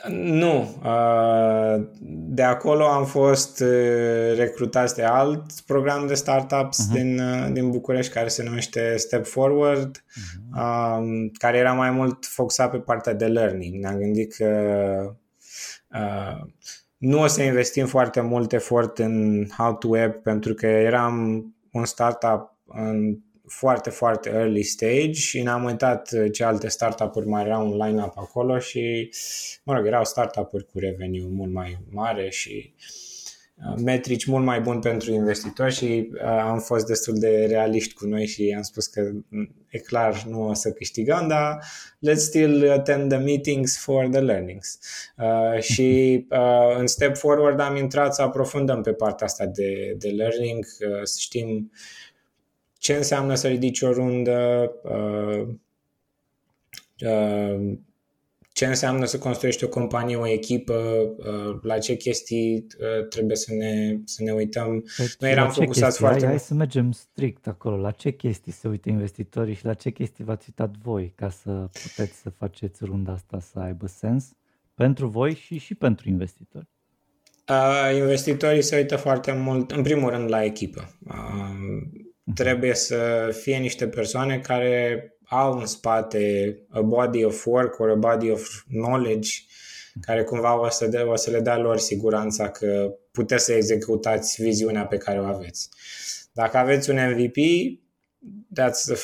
Nu. 0.10 0.76
Uh, 0.84 1.84
de 2.10 2.44
acolo 2.44 2.86
am 2.86 3.06
fost 3.06 3.60
uh, 3.60 4.36
recrutați 4.36 4.96
de 4.96 5.04
alt 5.04 5.62
program 5.66 6.08
de 6.08 6.14
startups 6.14 6.80
uh-huh. 6.80 6.94
din, 6.94 7.20
uh, 7.20 7.48
din 7.52 7.70
București 7.70 8.14
care 8.14 8.28
se 8.28 8.44
numește 8.44 8.98
Step 8.98 9.26
Forward, 9.26 9.98
uh-huh. 9.98 11.02
care 11.34 11.58
era 11.58 11.74
mai 11.74 11.92
mult 11.92 12.26
focusat 12.26 12.72
pe 12.72 12.78
partea 12.78 13.14
de 13.14 13.26
learning. 13.26 13.82
Ne-am 13.82 13.98
gândit 13.98 14.34
că 14.34 14.48
nu 16.98 17.22
o 17.22 17.28
să 17.28 17.42
investim 17.42 17.86
foarte 17.86 18.22
mult 18.22 18.54
efort 18.54 18.98
în 18.98 19.46
How 19.58 19.74
to 19.74 19.88
Web 19.88 20.14
pentru 20.14 20.54
că 20.54 20.66
eram 20.66 21.46
un 21.72 21.86
startup 21.86 22.56
în 22.66 23.18
foarte, 23.52 23.90
foarte 23.90 24.30
early 24.30 24.64
stage 24.64 25.12
și 25.12 25.42
ne-am 25.42 25.64
uitat 25.64 26.10
ce 26.32 26.44
alte 26.44 26.68
startup-uri 26.68 27.28
mai 27.28 27.44
erau 27.44 27.72
în 27.72 27.86
line-up 27.86 28.18
acolo 28.18 28.60
și, 28.60 29.10
mă 29.64 29.76
rog, 29.76 29.86
erau 29.86 30.06
startup-uri 30.06 30.66
cu 30.66 30.80
revenue 30.80 31.28
mult 31.30 31.52
mai 31.52 31.78
mare 31.90 32.30
și 32.30 32.74
uh, 33.56 33.82
metrici 33.84 34.26
mult 34.26 34.46
mai 34.46 34.62
buni 34.62 34.80
pentru 34.80 35.12
investitori 35.12 35.74
și 35.74 36.10
uh, 36.14 36.22
am 36.24 36.60
fost 36.60 36.86
destul 36.86 37.20
de 37.20 37.46
realiști 37.46 37.94
cu 37.94 38.06
noi 38.06 38.26
și 38.26 38.54
am 38.56 38.62
spus 38.62 38.88
că 38.88 39.12
mm, 39.28 39.56
e 39.68 39.78
clar 39.78 40.24
nu 40.24 40.48
o 40.48 40.54
să 40.54 40.72
câștigăm, 40.72 41.28
dar 41.28 41.66
let's 42.10 42.20
still 42.20 42.72
attend 42.72 43.10
the 43.12 43.20
meetings 43.20 43.78
for 43.78 44.08
the 44.08 44.20
learnings. 44.20 44.80
Uh, 45.18 45.62
și 45.72 46.26
uh, 46.30 46.78
în 46.78 46.88
Step 46.88 47.18
Forward 47.18 47.60
am 47.60 47.76
intrat 47.76 48.16
să 48.16 48.22
aprofundăm 48.22 48.82
pe 48.82 48.94
partea 48.94 49.26
asta 49.26 49.46
de, 49.46 49.96
de 49.98 50.10
learning, 50.10 50.66
uh, 50.66 51.00
să 51.04 51.18
știm 51.20 51.72
ce 52.82 52.94
înseamnă 52.94 53.36
să 53.36 53.48
ridici 53.48 53.82
o 53.82 53.92
rundă, 53.92 54.72
uh, 54.84 55.48
uh, 57.08 57.78
ce 58.54 58.66
înseamnă 58.66 59.06
să 59.06 59.18
construiești 59.18 59.64
o 59.64 59.68
companie, 59.68 60.16
o 60.16 60.28
echipă, 60.28 60.74
uh, 61.18 61.60
la 61.62 61.78
ce 61.78 61.96
chestii 61.96 62.68
trebuie 63.10 63.36
să 63.36 63.54
ne, 63.54 64.00
să 64.06 64.24
ne 64.24 64.32
uităm. 64.32 64.86
Deci, 64.98 65.16
Noi 65.20 65.32
eram 65.32 65.52
focusați 65.52 65.98
foarte 65.98 66.20
hai, 66.20 66.30
hai 66.30 66.40
să 66.40 66.54
mergem 66.54 66.92
strict 66.92 67.48
acolo. 67.48 67.78
La 67.78 67.92
ce 67.92 68.12
chestii 68.12 68.52
se 68.52 68.68
uită 68.68 68.90
investitorii 68.90 69.54
și 69.54 69.66
la 69.66 69.74
ce 69.74 69.90
chestii 69.90 70.24
v-ați 70.24 70.46
uitat 70.48 70.76
voi 70.78 71.14
ca 71.16 71.30
să 71.30 71.52
puteți 71.52 72.18
să 72.22 72.30
faceți 72.30 72.86
runda 72.86 73.12
asta 73.12 73.40
să 73.40 73.60
aibă 73.60 73.88
sens 73.88 74.32
pentru 74.74 75.08
voi 75.08 75.36
și 75.36 75.58
și 75.58 75.76
pentru 75.76 76.10
investitori? 76.10 76.68
Uh, 77.50 77.96
investitorii 77.98 78.62
se 78.62 78.76
uită 78.76 78.96
foarte 78.96 79.32
mult, 79.32 79.72
în 79.72 79.82
primul 79.82 80.10
rând, 80.10 80.30
la 80.30 80.44
echipă. 80.44 80.96
Uh, 81.08 81.14
Mhm. 81.14 82.11
Trebuie 82.36 82.74
să 82.74 83.30
fie 83.42 83.58
niște 83.58 83.88
persoane 83.88 84.40
care 84.40 85.06
au 85.24 85.58
în 85.60 85.66
spate 85.66 86.58
a 86.70 86.82
body 86.82 87.24
of 87.24 87.46
work 87.46 87.80
or 87.80 87.90
a 87.90 87.96
body 87.96 88.30
of 88.32 88.64
knowledge 88.70 89.30
care 90.02 90.24
cumva 90.24 90.60
o 90.60 90.70
să, 90.70 90.88
de, 90.88 90.98
o 90.98 91.16
să 91.16 91.30
le 91.30 91.40
dea 91.40 91.58
lor 91.58 91.78
siguranța 91.78 92.50
că 92.50 92.94
puteți 93.12 93.46
să 93.46 93.54
executați 93.54 94.42
viziunea 94.42 94.86
pe 94.86 94.98
care 94.98 95.20
o 95.20 95.24
aveți. 95.24 95.70
Dacă 96.32 96.58
aveți 96.58 96.90
un 96.90 96.96
MVP, 96.96 97.36
that's 98.60 98.84
the 98.86 98.96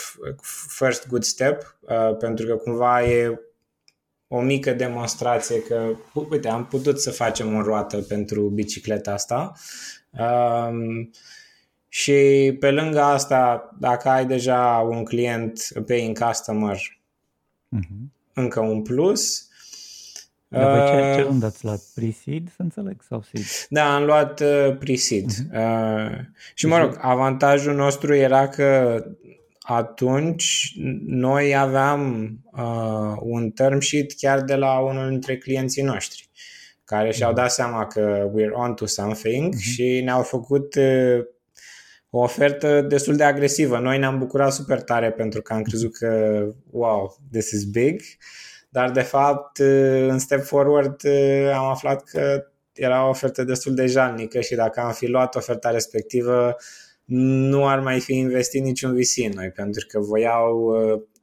first 0.68 1.08
good 1.08 1.24
step, 1.24 1.78
uh, 1.80 2.18
pentru 2.18 2.46
că 2.46 2.56
cumva 2.56 3.04
e 3.04 3.40
o 4.28 4.42
mică 4.42 4.74
demonstrație 4.74 5.62
că, 5.62 5.96
uite, 6.30 6.48
am 6.48 6.66
putut 6.66 7.02
să 7.02 7.12
facem 7.12 7.56
o 7.56 7.62
roată 7.62 7.98
pentru 7.98 8.42
bicicleta 8.42 9.12
asta. 9.14 9.54
Um, 10.12 11.12
și 11.98 12.58
pe 12.60 12.72
lângă 12.72 13.02
asta, 13.02 13.70
dacă 13.80 14.10
ai 14.10 14.26
deja 14.26 14.88
un 14.90 15.04
client 15.04 15.68
paying 15.86 16.24
customer, 16.24 16.78
uh-huh. 17.76 18.10
încă 18.34 18.60
un 18.60 18.82
plus. 18.82 19.48
Dar 20.48 20.90
ce, 20.90 21.22
ce 21.22 21.28
unde 21.28 21.46
ați 21.46 21.66
luat? 21.66 21.82
Pre-seed, 21.96 22.48
să 22.56 22.62
înțeleg, 22.62 23.02
sau 23.08 23.24
seed? 23.32 23.46
Da, 23.70 23.96
am 23.96 24.04
luat 24.04 24.40
uh, 24.40 24.78
pre-seed. 24.80 25.26
Uh-huh. 25.26 26.10
Uh, 26.10 26.20
și 26.54 26.68
mă 26.68 26.78
rog, 26.78 26.98
avantajul 27.02 27.76
nostru 27.76 28.16
era 28.16 28.48
că 28.48 29.04
atunci 29.60 30.74
noi 31.06 31.56
aveam 31.56 32.30
uh, 32.52 33.18
un 33.20 33.50
term 33.50 33.80
sheet 33.80 34.12
chiar 34.18 34.42
de 34.42 34.56
la 34.56 34.80
unul 34.80 35.10
dintre 35.10 35.38
clienții 35.38 35.84
noștri 35.84 36.30
care 36.84 37.12
și-au 37.12 37.34
dat 37.34 37.52
seama 37.52 37.88
că 37.88 38.30
we're 38.36 38.54
on 38.54 38.74
to 38.74 38.86
something 38.86 39.56
uh-huh. 39.56 39.60
și 39.60 40.02
ne-au 40.04 40.22
făcut 40.22 40.76
uh, 40.76 41.26
o 42.10 42.20
ofertă 42.20 42.82
destul 42.82 43.16
de 43.16 43.24
agresivă. 43.24 43.80
Noi 43.80 43.98
ne-am 43.98 44.18
bucurat 44.18 44.54
super 44.54 44.82
tare 44.82 45.12
pentru 45.12 45.42
că 45.42 45.54
am 45.54 45.62
crezut 45.62 45.98
că 45.98 46.44
wow, 46.72 47.18
this 47.32 47.52
is 47.52 47.64
big, 47.64 48.02
dar 48.70 48.92
de 48.92 49.02
fapt 49.02 49.58
în 50.08 50.20
Step 50.20 50.44
Forward 50.44 51.02
am 51.54 51.66
aflat 51.66 52.04
că 52.04 52.46
era 52.74 53.06
o 53.06 53.10
ofertă 53.10 53.44
destul 53.44 53.74
de 53.74 53.86
jalnică 53.86 54.40
și 54.40 54.56
dacă 54.56 54.80
am 54.80 54.92
fi 54.92 55.08
luat 55.08 55.36
oferta 55.36 55.70
respectivă 55.70 56.56
nu 57.10 57.68
ar 57.68 57.80
mai 57.80 58.00
fi 58.00 58.14
investit 58.14 58.64
niciun 58.64 58.96
VC 58.96 59.26
în 59.26 59.32
noi 59.36 59.52
pentru 59.52 59.86
că 59.88 60.00
voiau 60.00 60.76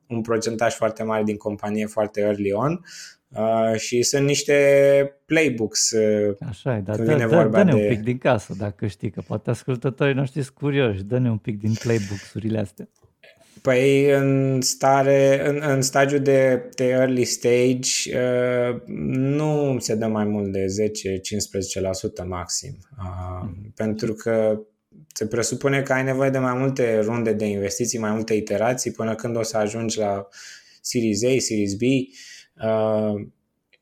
un 0.08 0.20
procentaj 0.20 0.74
foarte 0.74 1.02
mare 1.02 1.22
din 1.22 1.36
companie 1.36 1.86
foarte 1.86 2.20
early 2.20 2.52
on 2.52 2.80
Uh, 3.36 3.78
și 3.78 4.02
sunt 4.02 4.26
niște 4.26 4.54
playbooks 5.26 5.90
uh, 5.90 6.36
Așa 6.48 6.76
e, 6.76 6.80
dar 6.80 6.96
dă, 6.96 7.14
dă, 7.14 7.26
vorba 7.26 7.64
dă-ne 7.64 7.72
de... 7.72 7.82
un 7.82 7.88
pic 7.88 8.00
din 8.00 8.18
casă 8.18 8.54
dacă 8.58 8.86
știi, 8.86 9.10
că 9.10 9.22
poate 9.26 9.50
ascultătorii 9.50 10.14
noștri 10.14 10.42
sunt 10.42 10.54
curioși, 10.54 11.02
dă-ne 11.02 11.30
un 11.30 11.36
pic 11.36 11.58
din 11.58 11.72
playbooks-urile 11.72 12.58
astea. 12.58 12.88
Păi 13.62 14.10
în 14.10 14.60
stare, 14.60 15.48
în, 15.48 15.62
în 15.70 15.82
stagiul 15.82 16.20
de, 16.20 16.68
de 16.74 16.84
early 16.84 17.24
stage 17.24 18.18
uh, 18.18 18.80
nu 19.06 19.76
se 19.80 19.94
dă 19.94 20.06
mai 20.06 20.24
mult 20.24 20.52
de 20.52 20.64
10-15% 22.24 22.26
maxim. 22.26 22.78
Uh, 22.98 23.42
mm. 23.42 23.72
Pentru 23.74 24.12
că 24.12 24.60
se 25.14 25.26
presupune 25.26 25.82
că 25.82 25.92
ai 25.92 26.04
nevoie 26.04 26.30
de 26.30 26.38
mai 26.38 26.54
multe 26.58 27.00
runde 27.00 27.32
de 27.32 27.46
investiții, 27.46 27.98
mai 27.98 28.10
multe 28.10 28.34
iterații 28.34 28.90
până 28.90 29.14
când 29.14 29.36
o 29.36 29.42
să 29.42 29.56
ajungi 29.56 29.98
la 29.98 30.28
Series 30.80 31.24
A, 31.24 31.38
Series 31.38 31.74
B. 31.74 31.82
Uh, 31.82 32.06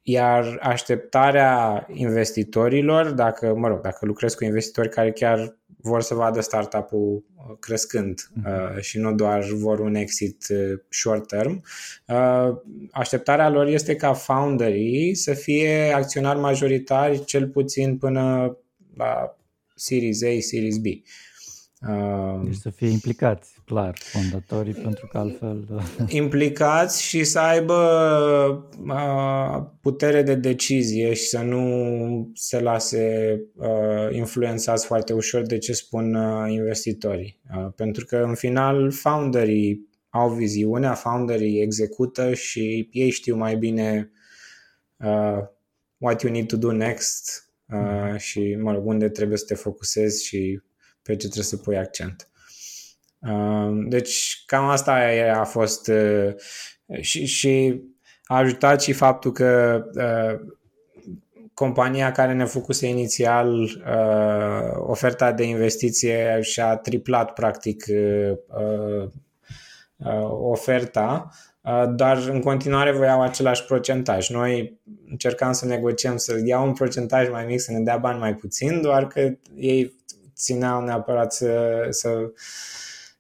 iar 0.03 0.59
așteptarea 0.63 1.87
investitorilor, 1.93 3.11
dacă, 3.11 3.55
mă 3.55 3.69
rog, 3.69 3.81
dacă 3.81 4.07
lucrez 4.07 4.35
cu 4.35 4.45
investitori 4.45 4.89
care 4.89 5.13
chiar 5.13 5.57
vor 5.83 6.03
să 6.03 6.15
vadă 6.15 6.41
startup-ul 6.41 7.25
uh, 7.37 7.57
crescând 7.61 8.31
uh, 8.47 8.81
și 8.81 8.99
nu 8.99 9.15
doar 9.15 9.45
vor 9.45 9.79
un 9.79 9.95
exit 9.95 10.47
uh, 10.51 10.81
short 10.89 11.27
term, 11.27 11.65
uh, 12.07 12.57
așteptarea 12.91 13.49
lor 13.49 13.67
este 13.67 13.97
ca 13.97 14.13
founderii 14.13 15.15
să 15.15 15.33
fie 15.33 15.93
acționari 15.95 16.39
majoritari 16.39 17.25
cel 17.25 17.49
puțin 17.49 17.99
până 17.99 18.57
la 18.97 19.37
Series 19.75 20.23
A, 20.23 20.41
Series 20.41 20.77
B. 20.77 20.85
Deci 22.45 22.55
să 22.55 22.71
fie 22.71 22.89
implicați, 22.89 23.55
clar, 23.65 23.95
fondatorii, 23.99 24.73
pentru 24.73 25.07
că 25.07 25.19
altfel... 25.19 25.69
Implicați 26.23 27.03
și 27.03 27.25
să 27.25 27.39
aibă 27.39 27.77
putere 29.81 30.23
de 30.23 30.35
decizie 30.35 31.15
și 31.15 31.25
să 31.25 31.39
nu 31.39 32.31
se 32.35 32.61
lase 32.61 33.37
influențați 34.11 34.87
foarte 34.87 35.13
ușor 35.13 35.43
de 35.43 35.59
ce 35.59 35.73
spun 35.73 36.17
investitorii. 36.49 37.41
Pentru 37.77 38.05
că, 38.05 38.17
în 38.17 38.35
final, 38.35 38.91
founderii 38.91 39.89
au 40.09 40.31
viziunea, 40.31 40.95
founderii 40.95 41.61
execută 41.61 42.35
și 42.35 42.89
ei 42.93 43.11
știu 43.11 43.37
mai 43.37 43.57
bine 43.57 44.11
what 45.99 46.23
you 46.23 46.33
need 46.33 46.49
to 46.49 46.57
do 46.57 46.73
next 46.73 47.49
uh, 47.69 48.19
și, 48.19 48.57
mă 48.61 48.73
rog, 48.73 48.87
unde 48.87 49.09
trebuie 49.09 49.39
să 49.39 49.45
te 49.45 49.55
focusezi 49.55 50.25
și 50.25 50.61
pe 51.03 51.13
ce 51.13 51.19
trebuie 51.19 51.45
să 51.45 51.57
pui 51.57 51.79
accent. 51.79 52.29
Uh, 53.19 53.85
deci, 53.89 54.43
cam 54.47 54.69
asta 54.69 54.93
a 55.35 55.45
fost 55.45 55.89
uh, 55.89 56.35
și, 57.01 57.27
și 57.27 57.83
a 58.25 58.37
ajutat 58.37 58.83
și 58.83 58.93
faptul 58.93 59.33
că 59.33 59.83
uh, 59.95 60.53
compania 61.55 62.13
care 62.13 62.33
ne 62.33 62.45
făcuse 62.45 62.87
inițial 62.87 63.61
uh, 63.61 64.73
oferta 64.77 65.33
de 65.33 65.43
investiție 65.43 66.39
și-a 66.41 66.77
triplat 66.77 67.33
practic 67.33 67.85
uh, 67.89 68.33
uh, 68.47 69.11
oferta 70.31 71.31
Uh, 71.63 71.85
dar 71.95 72.29
în 72.29 72.41
continuare 72.41 72.93
voiau 72.93 73.23
același 73.23 73.65
procentaj. 73.65 74.29
Noi 74.29 74.81
încercam 75.11 75.53
să 75.53 75.67
negociem 75.67 76.17
să 76.17 76.41
iau 76.45 76.67
un 76.67 76.73
procentaj 76.73 77.31
mai 77.31 77.45
mic, 77.47 77.61
să 77.61 77.73
ne 77.73 77.81
dea 77.81 77.97
bani 77.97 78.19
mai 78.19 78.35
puțin, 78.35 78.81
doar 78.81 79.07
că 79.07 79.35
ei 79.57 80.02
țineau 80.43 80.85
neapărat 80.85 81.33
să, 81.33 81.87
să, 81.91 82.33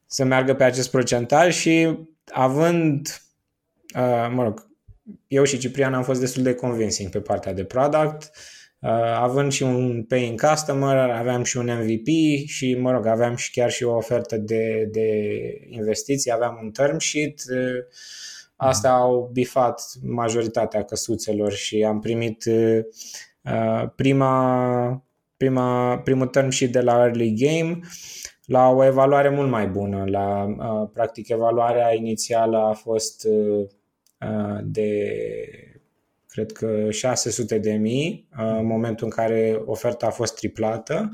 să 0.07 0.25
meargă 0.25 0.55
pe 0.55 0.65
acest 0.65 0.91
procentaj 0.91 1.55
și 1.55 1.99
având, 2.33 3.23
uh, 3.95 4.31
mă 4.35 4.43
rog, 4.43 4.71
eu 5.27 5.45
și 5.45 5.59
Ciprian 5.59 5.95
am 5.95 6.03
fost 6.03 6.21
destul 6.21 6.43
de 6.43 6.55
convincing 6.55 7.11
pe 7.11 7.21
partea 7.21 7.53
de 7.53 7.65
product, 7.65 8.31
uh, 8.79 8.91
având 9.15 9.53
și 9.53 9.63
un 9.63 10.05
paying 10.05 10.41
customer, 10.41 10.97
aveam 10.97 11.43
și 11.43 11.57
un 11.57 11.67
MVP 11.67 12.07
și, 12.47 12.75
mă 12.75 12.91
rog, 12.91 13.07
aveam 13.07 13.37
și 13.37 13.51
chiar 13.51 13.71
și 13.71 13.85
o 13.85 13.97
ofertă 13.97 14.37
de, 14.37 14.89
de 14.91 15.09
investiții, 15.69 16.33
aveam 16.33 16.59
un 16.63 16.71
term 16.71 16.99
sheet, 16.99 17.41
Astea 18.65 18.91
au 18.91 19.31
bifat 19.33 19.83
majoritatea 20.03 20.85
căsuțelor 20.85 21.53
și 21.53 21.85
am 21.85 22.01
primit 22.01 22.45
uh, 22.45 23.89
prima, 23.97 25.05
prima, 25.43 25.99
primul 25.99 26.27
term 26.27 26.49
și 26.49 26.69
de 26.69 26.81
la 26.81 26.93
early 26.93 27.35
game 27.35 27.81
la 28.45 28.69
o 28.69 28.85
evaluare 28.85 29.29
mult 29.29 29.51
mai 29.51 29.67
bună. 29.67 30.05
La, 30.07 30.45
uh, 30.45 30.89
practic, 30.93 31.29
evaluarea 31.29 31.95
inițială 31.95 32.57
a 32.57 32.73
fost 32.73 33.27
uh, 33.31 33.69
de 34.63 35.15
cred 36.29 36.53
că 36.53 36.91
600 36.91 37.59
de 37.59 37.73
mii 37.73 38.29
în 38.59 38.67
momentul 38.67 39.05
în 39.05 39.11
care 39.11 39.63
oferta 39.65 40.07
a 40.07 40.11
fost 40.11 40.35
triplată 40.35 41.11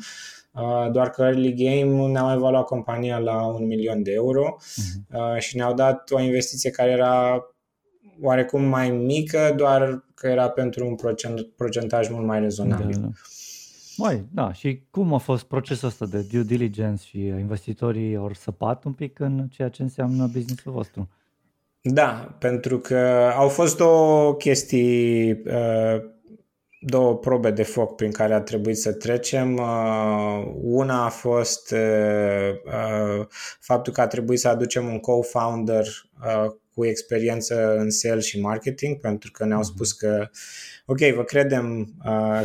Uh, 0.52 0.90
doar 0.92 1.10
că 1.10 1.22
Early 1.22 1.54
Game 1.54 2.06
ne-au 2.06 2.32
evaluat 2.32 2.64
compania 2.64 3.18
la 3.18 3.46
un 3.46 3.66
milion 3.66 4.02
de 4.02 4.12
euro 4.12 4.56
uh-huh. 4.60 5.38
și 5.38 5.56
ne-au 5.56 5.74
dat 5.74 6.10
o 6.10 6.20
investiție 6.20 6.70
care 6.70 6.90
era 6.90 7.44
oarecum 8.22 8.62
mai 8.62 8.90
mică, 8.90 9.52
doar 9.56 10.04
că 10.14 10.26
era 10.26 10.48
pentru 10.48 10.86
un 10.86 10.94
procent, 10.94 11.46
procentaj 11.56 12.08
mult 12.08 12.26
mai 12.26 12.40
rezonabil. 12.40 12.94
Da, 12.94 13.00
da. 13.00 13.08
Mai, 13.98 14.24
da, 14.32 14.52
și 14.52 14.82
cum 14.90 15.14
a 15.14 15.18
fost 15.18 15.44
procesul 15.44 15.88
ăsta 15.88 16.06
de 16.06 16.26
due 16.30 16.42
diligence 16.42 17.04
și 17.06 17.18
investitorii 17.26 18.16
au 18.16 18.30
săpat 18.32 18.84
un 18.84 18.92
pic 18.92 19.18
în 19.18 19.48
ceea 19.48 19.68
ce 19.68 19.82
înseamnă 19.82 20.26
businessul 20.32 20.72
vostru? 20.72 21.08
Da, 21.80 22.36
pentru 22.38 22.78
că 22.78 23.32
au 23.36 23.48
fost 23.48 23.76
două 23.76 24.34
chestii 24.34 25.30
uh, 25.30 26.02
două 26.80 27.16
probe 27.16 27.50
de 27.50 27.62
foc 27.62 27.94
prin 27.94 28.10
care 28.10 28.34
a 28.34 28.40
trebuit 28.40 28.78
să 28.78 28.92
trecem. 28.92 29.54
Uh, 29.54 30.52
una 30.62 31.04
a 31.04 31.08
fost 31.08 31.70
uh, 31.70 32.50
uh, 32.64 33.26
faptul 33.60 33.92
că 33.92 34.00
a 34.00 34.06
trebuit 34.06 34.38
să 34.38 34.48
aducem 34.48 34.86
un 34.86 34.98
co-founder 34.98 35.86
cu 36.78 36.86
experiență 36.86 37.76
în 37.76 37.90
sales 37.90 38.24
și 38.24 38.40
marketing, 38.40 39.00
pentru 39.00 39.30
că 39.30 39.44
ne-au 39.44 39.62
spus 39.62 39.92
că 39.92 40.28
ok, 40.86 40.98
vă 40.98 41.24
credem 41.24 41.94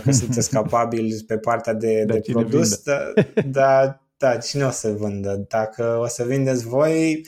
că 0.04 0.12
sunteți 0.22 0.50
capabili 0.50 1.24
pe 1.28 1.38
partea 1.38 1.74
de, 1.74 2.04
de 2.04 2.22
produs, 2.32 2.82
dar 2.84 3.14
da, 3.46 4.02
da, 4.18 4.38
cine 4.38 4.66
o 4.66 4.70
să 4.70 4.92
vândă? 4.92 5.46
Dacă 5.48 5.98
o 6.02 6.08
să 6.08 6.24
vindeți 6.24 6.68
voi, 6.68 7.26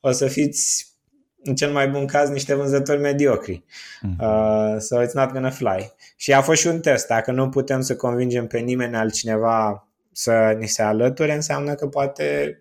o 0.00 0.10
să 0.10 0.26
fiți 0.26 0.94
în 1.42 1.54
cel 1.54 1.72
mai 1.72 1.88
bun 1.88 2.06
caz, 2.06 2.28
niște 2.28 2.54
vânzători 2.54 3.00
mediocri. 3.00 3.64
Mm-hmm. 3.64 4.18
Uh, 4.20 4.76
so 4.78 5.02
it's 5.02 5.12
not 5.12 5.32
gonna 5.32 5.50
fly. 5.50 5.94
Și 6.16 6.32
a 6.32 6.42
fost 6.42 6.60
și 6.60 6.66
un 6.66 6.80
test. 6.80 7.06
Dacă 7.06 7.32
nu 7.32 7.48
putem 7.48 7.80
să 7.80 7.96
convingem 7.96 8.46
pe 8.46 8.58
nimeni 8.58 8.96
altcineva 8.96 9.88
să 10.12 10.56
ni 10.58 10.66
se 10.66 10.82
alăture, 10.82 11.34
înseamnă 11.34 11.74
că 11.74 11.86
poate 11.86 12.58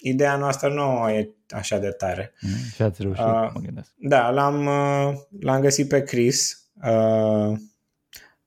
ideea 0.00 0.36
noastră 0.36 0.68
nu 0.68 1.08
e 1.08 1.30
așa 1.48 1.78
de 1.78 1.88
tare. 1.88 2.32
Mm, 2.40 2.50
și 2.74 2.82
ați 2.82 3.02
reușit, 3.02 3.24
uh, 3.24 3.50
mă 3.54 3.60
gândesc. 3.64 3.92
Da, 3.96 4.30
l-am, 4.30 4.66
uh, 4.66 5.14
l-am 5.40 5.60
găsit 5.60 5.88
pe 5.88 6.02
Chris. 6.02 6.68
Uh, 6.82 7.58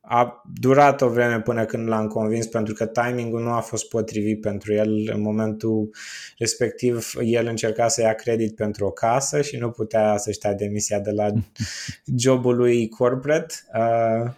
a 0.05 0.41
durat 0.59 1.01
o 1.01 1.09
vreme 1.09 1.41
până 1.41 1.65
când 1.65 1.87
l-am 1.87 2.07
convins 2.07 2.47
pentru 2.47 2.73
că 2.73 2.85
timingul 2.85 3.41
nu 3.41 3.51
a 3.51 3.59
fost 3.59 3.87
potrivit 3.87 4.41
pentru 4.41 4.73
el. 4.73 5.09
În 5.13 5.21
momentul 5.21 5.89
respectiv 6.37 7.11
el 7.21 7.47
încerca 7.47 7.87
să 7.87 8.01
ia 8.01 8.13
credit 8.13 8.55
pentru 8.55 8.85
o 8.85 8.91
casă 8.91 9.41
și 9.41 9.57
nu 9.57 9.69
putea 9.69 10.17
să-și 10.17 10.39
dea 10.39 10.53
demisia 10.53 10.99
de 10.99 11.11
la 11.11 11.31
jobul 12.17 12.55
lui 12.55 12.89
corporate. 12.89 13.53
Uh, 13.73 14.31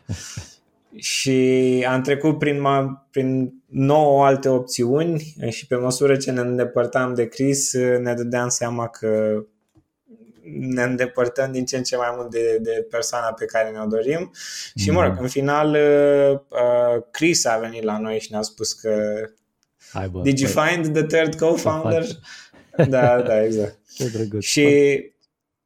și 0.96 1.86
am 1.90 2.02
trecut 2.02 2.38
prin, 2.38 2.64
prin 3.12 3.54
nouă 3.66 4.26
alte 4.26 4.50
opțiuni 4.50 5.36
și 5.50 5.68
pe 5.68 5.76
măsură 5.76 6.16
ce 6.16 6.32
ne 6.32 6.40
îndepărtam 6.40 7.14
de 7.14 7.28
Chris 7.28 7.74
ne 7.74 8.14
dădeam 8.14 8.50
seama 8.50 8.88
că 8.88 9.44
ne 10.60 10.84
îndepărtăm 10.84 11.52
din 11.52 11.66
ce 11.66 11.78
în 11.78 11.84
ce 11.84 11.96
mai 11.96 12.14
mult 12.16 12.30
de, 12.30 12.58
de 12.62 12.88
persoana 12.90 13.34
pe 13.34 13.46
care 13.46 13.70
ne-o 13.70 13.86
dorim. 13.86 14.32
Și, 14.76 14.92
mă 14.92 15.02
rog, 15.04 15.12
mhm. 15.12 15.22
în 15.22 15.28
final, 15.28 15.70
uh, 15.70 16.40
uh, 16.50 17.04
Chris 17.12 17.46
a 17.46 17.58
venit 17.58 17.84
la 17.84 17.98
noi 17.98 18.20
și 18.20 18.32
ne-a 18.32 18.42
spus 18.42 18.74
că 18.74 19.16
Hai 19.92 20.08
bă, 20.08 20.22
Did 20.22 20.40
you 20.40 20.52
bă. 20.54 20.62
find 20.62 20.94
the 20.94 21.04
third 21.04 21.36
co-founder? 21.36 22.06
Da, 22.88 23.22
da, 23.22 23.44
exact. 23.44 23.78
Ce 23.96 24.08
drăguț. 24.08 24.44
Și, 24.44 25.00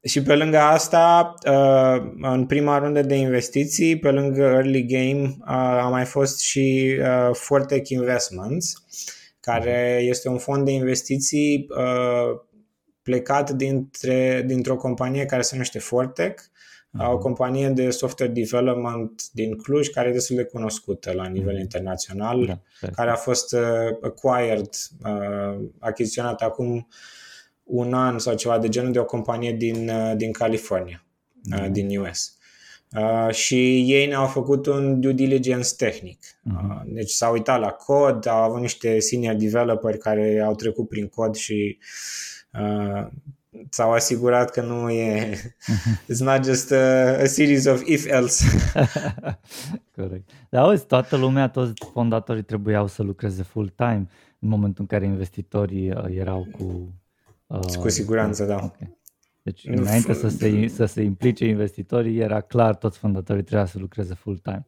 și 0.02 0.22
pe 0.22 0.34
lângă 0.34 0.58
asta, 0.58 1.34
uh, 1.46 2.12
în 2.20 2.46
prima 2.46 2.78
rundă 2.78 3.02
de 3.02 3.14
investiții, 3.14 3.98
pe 3.98 4.10
lângă 4.10 4.42
Early 4.42 4.86
Game, 4.86 5.22
uh, 5.40 5.46
a 5.56 5.88
mai 5.88 6.04
fost 6.04 6.40
și 6.40 6.96
uh, 7.00 7.30
Fortech 7.32 7.88
Investments, 7.88 8.84
care 9.40 9.96
mhm. 9.98 10.08
este 10.10 10.28
un 10.28 10.38
fond 10.38 10.64
de 10.64 10.70
investiții 10.70 11.66
uh, 11.68 12.40
plecat 13.02 13.50
dintre, 13.50 14.42
dintr-o 14.46 14.76
companie 14.76 15.24
care 15.24 15.42
se 15.42 15.50
numește 15.52 15.78
Fortec, 15.78 16.40
uh-huh. 16.40 17.12
o 17.12 17.18
companie 17.18 17.68
de 17.68 17.90
software 17.90 18.32
development 18.32 19.22
din 19.32 19.56
Cluj 19.56 19.88
care 19.88 20.08
e 20.08 20.12
destul 20.12 20.36
de 20.36 20.44
cunoscută 20.44 21.12
la 21.12 21.26
nivel 21.26 21.56
uh-huh. 21.56 21.60
internațional, 21.60 22.46
da, 22.80 22.88
care 22.88 23.10
a 23.10 23.14
fost 23.14 23.52
uh, 23.52 23.60
acquired, 24.02 24.68
uh, 25.04 25.64
achiziționat 25.78 26.42
acum 26.42 26.88
un 27.70 27.94
an 27.94 28.18
sau 28.18 28.34
ceva 28.34 28.58
de 28.58 28.68
genul 28.68 28.92
de 28.92 28.98
o 28.98 29.04
companie 29.04 29.52
din, 29.52 29.88
uh, 29.88 30.12
din 30.16 30.32
California, 30.32 31.04
uh-huh. 31.04 31.64
uh, 31.64 31.70
din 31.70 31.98
US. 31.98 32.34
Uh, 32.96 33.34
și 33.34 33.92
ei 33.92 34.06
ne-au 34.06 34.26
făcut 34.26 34.66
un 34.66 35.00
due 35.00 35.12
diligence 35.12 35.68
tehnic. 35.76 36.18
Uh, 36.44 36.80
deci 36.84 37.10
s-au 37.10 37.32
uitat 37.32 37.60
la 37.60 37.68
cod, 37.70 38.26
au 38.26 38.42
avut 38.42 38.60
niște 38.60 38.98
senior 38.98 39.34
developer 39.34 39.96
care 39.96 40.42
au 40.44 40.54
trecut 40.54 40.88
prin 40.88 41.08
cod 41.08 41.34
și 41.34 41.78
uh, 42.52 43.06
s-au 43.68 43.92
asigurat 43.92 44.50
că 44.50 44.62
nu 44.62 44.90
e 44.90 45.34
it's 46.12 46.18
not 46.18 46.44
just 46.44 46.72
a, 46.72 47.18
a 47.20 47.24
series 47.24 47.66
of 47.66 47.82
if-else. 47.86 48.44
Corect. 49.96 50.30
Dar 50.48 50.62
auzi, 50.62 50.86
toată 50.86 51.16
lumea, 51.16 51.48
toți 51.48 51.72
fondatorii 51.92 52.42
trebuiau 52.42 52.86
să 52.86 53.02
lucreze 53.02 53.42
full-time 53.42 54.08
în 54.38 54.48
momentul 54.48 54.80
în 54.80 54.86
care 54.86 55.04
investitorii 55.04 55.90
uh, 55.90 56.04
erau 56.08 56.46
cu... 56.58 56.94
Uh, 57.50 57.76
cu 57.76 57.88
siguranță, 57.88 58.44
da. 58.44 58.54
Okay. 58.54 58.98
Deci 59.42 59.64
înainte 59.64 60.12
să 60.12 60.28
se, 60.28 60.68
să 60.74 60.84
se 60.84 61.02
implice 61.02 61.44
investitorii, 61.44 62.18
era 62.18 62.40
clar 62.40 62.74
toți 62.74 62.98
fondatorii 62.98 63.42
trebuia 63.42 63.66
să 63.66 63.78
lucreze 63.78 64.14
full-time. 64.14 64.66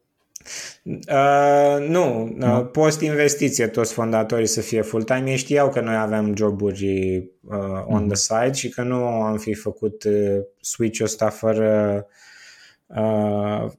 Uh, 0.83 1.87
nu, 1.87 2.35
uh, 2.39 2.67
post-investiție 2.71 3.67
toți 3.67 3.93
fondatorii 3.93 4.47
să 4.47 4.61
fie 4.61 4.81
full-time. 4.81 5.29
Ei 5.29 5.37
știau 5.37 5.69
că 5.69 5.81
noi 5.81 5.95
aveam 5.95 6.35
joburi 6.35 7.17
uh, 7.41 7.83
on 7.85 8.01
mm. 8.01 8.07
the 8.07 8.15
side 8.15 8.51
și 8.53 8.69
că 8.69 8.81
nu 8.81 9.03
am 9.03 9.37
fi 9.37 9.53
făcut 9.53 10.03
uh, 10.03 10.39
switch-ul 10.61 11.05
ăsta 11.05 11.29
fără, 11.29 12.05
uh, 12.85 13.71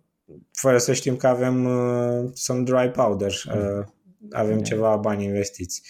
fără 0.52 0.78
să 0.78 0.92
știm 0.92 1.16
că 1.16 1.26
avem 1.26 1.64
uh, 1.64 2.30
some 2.32 2.62
dry 2.62 2.88
powder, 2.88 3.30
uh, 3.30 3.84
avem 4.30 4.52
yeah. 4.52 4.64
ceva 4.64 4.96
bani 4.96 5.24
investiți. 5.24 5.82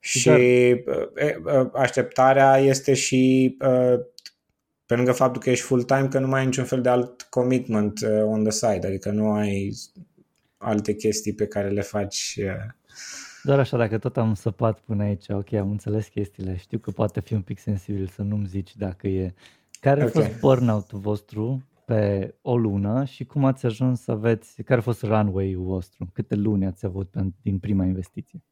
Și 0.00 0.28
Dar... 1.44 1.70
așteptarea 1.74 2.56
este 2.56 2.94
și 2.94 3.56
pe 4.86 4.94
lângă 4.94 5.12
faptul 5.12 5.42
că 5.42 5.50
ești 5.50 5.64
full-time, 5.64 6.08
că 6.08 6.18
nu 6.18 6.26
mai 6.26 6.40
ai 6.40 6.46
niciun 6.46 6.64
fel 6.64 6.80
de 6.80 6.88
alt 6.88 7.22
commitment 7.22 8.00
on 8.24 8.42
the 8.42 8.52
side, 8.52 8.86
adică 8.86 9.10
nu 9.10 9.32
ai 9.32 9.72
alte 10.56 10.94
chestii 10.94 11.34
pe 11.34 11.46
care 11.46 11.68
le 11.68 11.80
faci. 11.80 12.40
Doar 13.42 13.58
așa, 13.58 13.76
dacă 13.76 13.98
tot 13.98 14.16
am 14.16 14.34
săpat 14.34 14.80
până 14.80 15.02
aici, 15.02 15.28
ok, 15.28 15.52
am 15.52 15.70
înțeles 15.70 16.06
chestiile, 16.06 16.56
știu 16.56 16.78
că 16.78 16.90
poate 16.90 17.20
fi 17.20 17.34
un 17.34 17.42
pic 17.42 17.58
sensibil 17.58 18.06
să 18.06 18.22
nu-mi 18.22 18.46
zici 18.46 18.76
dacă 18.76 19.08
e... 19.08 19.34
Care 19.80 20.04
okay. 20.04 20.22
a 20.22 20.26
fost 20.26 20.40
burnout-ul 20.40 20.98
vostru 20.98 21.64
pe 21.84 22.34
o 22.42 22.56
lună 22.56 23.04
și 23.04 23.24
cum 23.24 23.44
ați 23.44 23.66
ajuns 23.66 24.00
să 24.02 24.10
aveți, 24.10 24.62
care 24.62 24.80
a 24.80 24.82
fost 24.82 25.02
runway-ul 25.02 25.64
vostru? 25.64 26.10
Câte 26.12 26.34
luni 26.34 26.66
ați 26.66 26.86
avut 26.86 27.14
din 27.42 27.58
prima 27.58 27.84
investiție? 27.84 28.42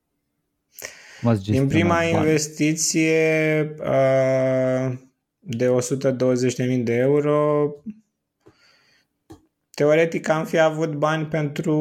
Cum 1.21 1.31
ați 1.31 1.51
din 1.51 1.67
prima 1.67 1.95
bani? 1.95 2.11
investiție 2.11 3.75
uh, 3.79 4.93
de 5.39 5.67
120.000 5.67 6.83
de 6.83 6.95
euro, 6.95 7.71
teoretic 9.71 10.29
am 10.29 10.45
fi 10.45 10.59
avut 10.59 10.95
bani 10.95 11.27
pentru 11.27 11.77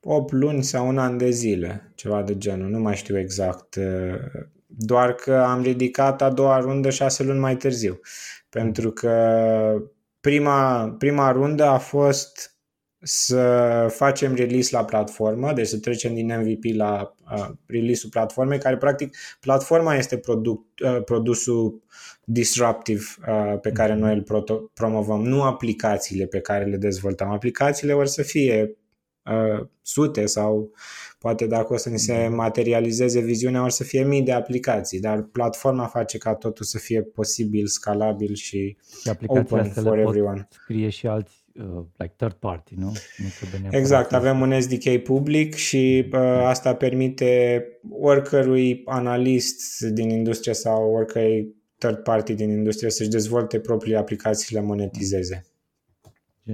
8 0.00 0.32
luni 0.32 0.64
sau 0.64 0.88
un 0.88 0.98
an 0.98 1.16
de 1.16 1.30
zile, 1.30 1.92
ceva 1.94 2.22
de 2.22 2.38
genul, 2.38 2.68
nu 2.70 2.78
mai 2.78 2.96
știu 2.96 3.18
exact. 3.18 3.74
Uh, 3.74 4.44
doar 4.66 5.12
că 5.14 5.34
am 5.34 5.62
ridicat 5.62 6.22
a 6.22 6.30
doua 6.30 6.58
rundă 6.58 6.90
6 6.90 7.22
luni 7.22 7.38
mai 7.38 7.56
târziu 7.56 8.00
pentru 8.48 8.90
că 8.90 9.82
prima, 10.20 10.88
prima 10.98 11.30
rundă 11.30 11.64
a 11.64 11.78
fost 11.78 12.57
să 13.00 13.86
facem 13.90 14.34
release 14.34 14.76
la 14.76 14.84
platformă, 14.84 15.52
deci 15.52 15.66
să 15.66 15.78
trecem 15.78 16.14
din 16.14 16.38
MVP 16.40 16.74
la 16.74 17.14
uh, 17.32 17.48
release-ul 17.66 18.10
platformei, 18.10 18.58
care 18.58 18.76
practic 18.76 19.16
platforma 19.40 19.94
este 19.94 20.16
produc, 20.16 20.64
uh, 20.84 21.02
produsul 21.04 21.82
disruptive 22.24 23.04
uh, 23.28 23.60
pe 23.60 23.70
care 23.70 23.94
noi 23.94 24.14
îl 24.14 24.22
proto- 24.22 24.72
promovăm, 24.74 25.22
nu 25.22 25.42
aplicațiile 25.42 26.26
pe 26.26 26.40
care 26.40 26.64
le 26.64 26.76
dezvoltăm. 26.76 27.30
Aplicațiile 27.30 27.92
vor 27.92 28.06
să 28.06 28.22
fie 28.22 28.76
uh, 29.22 29.66
sute 29.82 30.26
sau 30.26 30.72
Poate 31.18 31.46
dacă 31.46 31.72
o 31.72 31.76
să 31.76 31.88
ni 31.88 31.98
se 31.98 32.24
mhm. 32.26 32.34
materializeze 32.34 33.20
viziunea, 33.20 33.64
o 33.64 33.68
să 33.68 33.84
fie 33.84 34.04
mii 34.04 34.22
de 34.22 34.32
aplicații, 34.32 35.00
dar 35.00 35.22
platforma 35.22 35.86
face 35.86 36.18
ca 36.18 36.34
totul 36.34 36.64
să 36.64 36.78
fie 36.78 37.02
posibil, 37.02 37.66
scalabil 37.66 38.34
și, 38.34 38.76
și 39.02 39.10
open 39.26 39.70
for 39.70 39.98
everyone. 39.98 40.48
scrie 40.50 40.88
și 40.88 41.06
alți 41.06 41.37
uh, 41.58 41.84
like 41.96 42.14
third 42.16 42.32
party, 42.32 42.74
nu? 42.74 42.92
nu 43.16 43.68
exact, 43.70 44.12
avem 44.12 44.40
un 44.40 44.60
SDK 44.60 45.02
public 45.02 45.54
și 45.54 46.08
uh, 46.12 46.20
asta 46.44 46.74
permite 46.74 47.62
oricărui 47.90 48.82
analist 48.84 49.80
din 49.80 50.10
industrie 50.10 50.54
sau 50.54 50.90
oricărui 50.92 51.54
third 51.78 51.96
party 51.96 52.34
din 52.34 52.50
industrie 52.50 52.90
să-și 52.90 53.08
dezvolte 53.08 53.58
propriile 53.58 53.98
aplicații 53.98 54.46
și 54.46 54.54
le 54.54 54.60
monetizeze. 54.60 55.46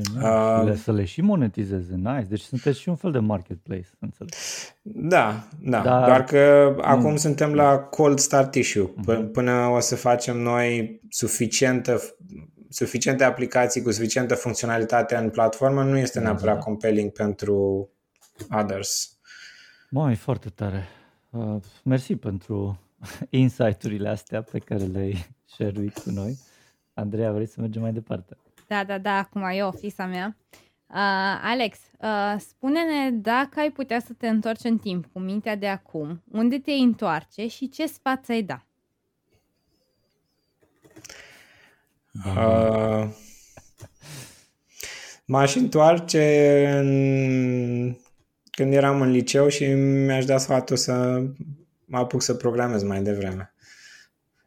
Genial. 0.03 0.69
Uh, 0.69 0.75
să 0.75 0.93
le 0.93 1.05
și 1.05 1.21
monetizeze, 1.21 1.95
nice. 1.97 2.27
Deci 2.29 2.41
sunteți 2.41 2.81
și 2.81 2.89
un 2.89 2.97
fel 2.97 3.13
de 3.13 3.19
marketplace, 3.19 3.89
înțeleg. 3.99 4.33
Da, 4.83 5.49
da. 5.63 5.83
Dar, 5.83 6.07
Doar 6.07 6.25
că 6.25 6.73
mm. 6.77 6.83
acum 6.85 7.17
suntem 7.17 7.55
la 7.55 7.79
cold 7.79 8.19
start 8.19 8.55
issue. 8.55 8.91
Mm-hmm. 8.91 9.31
Până 9.33 9.53
o 9.53 9.81
să 9.81 9.97
facem 9.97 10.37
noi 10.37 11.01
suficientă 11.09 12.01
suficiente 12.75 13.25
aplicații 13.25 13.83
cu 13.83 13.91
suficientă 13.91 14.35
funcționalitate 14.35 15.17
în 15.17 15.31
platformă, 15.31 15.83
nu 15.83 15.97
este 15.99 16.19
exact. 16.19 16.25
neapărat 16.25 16.65
compelling 16.65 17.13
pentru 17.13 17.89
others. 18.51 19.19
Mă, 19.91 20.11
e 20.11 20.15
foarte 20.15 20.49
tare. 20.49 20.89
Uh, 21.31 21.57
mersi 21.85 22.17
pentru 22.17 22.81
insight-urile 23.31 24.09
astea 24.09 24.43
pe 24.43 24.59
care 24.59 24.85
le-ai 24.85 25.27
share 25.53 25.93
cu 26.05 26.11
noi. 26.11 26.39
Andreea, 26.95 27.33
vrei 27.33 27.47
să 27.47 27.61
mergem 27.61 27.83
mai 27.83 27.93
departe? 27.93 28.37
Da, 28.67 28.85
da, 28.85 28.99
da, 28.99 29.19
acum 29.19 29.43
e 29.43 29.63
ofisa 29.63 30.07
mea. 30.07 30.37
Uh, 30.87 31.41
Alex, 31.43 31.79
uh, 32.01 32.35
spune-ne 32.39 33.11
dacă 33.11 33.61
ai 33.61 33.71
putea 33.71 34.01
să 34.01 34.13
te 34.13 34.29
întorci 34.29 34.65
în 34.65 34.79
timp 34.79 35.07
cu 35.13 35.19
mintea 35.19 35.57
de 35.57 35.69
acum, 35.69 36.23
unde 36.31 36.59
te 36.59 36.73
întoarce 36.73 37.47
și 37.47 37.69
ce 37.69 37.87
sfat 37.87 38.25
ți-ai 38.25 38.43
da? 38.43 38.67
Uh, 42.27 43.09
m-aș 45.25 45.55
întoarce 45.55 46.67
în... 46.79 47.97
când 48.51 48.73
eram 48.73 49.01
în 49.01 49.11
liceu 49.11 49.49
și 49.49 49.65
mi-aș 49.75 50.25
da 50.25 50.39
sfatul 50.39 50.77
să 50.77 51.23
mă 51.85 51.99
apuc 51.99 52.23
să 52.23 52.35
programez 52.35 52.83
mai 52.83 53.03
devreme. 53.03 53.55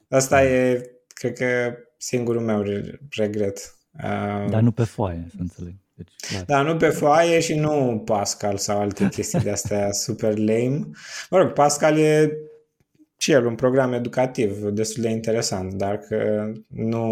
Asta 0.10 0.44
e, 0.44 0.90
cred 1.08 1.38
că, 1.38 1.78
singurul 1.98 2.42
meu 2.42 2.64
regret. 3.10 3.76
Dar 4.50 4.62
nu 4.62 4.72
pe 4.72 4.84
foaie, 4.84 5.28
să 5.30 5.36
înțeleg. 5.40 5.74
Deci, 5.94 6.44
da, 6.46 6.62
nu 6.62 6.78
pe 6.78 6.90
foaie 6.90 7.40
și 7.40 7.56
nu 7.56 8.02
Pascal 8.06 8.58
sau 8.58 8.80
alte 8.80 9.08
chestii 9.08 9.40
de 9.40 9.52
astea 9.52 9.92
super 10.06 10.38
lame. 10.38 10.90
Mă 11.30 11.38
rog, 11.38 11.52
Pascal 11.54 11.98
e 11.98 12.32
și 13.18 13.32
el 13.32 13.46
un 13.46 13.56
program 13.56 13.94
educativ 13.94 14.64
destul 14.64 15.04
de 15.04 15.10
interesant, 15.10 15.74
dar 15.74 15.98
că 15.98 16.52
nu... 16.68 17.12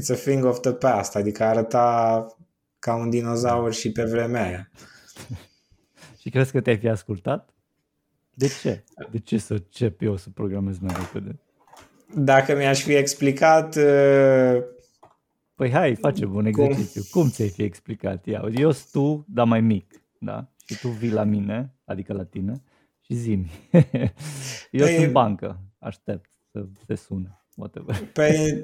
It's 0.00 0.10
a 0.10 0.14
thing 0.14 0.44
of 0.44 0.60
the 0.60 0.72
past, 0.72 1.16
adică 1.16 1.44
arăta 1.44 2.26
ca 2.78 2.94
un 2.94 3.10
dinozaur 3.10 3.72
și 3.72 3.92
pe 3.92 4.04
vremea 4.04 4.44
aia. 4.44 4.70
și 6.20 6.30
crezi 6.30 6.52
că 6.52 6.60
te-ai 6.60 6.78
fi 6.78 6.88
ascultat? 6.88 7.54
De 8.34 8.48
ce? 8.62 8.84
De 9.10 9.18
ce 9.18 9.38
să 9.38 9.52
încep 9.52 10.02
eu 10.02 10.16
să 10.16 10.30
programez 10.30 10.78
mai 10.78 10.94
repede? 10.98 11.38
Dacă 12.14 12.56
mi-aș 12.56 12.82
fi 12.82 12.94
explicat 12.94 13.76
uh, 13.76 14.62
Păi 15.54 15.70
hai, 15.70 15.94
facem 15.94 16.34
un 16.34 16.46
exercițiu. 16.46 17.02
Cum, 17.10 17.22
Cum 17.22 17.30
ți-ai 17.30 17.48
fi 17.48 17.62
explicat? 17.62 18.26
Ia, 18.26 18.48
eu 18.54 18.70
sunt 18.70 18.90
tu, 18.90 19.24
dar 19.28 19.46
mai 19.46 19.60
mic, 19.60 20.02
da? 20.18 20.52
Și 20.66 20.78
tu 20.78 20.88
vii 20.88 21.10
la 21.10 21.24
mine, 21.24 21.74
adică 21.84 22.12
la 22.12 22.24
tine, 22.24 22.62
și 23.00 23.14
zi 23.14 23.30
Eu 24.70 24.84
păi, 24.84 24.96
sunt 24.96 25.12
bancă, 25.12 25.60
aștept 25.78 26.30
să 26.50 26.66
se 26.86 26.94
sună, 26.94 27.44
whatever. 27.56 27.96
Păi, 28.12 28.62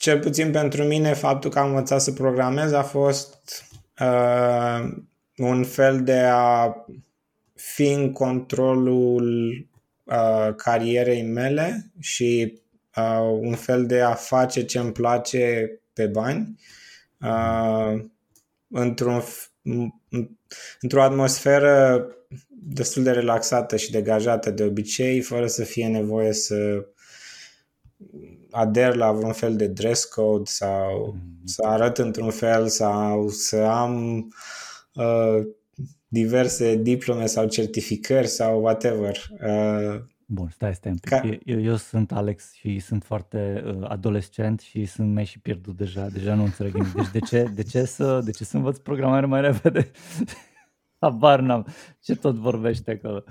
cel 0.00 0.20
puțin 0.20 0.50
pentru 0.50 0.82
mine, 0.82 1.14
faptul 1.14 1.50
că 1.50 1.58
am 1.58 1.68
învățat 1.68 2.00
să 2.00 2.12
programez 2.12 2.72
a 2.72 2.82
fost 2.82 3.64
uh, 4.00 4.92
un 5.36 5.64
fel 5.64 6.02
de 6.02 6.20
a 6.32 6.74
fi 7.54 7.90
în 7.90 8.12
controlul 8.12 9.50
uh, 10.04 10.54
carierei 10.56 11.22
mele 11.22 11.90
și 11.98 12.60
uh, 12.96 13.38
un 13.40 13.54
fel 13.54 13.86
de 13.86 14.00
a 14.00 14.14
face 14.14 14.64
ce 14.64 14.78
îmi 14.78 14.92
place 14.92 15.70
pe 15.92 16.06
bani 16.06 16.60
uh, 17.20 18.04
într-un, 18.68 19.22
într-o 20.80 21.02
atmosferă 21.02 22.06
destul 22.48 23.02
de 23.02 23.10
relaxată 23.10 23.76
și 23.76 23.90
degajată 23.90 24.50
de 24.50 24.62
obicei, 24.62 25.20
fără 25.20 25.46
să 25.46 25.64
fie 25.64 25.88
nevoie 25.88 26.32
să 26.32 26.86
ader 28.50 28.94
la 28.94 29.12
vreun 29.12 29.32
fel 29.32 29.56
de 29.56 29.66
dress 29.66 30.04
code 30.04 30.44
sau 30.44 31.16
mm-hmm. 31.16 31.44
să 31.44 31.62
arăt 31.66 31.98
într-un 31.98 32.30
fel 32.30 32.68
sau 32.68 33.28
să 33.28 33.56
am 33.56 34.26
uh, 34.94 35.46
diverse 36.08 36.76
diplome 36.76 37.26
sau 37.26 37.46
certificări 37.46 38.26
sau 38.26 38.60
whatever. 38.60 39.16
Uh, 39.46 40.00
Bun, 40.32 40.48
stai, 40.48 40.74
stai 40.74 40.92
un 40.92 40.98
pic. 40.98 41.10
Ca... 41.10 41.38
Eu, 41.44 41.60
eu 41.60 41.76
sunt 41.76 42.12
Alex 42.12 42.52
și 42.52 42.78
sunt 42.78 43.04
foarte 43.04 43.62
uh, 43.66 43.88
adolescent 43.88 44.60
și 44.60 44.84
sunt 44.84 45.14
mai 45.14 45.24
și 45.24 45.38
pierdut 45.38 45.76
deja, 45.76 46.06
deja 46.06 46.34
nu 46.34 46.42
înțeleg 46.42 46.74
nimic. 46.74 46.92
Deci 46.94 47.10
de 47.10 47.18
ce, 47.18 47.42
de 47.54 47.62
ce, 47.62 47.84
să, 47.84 48.20
de 48.24 48.30
ce 48.30 48.44
să 48.44 48.56
învăț 48.56 48.78
programare 48.78 49.26
mai 49.26 49.40
repede? 49.40 49.90
Habar 51.00 51.40
n-am. 51.40 51.66
Ce 52.02 52.14
tot 52.14 52.34
vorbește 52.34 52.90
acolo? 52.90 53.24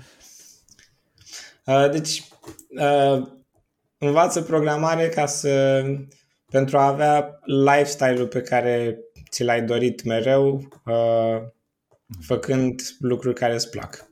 Uh, 1.66 1.90
deci, 1.90 2.22
uh, 2.68 3.28
învață 4.06 4.42
programare 4.42 5.08
ca 5.08 5.26
să, 5.26 5.84
pentru 6.50 6.78
a 6.78 6.86
avea 6.86 7.40
lifestyle-ul 7.44 8.28
pe 8.28 8.40
care 8.40 8.98
ți 9.30 9.44
l-ai 9.44 9.62
dorit 9.62 10.04
mereu, 10.04 10.68
uh, 10.86 11.42
făcând 12.20 12.80
lucruri 12.98 13.34
care 13.34 13.54
îți 13.54 13.70
plac. 13.70 14.10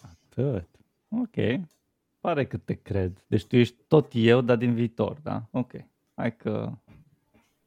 Atât. 0.00 0.68
Ok. 1.08 1.60
Pare 2.20 2.46
că 2.46 2.56
te 2.56 2.74
cred. 2.74 3.24
Deci 3.26 3.44
tu 3.44 3.56
ești 3.56 3.76
tot 3.88 4.10
eu, 4.14 4.40
dar 4.40 4.56
din 4.56 4.74
viitor, 4.74 5.18
da? 5.22 5.48
Ok. 5.50 5.72
Hai 6.14 6.36
că, 6.36 6.72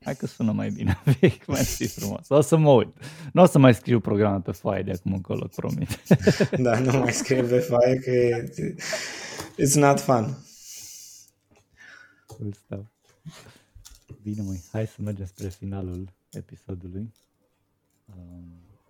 hai 0.04 0.16
că 0.16 0.26
sună 0.26 0.52
mai 0.52 0.70
bine. 0.70 1.02
mai 1.48 1.64
fi 1.64 1.88
frumos. 1.88 2.30
O 2.30 2.42
să 2.42 2.58
mă 2.58 2.72
uit. 2.72 2.98
Nu 3.34 3.42
o 3.42 3.46
să 3.46 3.60
mai 3.60 3.74
scriu 3.74 4.00
programe 4.00 4.40
pe 4.40 4.52
foaie 4.52 4.84
de 4.84 4.92
acum 4.92 5.14
încolo, 5.14 5.48
promit. 5.56 6.00
da, 6.66 6.80
nu 6.80 6.98
mai 6.98 7.12
scriu 7.12 7.46
pe 7.46 7.60
foaie 7.60 7.96
că 7.96 8.10
e, 8.10 8.50
it's 9.62 9.74
not 9.74 10.00
fun. 10.00 10.38
Cool 12.38 12.52
stuff. 12.52 12.88
Bine, 14.22 14.42
măi, 14.42 14.60
hai 14.72 14.88
să 14.88 15.02
mergem 15.02 15.26
spre 15.26 15.48
finalul 15.48 16.10
episodului. 16.32 17.12
Um, 18.06 18.44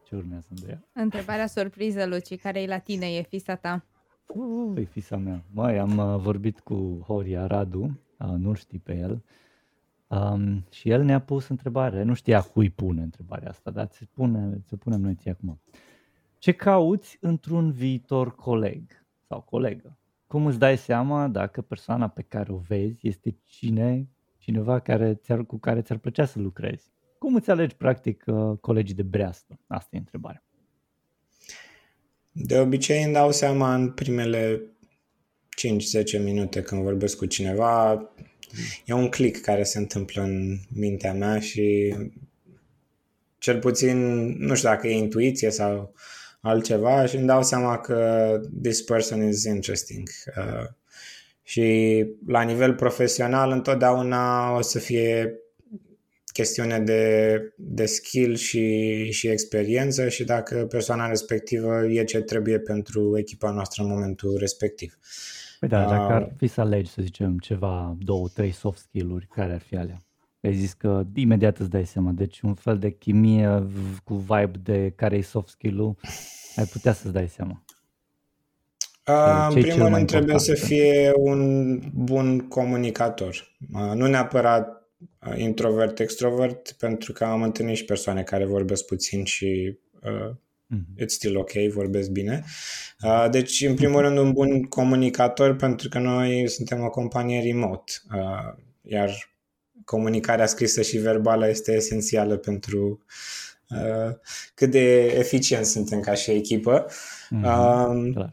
ce 0.08 0.16
urmează, 0.16 0.48
Andreea? 0.50 0.84
Întrebarea 0.94 1.48
surpriză, 1.48 2.06
Luci, 2.06 2.40
care 2.40 2.62
e 2.62 2.68
la 2.68 2.78
tine, 2.78 3.16
e 3.16 3.22
fisa 3.22 3.56
ta? 3.56 3.86
Ui, 4.28 4.86
fisa 4.86 5.18
mea. 5.18 5.44
Mai 5.52 5.78
am 5.78 5.98
uh, 5.98 6.20
vorbit 6.20 6.60
cu 6.60 7.04
Horia 7.06 7.48
Radu, 7.48 8.00
uh, 8.20 8.28
nu 8.28 8.54
știi 8.54 8.80
pe 8.80 8.98
el, 8.98 9.24
um, 10.08 10.66
și 10.72 10.90
el 10.90 11.04
ne-a 11.04 11.22
pus 11.22 11.48
întrebare, 11.48 12.04
nu 12.04 12.14
știa 12.14 12.42
cui 12.42 12.70
pune 12.70 13.02
întrebarea 13.02 13.50
asta, 13.50 13.72
dar 13.72 13.86
ți 13.86 14.06
pune, 14.06 14.64
ți 14.68 14.76
punem 14.76 15.02
noi 15.02 15.16
ție 15.16 15.32
acum. 15.32 15.60
Ce 16.38 16.52
cauți 16.52 17.18
într-un 17.22 17.72
viitor 17.72 18.36
coleg 18.36 19.06
sau 19.28 19.42
colegă? 19.42 19.98
Cum 20.34 20.46
îți 20.46 20.60
dai 20.60 20.78
seama 20.78 21.28
dacă 21.28 21.62
persoana 21.62 22.08
pe 22.08 22.26
care 22.28 22.52
o 22.52 22.58
vezi 22.58 23.08
este 23.08 23.38
cine, 23.44 24.08
cineva 24.38 24.80
care 24.80 25.14
ți-ar, 25.14 25.46
cu 25.46 25.58
care 25.58 25.82
ți-ar 25.82 25.98
plăcea 25.98 26.26
să 26.26 26.40
lucrezi? 26.40 26.92
Cum 27.18 27.36
îți 27.36 27.50
alegi, 27.50 27.76
practic, 27.76 28.24
uh, 28.26 28.58
colegii 28.62 28.96
de 28.96 29.04
breastă? 29.04 29.60
Asta 29.68 29.90
e 29.92 29.98
întrebarea. 29.98 30.44
De 32.32 32.60
obicei 32.60 33.04
îmi 33.04 33.14
dau 33.14 33.32
seama 33.32 33.76
în 33.76 33.92
primele 33.92 34.62
5-10 36.20 36.24
minute 36.24 36.62
când 36.62 36.82
vorbesc 36.82 37.18
cu 37.18 37.26
cineva, 37.26 37.94
e 38.86 38.94
un 38.94 39.10
click 39.10 39.42
care 39.42 39.64
se 39.64 39.78
întâmplă 39.78 40.22
în 40.22 40.58
mintea 40.76 41.14
mea 41.14 41.40
și 41.40 41.96
cel 43.38 43.60
puțin, 43.60 43.98
nu 44.38 44.56
știu 44.56 44.70
dacă 44.70 44.88
e 44.88 44.98
intuiție 44.98 45.50
sau 45.50 45.94
altceva 46.44 47.06
și 47.06 47.16
îmi 47.16 47.28
dau 47.28 47.44
seama 47.44 47.78
că 47.78 48.40
this 48.62 48.82
person 48.82 49.28
is 49.28 49.44
interesting. 49.44 50.10
Uh, 50.38 50.68
și 51.44 52.06
la 52.28 52.42
nivel 52.42 52.74
profesional 52.74 53.52
întotdeauna 53.52 54.56
o 54.58 54.62
să 54.62 54.80
fie 54.80 55.38
chestiune 56.34 56.80
de, 56.80 57.40
de 57.58 57.86
skill 57.86 58.36
și, 58.36 59.10
și 59.12 59.28
experiență 59.28 60.10
și 60.10 60.24
dacă 60.24 60.66
persoana 60.66 61.08
respectivă 61.08 61.86
e 61.86 62.04
ce 62.04 62.20
trebuie 62.20 62.60
pentru 62.60 63.18
echipa 63.18 63.52
noastră 63.52 63.84
în 63.84 63.90
momentul 63.90 64.38
respectiv. 64.38 64.98
Păi 65.60 65.70
da, 65.70 65.80
dacă 65.80 66.14
ar 66.14 66.34
fi 66.38 66.48
să 66.48 66.62
alegi, 66.62 66.92
să 66.92 67.02
zicem, 67.02 67.38
ceva, 67.38 67.98
două, 68.00 68.28
trei 68.34 68.52
soft 68.52 68.80
skill-uri, 68.80 69.28
care 69.28 69.54
ar 69.54 69.62
fi 69.62 69.76
alea? 69.76 70.02
Ai 70.44 70.54
zis 70.54 70.74
că 70.74 71.04
imediat 71.14 71.58
îți 71.58 71.70
dai 71.70 71.86
seama, 71.86 72.12
deci 72.12 72.42
un 72.42 72.54
fel 72.54 72.78
de 72.78 72.92
chimie 72.92 73.68
cu 74.04 74.14
vibe 74.16 74.60
de 74.64 74.94
care 74.96 75.18
e 75.18 75.22
soft 75.22 75.48
skill-ul, 75.48 75.96
ai 76.56 76.66
putea 76.66 76.94
să-ți 76.94 77.14
dai 77.14 77.28
seama. 77.28 77.64
Uh, 79.08 79.48
în 79.56 79.62
primul 79.62 79.88
rând 79.88 80.08
trebuie 80.08 80.40
să 80.40 80.54
fie 80.54 81.12
un 81.16 81.80
bun 81.94 82.48
comunicator. 82.48 83.56
Uh, 83.74 83.92
nu 83.96 84.08
neapărat 84.08 84.84
introvert, 85.36 86.00
extrovert, 86.00 86.72
pentru 86.72 87.14
că 87.14 87.24
am 87.24 87.42
întâlnit 87.42 87.76
și 87.76 87.86
persoane 87.86 88.24
care 88.24 88.46
vorbesc 88.46 88.86
puțin 88.86 89.24
și 89.24 89.78
uh, 90.02 90.36
mm-hmm. 90.76 91.04
it's 91.04 91.08
still 91.08 91.38
ok, 91.38 91.52
vorbesc 91.74 92.10
bine. 92.10 92.44
Uh, 93.04 93.28
deci, 93.32 93.62
în 93.62 93.76
primul 93.76 94.02
rând, 94.02 94.18
un 94.18 94.32
bun 94.32 94.64
comunicator, 94.64 95.56
pentru 95.56 95.90
că 95.90 96.00
noi 96.00 96.48
suntem 96.48 96.84
o 96.84 96.90
companie 96.90 97.42
remote, 97.42 97.92
uh, 98.16 98.64
iar 98.82 99.33
comunicarea 99.86 100.46
scrisă 100.46 100.82
și 100.82 100.98
verbală 100.98 101.50
este 101.50 101.72
esențială 101.72 102.38
pentru 102.38 103.04
uh, 103.70 104.16
cât 104.54 104.72
de 104.72 105.06
eficient 105.06 105.66
suntem 105.66 106.00
ca 106.00 106.14
și 106.14 106.32
echipă. 106.32 106.86
Mm-hmm. 106.86 108.16
Uh, 108.16 108.26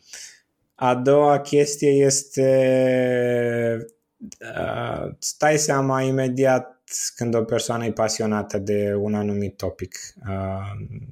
a 0.75 0.95
doua 0.95 1.41
chestie 1.41 1.91
este 1.91 2.47
uh, 4.41 5.11
stai 5.19 5.59
seama 5.59 6.03
imediat 6.03 6.81
când 7.15 7.35
o 7.35 7.45
persoană 7.45 7.85
e 7.85 7.93
pasionată 7.93 8.59
de 8.59 8.95
un 8.99 9.15
anumit 9.15 9.57
topic. 9.57 9.99
Uh, 10.29 11.09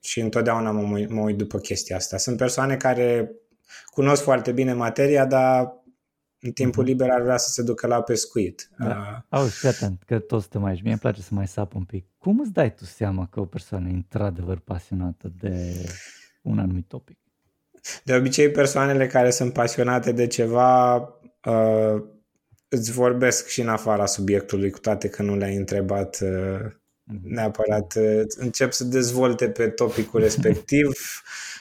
și 0.00 0.20
întotdeauna 0.20 0.70
mă, 0.70 1.06
mă 1.08 1.20
uit 1.20 1.36
după 1.36 1.58
chestia 1.58 1.96
asta. 1.96 2.16
Sunt 2.16 2.36
persoane 2.36 2.76
care 2.76 3.30
cunosc 3.90 4.22
foarte 4.22 4.52
bine 4.52 4.72
materia, 4.72 5.26
dar 5.26 5.84
în 6.46 6.52
timpul 6.52 6.82
uh-huh. 6.82 6.86
liber 6.86 7.10
ar 7.10 7.22
vrea 7.22 7.36
să 7.36 7.50
se 7.50 7.62
ducă 7.62 7.86
la 7.86 8.02
pescuit. 8.02 8.70
Da. 8.78 8.86
Uh, 8.86 9.38
Auzi, 9.38 9.58
fii 9.58 9.68
atent, 9.68 10.02
că 10.06 10.18
toți 10.18 10.42
suntem 10.42 10.64
aici. 10.64 10.82
Mie 10.82 10.90
îmi 10.90 11.00
place 11.00 11.20
să 11.20 11.28
mai 11.32 11.46
sap 11.46 11.74
un 11.74 11.84
pic. 11.84 12.06
Cum 12.18 12.40
îți 12.40 12.52
dai 12.52 12.74
tu 12.74 12.84
seama 12.84 13.26
că 13.26 13.40
o 13.40 13.44
persoană 13.44 13.88
e 13.88 13.92
într-adevăr 13.92 14.58
pasionată 14.58 15.32
de 15.38 15.84
un 16.42 16.58
anumit 16.58 16.88
topic? 16.88 17.18
De 18.04 18.14
obicei, 18.14 18.50
persoanele 18.50 19.06
care 19.06 19.30
sunt 19.30 19.52
pasionate 19.52 20.12
de 20.12 20.26
ceva 20.26 20.96
uh, 21.44 22.02
îți 22.68 22.92
vorbesc 22.92 23.46
și 23.46 23.60
în 23.60 23.68
afara 23.68 24.06
subiectului, 24.06 24.70
cu 24.70 24.78
toate 24.78 25.08
că 25.08 25.22
nu 25.22 25.36
le-ai 25.36 25.56
întrebat 25.56 26.18
uh, 26.22 26.58
mhm. 27.02 27.20
neapărat. 27.22 27.94
Uh, 27.94 28.22
încep 28.36 28.72
să 28.72 28.84
dezvolte 28.84 29.48
pe 29.48 29.68
topicul 29.68 30.20
respectiv 30.28 30.86
uh, 30.86 31.55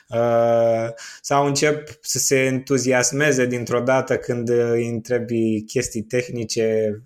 sau 1.21 1.45
încep 1.45 1.97
să 2.01 2.19
se 2.19 2.35
entuziasmeze 2.35 3.45
dintr-o 3.45 3.79
dată 3.79 4.17
când 4.17 4.49
îi 4.49 4.87
întrebi 4.87 5.63
chestii 5.63 6.01
tehnice, 6.01 7.01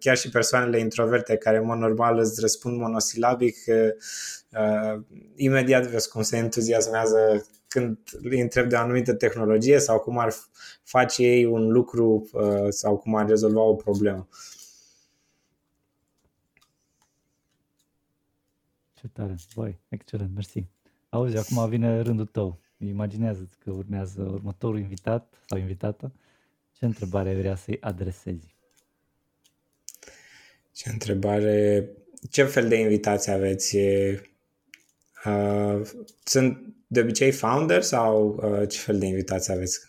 chiar 0.00 0.16
și 0.16 0.30
persoanele 0.30 0.78
introverte 0.78 1.36
care 1.36 1.56
în 1.56 1.64
mod 1.64 1.78
normal 1.78 2.18
îți 2.18 2.40
răspund 2.40 2.78
monosilabic, 2.78 3.56
imediat 5.36 5.86
vezi 5.86 6.08
cum 6.08 6.22
se 6.22 6.36
entuziasmează 6.36 7.46
când 7.68 7.98
îi 8.22 8.40
întreb 8.40 8.68
de 8.68 8.74
o 8.74 8.78
anumită 8.78 9.14
tehnologie 9.14 9.78
sau 9.78 9.98
cum 9.98 10.18
ar 10.18 10.34
face 10.82 11.22
ei 11.22 11.44
un 11.44 11.68
lucru 11.68 12.28
uh, 12.32 12.66
sau 12.68 12.96
cum 12.96 13.14
ar 13.14 13.26
rezolva 13.26 13.60
o 13.60 13.74
problemă. 13.74 14.28
Ce 18.94 19.08
tare, 19.12 19.36
băi, 19.54 19.80
excelent, 19.88 20.34
mersi. 20.34 20.66
Auzi, 21.08 21.36
acum 21.36 21.68
vine 21.68 22.00
rândul 22.00 22.26
tău. 22.26 22.58
Imaginează-ți 22.78 23.58
că 23.58 23.70
urmează 23.70 24.22
următorul 24.22 24.78
invitat 24.78 25.34
sau 25.46 25.58
invitată. 25.58 26.12
Ce 26.72 26.84
întrebare 26.84 27.34
vrea 27.34 27.54
să-i 27.54 27.78
adresezi? 27.80 28.56
Ce 30.72 30.90
întrebare... 30.90 31.88
Ce 32.30 32.42
fel 32.42 32.68
de 32.68 32.76
invitații 32.76 33.32
aveți? 33.32 33.76
Uh, 35.24 35.80
sunt 36.24 36.74
de 36.86 37.00
obicei 37.00 37.30
founder 37.30 37.82
sau 37.82 38.40
uh, 38.42 38.68
ce 38.68 38.78
fel 38.78 38.98
de 38.98 39.06
invitații 39.06 39.52
aveți? 39.52 39.80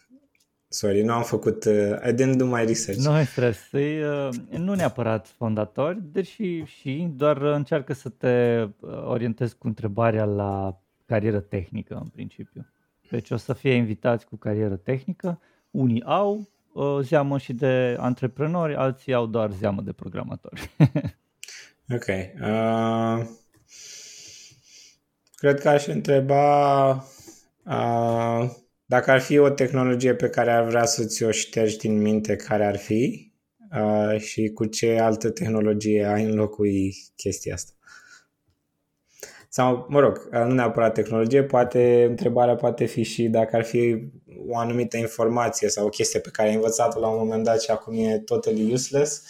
Sorry, 0.68 1.02
nu 1.02 1.14
am 1.14 1.24
făcut, 1.24 1.64
uh, 1.66 1.96
I 2.10 2.14
didn't 2.14 2.36
do 2.36 2.46
my 2.46 2.66
research. 2.66 3.02
Nu 3.02 3.12
ai 3.12 3.26
stres, 3.26 3.72
uh, 3.72 4.30
nu 4.50 4.74
neapărat 4.74 5.28
fondatori, 5.28 6.02
deși 6.12 6.64
și 6.64 7.10
doar 7.16 7.42
încearcă 7.42 7.94
să 7.94 8.10
te 8.10 8.62
uh, 8.62 9.04
orientezi 9.06 9.58
cu 9.58 9.68
întrebarea 9.68 10.26
la 10.26 10.82
carieră 11.10 11.40
tehnică 11.40 11.96
în 12.04 12.08
principiu. 12.08 12.66
Deci 13.10 13.30
o 13.30 13.38
să 13.38 13.54
fie 13.54 13.74
invitați 13.74 14.26
cu 14.26 14.36
carieră 14.36 14.76
tehnică, 14.76 15.42
unii 15.72 16.04
au 16.04 16.50
uh, 16.74 17.00
zeamă 17.02 17.38
și 17.38 17.54
de 17.54 17.96
antreprenori, 18.00 18.76
alții 18.76 19.14
au 19.14 19.26
doar 19.26 19.52
zeamă 19.52 19.82
de 19.82 19.92
programatori. 19.92 20.70
ok. 21.98 22.08
Uh... 22.42 23.26
Cred 25.36 25.60
că 25.60 25.70
aș 25.70 25.88
întreba 25.88 26.92
uh, 27.66 28.50
dacă 28.86 29.12
ar 29.12 29.20
fi 29.20 29.38
o 29.38 29.50
tehnologie 29.50 30.16
pe 30.16 30.30
care 30.30 30.52
ar 30.52 30.64
vrea 30.64 30.86
să 30.86 31.06
ți-o 31.06 31.32
ștergi 31.32 31.78
din 31.78 32.02
minte, 32.02 32.36
care 32.36 32.66
ar 32.66 32.78
fi 32.78 33.32
uh, 33.72 34.20
și 34.20 34.52
cu 34.54 34.66
ce 34.66 35.00
altă 35.00 35.30
tehnologie 35.30 36.06
ai 36.06 36.24
înlocui 36.24 36.96
chestia 37.16 37.54
asta. 37.54 37.74
Sau, 39.52 39.86
mă 39.90 40.00
rog, 40.00 40.28
nu 40.32 40.54
neapărat 40.54 40.94
tehnologie, 40.94 41.44
poate 41.44 42.06
întrebarea 42.10 42.56
poate 42.56 42.86
fi 42.86 43.04
și 43.04 43.28
dacă 43.28 43.56
ar 43.56 43.64
fi 43.64 44.12
o 44.48 44.58
anumită 44.58 44.98
informație 44.98 45.70
sau 45.70 45.86
o 45.86 45.90
chestie 45.90 46.20
pe 46.20 46.30
care 46.30 46.50
ai 46.50 46.56
învățat-o 46.56 47.00
la 47.00 47.08
un 47.08 47.18
moment 47.18 47.44
dat 47.44 47.62
și 47.62 47.72
acum 47.72 47.94
e 47.94 48.20
totally 48.20 48.72
useless 48.74 49.24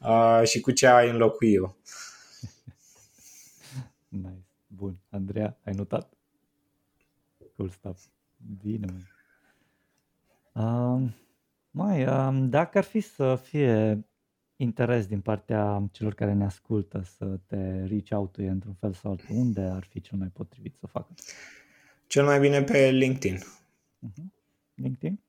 uh, 0.00 0.40
și 0.44 0.60
cu 0.60 0.70
ce 0.70 0.86
ai 0.86 1.10
înlocui-o. 1.10 1.74
Nice. 4.08 4.46
Bun. 4.66 4.98
Andreea, 5.10 5.58
ai 5.64 5.72
notat? 5.72 6.12
Cool 7.56 7.68
stuff. 7.68 8.04
Bine, 8.62 8.86
mă. 8.92 9.00
Uh, 10.62 11.08
mai, 11.70 12.06
uh, 12.06 12.46
dacă 12.48 12.78
ar 12.78 12.84
fi 12.84 13.00
să 13.00 13.38
fie 13.42 14.04
interes 14.62 15.06
din 15.06 15.20
partea 15.20 15.88
celor 15.92 16.14
care 16.14 16.32
ne 16.32 16.44
ascultă 16.44 17.02
să 17.02 17.38
te 17.46 17.84
reach 17.84 18.10
out 18.10 18.36
într-un 18.36 18.74
fel 18.74 18.92
sau 18.92 19.10
altul, 19.10 19.26
unde 19.36 19.60
ar 19.60 19.84
fi 19.84 20.00
cel 20.00 20.18
mai 20.18 20.28
potrivit 20.28 20.74
să 20.74 20.86
facă? 20.86 21.14
Cel 22.06 22.24
mai 22.24 22.40
bine 22.40 22.62
pe 22.62 22.90
LinkedIn. 22.90 23.38
Uh-huh. 23.38 24.24
LinkedIn? 24.74 25.20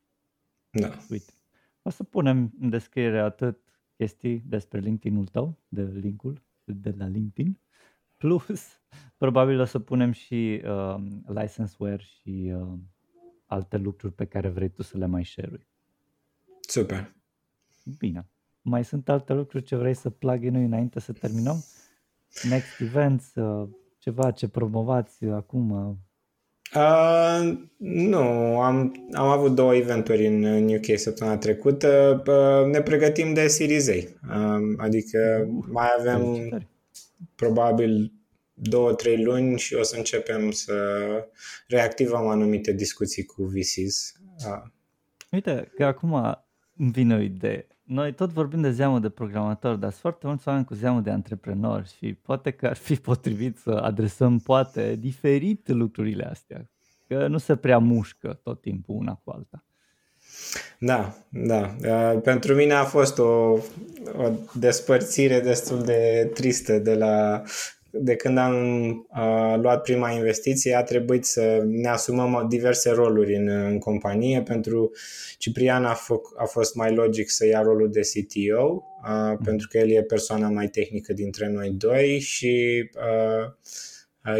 Da. 0.70 0.98
Uite. 1.10 1.34
O 1.82 1.90
să 1.90 2.04
punem 2.04 2.54
în 2.60 2.70
descriere 2.70 3.20
atât 3.20 3.60
chestii 3.98 4.44
despre 4.48 4.80
LinkedIn-ul 4.80 5.28
tău, 5.28 5.58
de 5.68 5.84
linkul 5.84 6.42
de 6.64 6.94
la 6.98 7.08
LinkedIn, 7.08 7.60
plus 8.18 8.82
probabil 9.18 9.60
o 9.60 9.66
să 9.66 9.80
punem 9.80 10.12
și 10.12 10.62
uh, 10.66 10.96
licenseware 11.28 12.04
și 12.04 12.52
uh, 12.56 12.80
alte 13.46 13.78
lucruri 13.78 14.14
pe 14.14 14.26
care 14.26 14.50
vrei 14.50 14.70
tu 14.70 14.82
să 14.82 14.98
le 14.98 15.06
mai 15.06 15.26
share 15.26 15.68
Super. 16.60 17.14
Bine. 17.98 18.28
Mai 18.66 18.86
sunt 18.86 19.10
alte 19.10 19.34
lucruri 19.34 19.64
ce 19.64 19.76
vrei 19.76 19.94
să 19.94 20.10
plug 20.10 20.44
noi 20.44 20.64
înainte 20.64 21.00
să 21.00 21.12
terminăm? 21.12 21.64
Next 22.50 22.80
events, 22.80 23.36
uh, 23.36 23.70
ceva 23.98 24.32
ce 24.32 24.48
promovați 24.48 25.26
acum? 25.26 25.72
Uh... 25.72 25.96
Uh, 26.76 27.58
nu, 27.78 28.20
am, 28.60 29.08
am 29.12 29.28
avut 29.28 29.56
două 29.56 29.76
eventuri 29.76 30.28
în, 30.28 30.44
în 30.44 30.76
UK 30.76 30.98
săptămâna 30.98 31.38
trecută. 31.38 32.24
Uh, 32.28 32.72
ne 32.72 32.82
pregătim 32.82 33.34
de 33.34 33.48
Series 33.48 33.88
A. 33.88 33.94
Uh, 33.94 34.74
adică 34.78 35.48
uh, 35.50 35.66
mai 35.72 35.88
avem 36.00 36.50
probabil 37.36 38.12
două, 38.54 38.94
trei 38.94 39.24
luni 39.24 39.60
și 39.60 39.74
o 39.74 39.84
să 39.84 39.98
începem 39.98 40.52
să 40.52 40.74
reactivăm 41.68 42.28
anumite 42.28 42.72
discuții 42.72 43.24
cu 43.26 43.44
VCs. 43.44 44.14
Uh. 44.48 44.64
Uite, 45.32 45.72
că 45.76 45.86
acum 45.86 46.38
îmi 46.78 46.92
vine 46.92 47.16
o 47.16 47.20
idee 47.20 47.68
noi 47.84 48.14
tot 48.14 48.30
vorbim 48.30 48.62
de 48.62 48.72
zeamă 48.72 49.00
de 49.00 49.10
programator, 49.10 49.76
dar 49.76 49.90
sunt 49.90 50.02
foarte 50.02 50.28
mulți 50.28 50.48
oameni 50.48 50.66
cu 50.66 50.74
zeamă 50.74 51.00
de 51.00 51.10
antreprenori 51.10 51.96
și 51.98 52.14
poate 52.14 52.52
că 52.52 52.68
ar 52.68 52.76
fi 52.76 52.96
potrivit 53.10 53.58
să 53.58 53.70
adresăm 53.70 54.40
poate 54.40 54.96
diferit 54.96 55.68
lucrurile 55.68 56.26
astea, 56.26 56.70
că 57.08 57.28
nu 57.28 57.38
se 57.38 57.56
prea 57.56 57.78
mușcă 57.78 58.40
tot 58.44 58.62
timpul 58.62 58.96
una 58.96 59.22
cu 59.24 59.32
alta. 59.32 59.64
Da, 60.80 61.16
da. 61.30 61.76
Uh, 61.86 62.22
pentru 62.22 62.54
mine 62.54 62.74
a 62.74 62.84
fost 62.84 63.20
o, 63.20 63.24
o 64.18 64.32
despărțire 64.54 65.40
destul 65.40 65.84
de 65.84 66.32
tristă 66.34 66.80
de 66.80 66.94
la 66.94 67.42
de 67.96 68.16
când 68.16 68.38
am 68.38 68.88
uh, 68.90 69.56
luat 69.62 69.82
prima 69.82 70.12
investiție, 70.12 70.76
a 70.76 70.84
trebuit 70.84 71.26
să 71.26 71.64
ne 71.66 71.88
asumăm 71.88 72.46
diverse 72.50 72.92
roluri 72.92 73.36
în, 73.36 73.48
în 73.48 73.80
companie. 73.80 74.42
Pentru 74.42 74.92
Ciprian 75.38 75.86
a, 75.86 75.96
f- 75.96 76.38
a 76.38 76.46
fost 76.46 76.76
mai 76.76 76.94
logic 76.94 77.30
să 77.30 77.46
ia 77.46 77.62
rolul 77.62 77.92
de 77.92 78.00
CTO, 78.00 78.84
uh, 79.04 79.10
mm. 79.10 79.40
pentru 79.44 79.68
că 79.68 79.78
el 79.78 79.90
e 79.90 80.04
persoana 80.04 80.50
mai 80.50 80.68
tehnică 80.68 81.14
dintre 81.14 81.50
noi 81.50 81.70
doi 81.70 82.20
și 82.20 82.84
uh, 82.96 83.54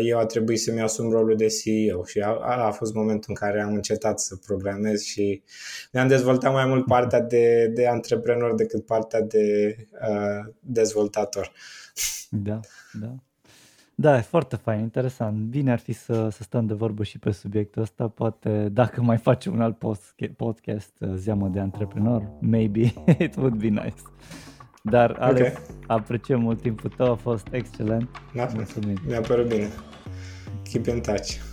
eu 0.04 0.18
a 0.18 0.26
trebuit 0.26 0.60
să-mi 0.60 0.82
asum 0.82 1.10
rolul 1.10 1.36
de 1.36 1.48
CEO 1.48 2.04
și 2.06 2.20
a, 2.20 2.38
a 2.66 2.72
fost 2.72 2.94
momentul 2.94 3.26
în 3.28 3.36
care 3.36 3.62
am 3.62 3.74
încetat 3.74 4.20
să 4.20 4.36
programez 4.36 5.02
și 5.02 5.44
ne-am 5.92 6.08
dezvoltat 6.08 6.54
mai 6.54 6.66
mult 6.66 6.86
partea 6.86 7.22
de, 7.22 7.68
de 7.74 7.88
antreprenor 7.88 8.56
decât 8.56 8.86
partea 8.86 9.22
de 9.22 9.76
uh, 10.10 10.54
dezvoltator. 10.60 11.52
Da, 12.30 12.60
da. 13.02 13.16
Da, 13.96 14.18
e 14.18 14.22
foarte 14.22 14.56
fain, 14.56 14.80
interesant. 14.80 15.38
Bine 15.38 15.72
ar 15.72 15.80
fi 15.80 15.92
să, 15.92 16.30
să 16.30 16.44
stăm 16.44 16.66
de 16.66 16.74
vorbă 16.74 17.04
și 17.04 17.20
pe 17.20 17.32
subiectul 17.32 17.82
ăsta. 17.82 18.08
Poate 18.08 18.70
dacă 18.70 19.02
mai 19.02 19.18
facem 19.18 19.54
un 19.54 19.62
alt 19.62 19.78
post, 19.78 20.16
podcast, 20.36 20.94
uh, 21.00 21.14
Zeamă 21.16 21.48
de 21.48 21.60
Antreprenor, 21.60 22.32
maybe 22.40 22.94
it 23.26 23.36
would 23.36 23.56
be 23.56 23.68
nice. 23.68 24.02
Dar 24.84 25.16
Alex, 25.20 25.50
okay. 25.50 25.64
apreciem 25.88 26.40
mult 26.40 26.62
timpul 26.62 26.90
tău, 26.90 27.12
a 27.12 27.16
fost 27.16 27.48
excelent. 27.52 28.10
Da, 28.34 28.48
Mulțumim. 28.54 28.98
Mi-a 29.08 29.22
părut 29.22 29.48
bine. 29.48 29.70
Keep 30.72 30.86
in 30.86 31.02
touch. 31.02 31.53